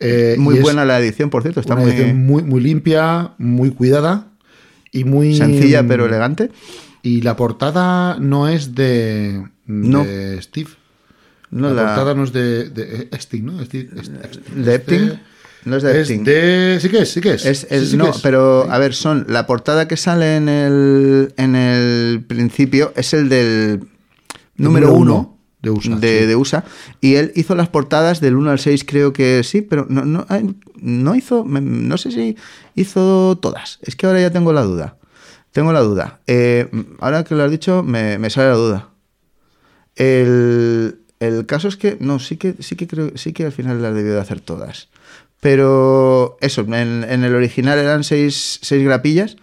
[0.00, 3.70] Eh, Muy es buena la edición, por cierto, está muy edición muy, muy limpia, muy
[3.70, 4.26] cuidada
[4.92, 5.36] y muy...
[5.36, 6.50] sencilla pero elegante.
[7.02, 10.04] Y la portada no es de, No.
[10.04, 10.70] de Steve.
[11.50, 13.08] No, la, la- portada no es de, de
[13.42, 13.64] ¿no?
[13.64, 15.08] Steve- Est- Est- ¿De Epstein?
[15.10, 15.18] de-
[15.66, 16.24] No es de es Epstein.
[16.24, 17.44] de- Sí que es, sí que es.
[17.46, 18.18] Es el- Sí, sí no, es.
[18.22, 23.28] pero a ver, son la portada que sale en el, en el principio es el
[23.28, 23.80] del
[24.56, 25.33] número número uno uno
[25.64, 26.26] de USA, de, sí.
[26.26, 26.64] de USA,
[27.00, 30.26] y él hizo las portadas del 1 al 6 creo que sí, pero no, no,
[30.28, 32.36] ay, no hizo, no sé si
[32.74, 34.96] hizo todas, es que ahora ya tengo la duda,
[35.52, 36.20] tengo la duda.
[36.26, 36.68] Eh,
[37.00, 38.88] ahora que lo has dicho me, me sale la duda.
[39.96, 43.80] El, el caso es que, no, sí que, sí que creo, sí que al final
[43.80, 44.88] las debió de hacer todas.
[45.40, 49.36] Pero eso, en, en el original eran seis, seis grapillas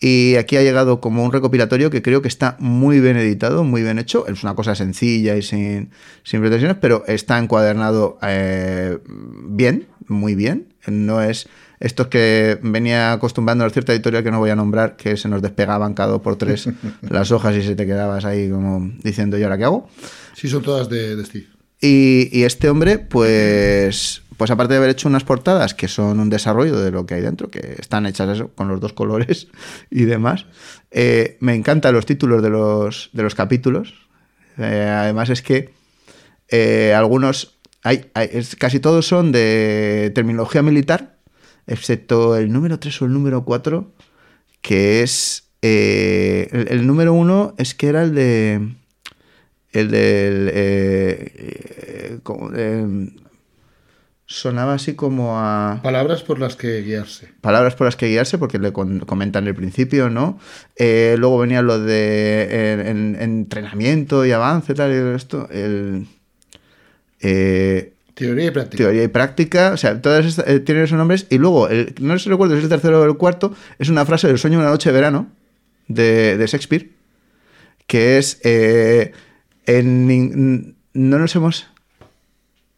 [0.00, 3.82] y aquí ha llegado como un recopilatorio que creo que está muy bien editado, muy
[3.82, 4.26] bien hecho.
[4.26, 5.90] Es una cosa sencilla y sin,
[6.24, 10.72] sin pretensiones, pero está encuadernado eh, bien, muy bien.
[10.86, 11.48] No es
[11.80, 15.42] estos que venía acostumbrando a cierta editorial que no voy a nombrar, que se nos
[15.42, 16.70] despegaban cada dos por tres
[17.02, 19.90] las hojas y se te quedabas ahí como diciendo, ¿y ahora qué hago?
[20.34, 21.46] Sí, son todas de, de Steve.
[21.78, 26.30] Y, y este hombre, pues, pues aparte de haber hecho unas portadas que son un
[26.30, 29.48] desarrollo de lo que hay dentro, que están hechas eso, con los dos colores
[29.90, 30.46] y demás,
[30.90, 33.92] eh, me encantan los títulos de los, de los capítulos.
[34.56, 35.74] Eh, además es que
[36.48, 41.18] eh, algunos, hay, es- casi todos son de terminología militar,
[41.66, 43.92] excepto el número 3 o el número 4,
[44.62, 45.50] que es...
[45.60, 48.70] el, número 1 es que era el de...
[49.72, 50.50] El del...
[50.54, 52.20] eh,
[54.32, 57.30] sonaba así como a Palabras por las que guiarse.
[57.40, 60.38] palabras por las que guiarse, porque le con- comentan el principio, ¿no?
[60.76, 66.06] Eh, luego venía lo de eh, en- en- entrenamiento y avance, tal, y esto, el...
[67.20, 68.84] eh, Teoría y práctica.
[68.84, 71.26] teoría y práctica, o sea, todas estas, tienen esos nombres.
[71.30, 73.88] Y luego, el, no sé si recuerdo si es el tercero o el cuarto, es
[73.88, 75.26] una frase del sueño de una noche de verano
[75.88, 76.90] de, de Shakespeare,
[77.86, 78.38] que es,
[79.66, 81.66] en no nos hemos...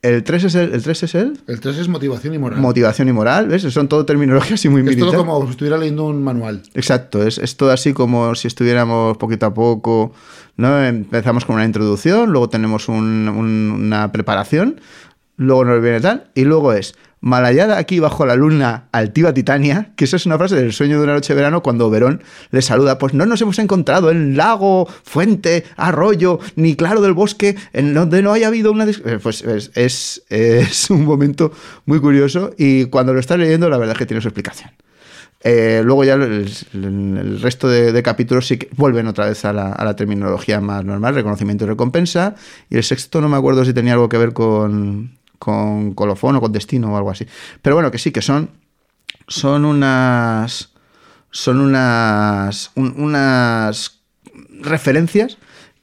[0.03, 2.61] El 3 es el, el 3 es el El 3 es motivación y moral.
[2.61, 3.63] motivación y moral, ¿ves?
[3.63, 5.17] Son todo terminologías así muy es todo militar.
[5.25, 6.63] como si estuviera leyendo un manual.
[6.75, 10.13] Exacto, es, es todo así como si estuviéramos poquito a poco,
[10.57, 10.85] ¿no?
[10.85, 14.81] Empezamos con una introducción, luego tenemos un- un- una preparación,
[15.37, 20.07] luego nos viene tal, y luego es Malayada aquí bajo la luna altiva Titania, que
[20.07, 22.21] esa es una frase del sueño de una noche de verano cuando Verón
[22.51, 27.55] le saluda, pues no nos hemos encontrado en lago, fuente, arroyo, ni claro del bosque,
[27.73, 28.85] en donde no haya habido una...
[28.85, 29.03] dis-".
[29.07, 31.53] Eh, Pues es, un momento
[31.87, 34.73] muy curioso y cuando lo estás leyendo la verdad es que tiene su explicación.
[35.45, 40.61] Eh, luego ya el, resto de, capítulos sí que vuelven otra vez a la terminología
[40.61, 42.35] más normal, reconocimiento y recompensa.
[42.69, 46.41] Y el sexto no me acuerdo si tenía algo que ver con, con colofón o
[46.41, 47.27] con destino o algo así.
[47.63, 48.51] Pero bueno, que sí, que son,
[49.27, 50.71] son unas...
[51.33, 52.71] Son unas...
[52.77, 53.99] un- unas
[54.61, 55.39] referencias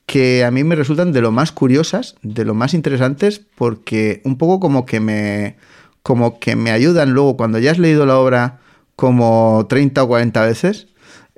[0.06, 4.38] que a mí me resultan de lo más curiosas, de lo más interesantes, porque un
[4.38, 5.58] poco como que me,
[6.04, 8.60] como que me ayudan luego cuando ya has leído la obra
[8.96, 10.88] como 30 o 40 veces,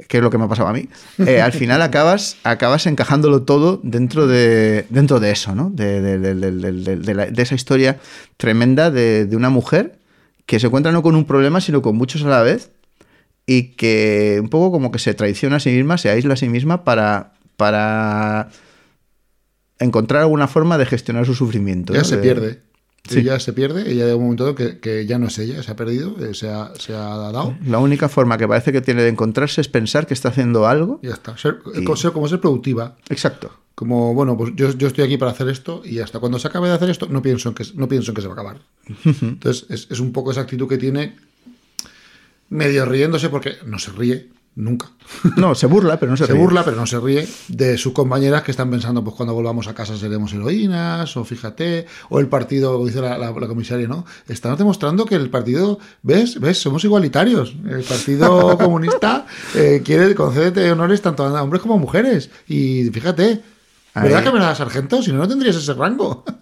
[0.07, 0.87] que es lo que me ha pasado a mí,
[1.25, 5.69] eh, al final acabas, acabas encajándolo todo dentro de, dentro de eso, ¿no?
[5.69, 7.99] De, de- de- la- de esa historia
[8.37, 9.99] tremenda de, de una mujer
[10.45, 12.71] que se encuentra no con un problema, sino con muchos a la vez,
[13.45, 16.49] y que un poco como que se traiciona a sí misma, se aísla a sí
[16.49, 18.49] misma para, para
[19.79, 21.93] encontrar alguna forma de gestionar su sufrimiento.
[21.93, 22.05] Ya ¿no?
[22.05, 22.61] se De- pierde.
[23.09, 23.19] Sí.
[23.19, 25.75] Ella se pierde, ella de un momento que, que ya no es ella, se ha
[25.75, 27.57] perdido, eh, se ha, se ha dado.
[27.65, 30.99] La única forma que parece que tiene de encontrarse es pensar que está haciendo algo.
[31.01, 31.35] Ya está.
[31.37, 32.95] Ser, Y- como ser- como ser productiva.
[33.09, 33.51] Exacto.
[33.73, 36.67] Como, bueno, pues yo, yo estoy aquí para hacer esto y hasta cuando se acabe
[36.67, 38.61] de hacer esto no pienso en que, no pienso en que se va a acabar.
[39.21, 41.15] Entonces es, es un poco esa actitud que tiene
[42.49, 44.89] medio riéndose porque no se ríe nunca.
[45.37, 46.41] No, se burla, pero no se, Se ríe.
[46.41, 49.73] burla, pero no se ríe de sus compañeras que están pensando, pues cuando volvamos a
[49.73, 54.05] casa seremos heroínas, o fíjate, o el partido, como dice la, la- la comisaria, ¿no?
[54.27, 56.39] Están demostrando que el partido, ¿ves?
[56.39, 56.59] ¿Ves?
[56.59, 57.55] Somos igualitarios.
[57.67, 59.25] El Partido Comunista
[59.55, 62.29] eh, quiere concederte honores tanto a hombres como a mujeres.
[62.47, 63.41] Y fíjate,
[63.95, 64.23] ¿verdad Ahí.
[64.25, 65.01] que me da sargento?
[65.01, 66.23] Si no, no tendrías ese rango.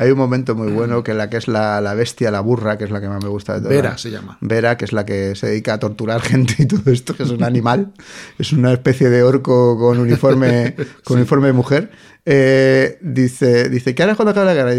[0.00, 2.84] Hay un momento muy bueno que la que es la, la bestia, la burra, que
[2.84, 3.76] es la que más me gusta de todas.
[3.76, 4.38] Vera se llama.
[4.40, 7.28] Vera, que es la que se dedica a torturar gente y todo esto, que es
[7.28, 7.92] un animal.
[8.38, 10.74] es una especie de orco con uniforme,
[11.04, 11.90] con uniforme de mujer.
[12.24, 14.72] Eh, dice, dice, ¿qué harás cuando acabe la guerra?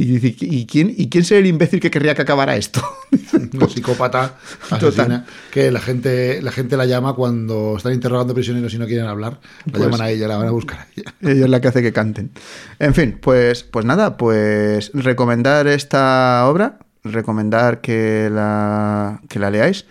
[0.00, 2.80] Y dice, ¿y quién, ¿y quién será el imbécil que querría que acabara esto?
[3.52, 4.36] Una psicópata
[4.70, 9.06] asesina que la gente, la gente la llama cuando están interrogando prisioneros y no quieren
[9.06, 9.40] hablar.
[9.66, 11.14] La Pues- llaman a ella, la van a buscar a ella.
[11.20, 12.30] Ella es la que hace que canten.
[12.78, 19.84] En fin, pues, pues nada, pues recomendar esta obra, recomendar que la, que la leáis.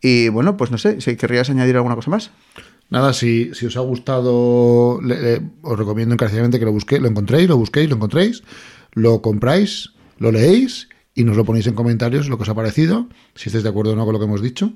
[0.00, 2.30] Y bueno, pues no sé, si querrías añadir alguna cosa más.
[2.88, 7.08] Nada, si, si os ha gustado, le- le- os recomiendo encarecidamente que lo busquéis, lo
[7.08, 8.46] encontréis, lo busquéis, lo encontréis, lo
[9.22, 13.48] compráis, lo leéis y nos lo ponéis en comentarios lo que os ha parecido, si
[13.48, 14.72] estáis de acuerdo o no con lo que hemos dicho.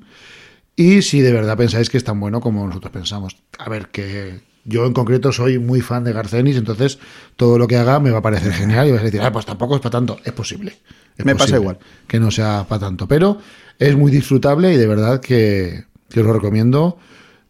[0.77, 3.37] Y si de verdad pensáis que es tan bueno como nosotros pensamos.
[3.59, 6.99] A ver, que yo en concreto soy muy fan de Garcenis, entonces
[7.37, 9.47] todo lo que haga me va a parecer genial y vais a decir, ah, pues
[9.47, 10.19] tampoco es para tanto.
[10.25, 10.77] Es posible.
[11.17, 11.79] es Me pasa igual.
[12.09, 13.39] Que no sea para tanto, pero
[13.79, 16.99] es muy disfrutable y de verdad que, que os lo recomiendo.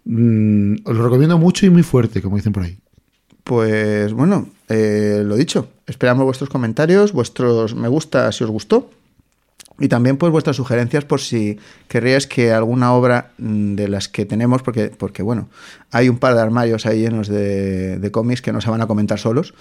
[0.04, 2.78] Mm, os lo recomiendo mucho y muy fuerte, como dicen por ahí.
[3.44, 8.90] Pues bueno, eh, lo dicho, esperamos vuestros comentarios, vuestros me gusta si os gustó.
[9.78, 11.58] Y también pues vuestras sugerencias por si
[11.88, 15.48] querríais que alguna obra mm, de las que tenemos, porque, porque bueno,
[15.90, 18.86] hay un par de armarios ahí llenos de, de cómics que no se van a
[18.86, 19.52] comentar solos.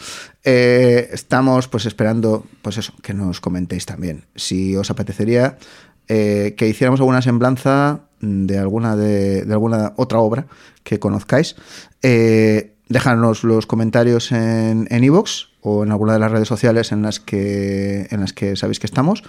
[0.44, 4.26] Eh, estamos pues esperando, pues eso, que nos comentéis también.
[4.36, 5.58] Si os apetecería
[6.08, 10.46] eh, que hiciéramos alguna semblanza de alguna, de, de alguna otra obra
[10.84, 11.56] que conozcáis,
[12.04, 17.02] eh, dejadnos los comentarios en en iVoox o en alguna de las redes sociales en
[17.02, 19.24] las que en las que sabéis que estamos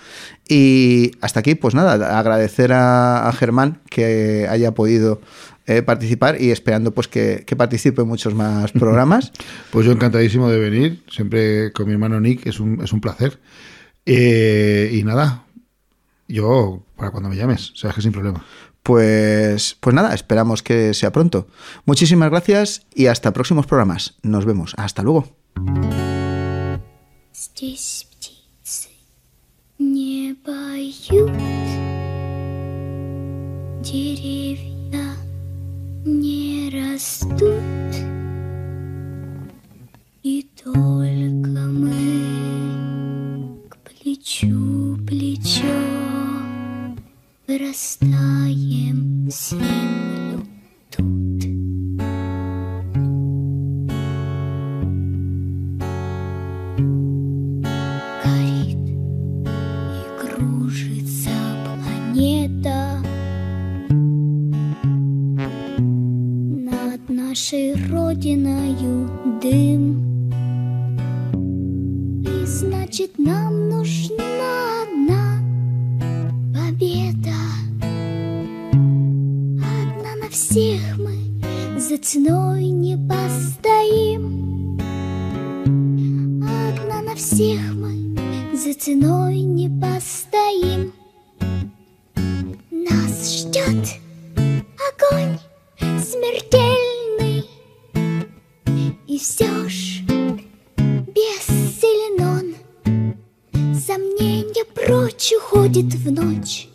[0.49, 5.21] y hasta aquí pues nada agradecer a, a Germán que haya podido
[5.67, 9.33] eh, participar y esperando pues que, que participe en muchos más programas
[9.71, 13.41] Pues yo encantadísimo de venir, siempre con mi hermano Nick, es un, es un placer.
[14.05, 15.45] Eh, y nada,
[16.29, 18.45] yo para cuando me llames, sabes que sin problema.
[18.84, 21.48] pues pues nada esperamos que sea pronto
[21.86, 25.28] muchísimas gracias y hasta próximos programas nos vemos hasta luego
[27.40, 28.90] Здесь птицы
[29.78, 31.32] не поют,
[33.82, 35.16] деревья
[36.04, 37.96] не растут,
[40.22, 42.02] и только мы
[43.70, 46.03] к плечу плечо
[47.47, 50.47] Вырастаем землю
[50.91, 51.05] тут.
[58.25, 58.89] горит
[59.91, 61.31] и кружится
[61.65, 63.03] планета
[65.91, 69.11] над нашей родиною
[69.43, 69.85] дым.
[72.23, 74.74] И значит нам нужна
[80.55, 84.79] всех мы за ценой не постоим.
[86.45, 90.93] Одна на всех мы за ценой не постоим.
[92.71, 93.99] Нас ждет
[94.87, 95.39] огонь
[96.01, 97.51] смертельный,
[99.09, 100.03] и все ж
[101.17, 103.75] бессилен он.
[103.75, 106.69] Сомнения прочь уходит в ночь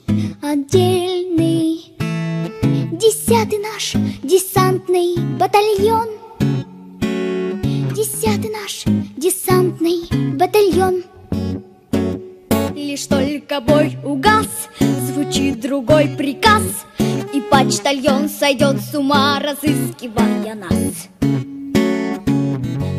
[18.49, 21.07] сойдет с ума, разыскивая нас.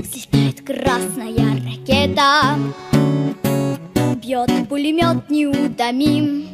[0.04, 2.56] Взлетает красная ракета,
[4.22, 6.46] Бьет пулемет неутомим,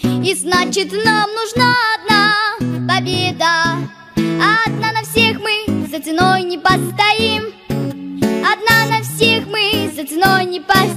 [0.00, 3.82] И значит нам нужна одна победа.
[4.14, 10.60] Одна на всех мы за ценой не постоим, Одна на всех мы за ценой не
[10.60, 10.95] постоим.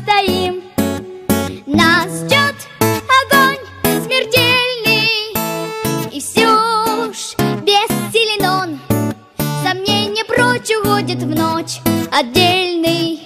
[11.09, 11.79] Уходят в ночь
[12.11, 13.19] отдельный.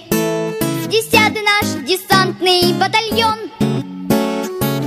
[0.88, 3.50] Десятый наш десантный батальон.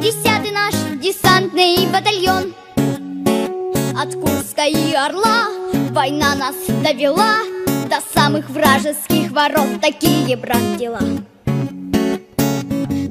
[0.02, 2.56] Десятый наш десантный батальон.
[4.00, 5.48] От Курска и Орла
[5.92, 7.38] Война нас довела
[7.90, 9.82] до самых вражеских ворот.
[9.82, 11.00] Такие, брат, дела.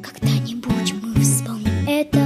[0.02, 2.24] Когда-нибудь мы вспомним это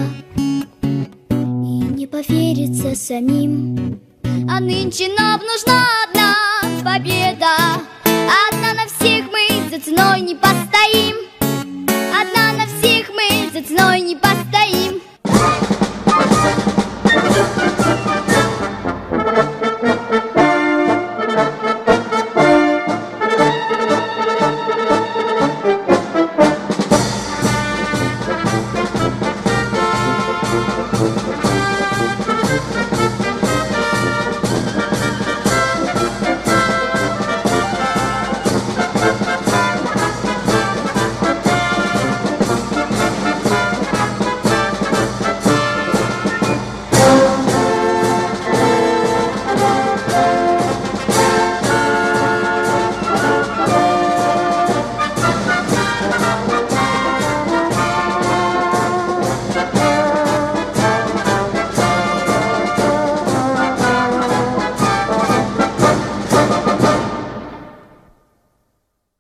[1.29, 4.01] И не поверится самим.
[4.49, 6.20] А нынче нам нужна одна
[6.95, 7.55] победа.
[8.05, 11.20] Одна на всех мы за ценой не постоим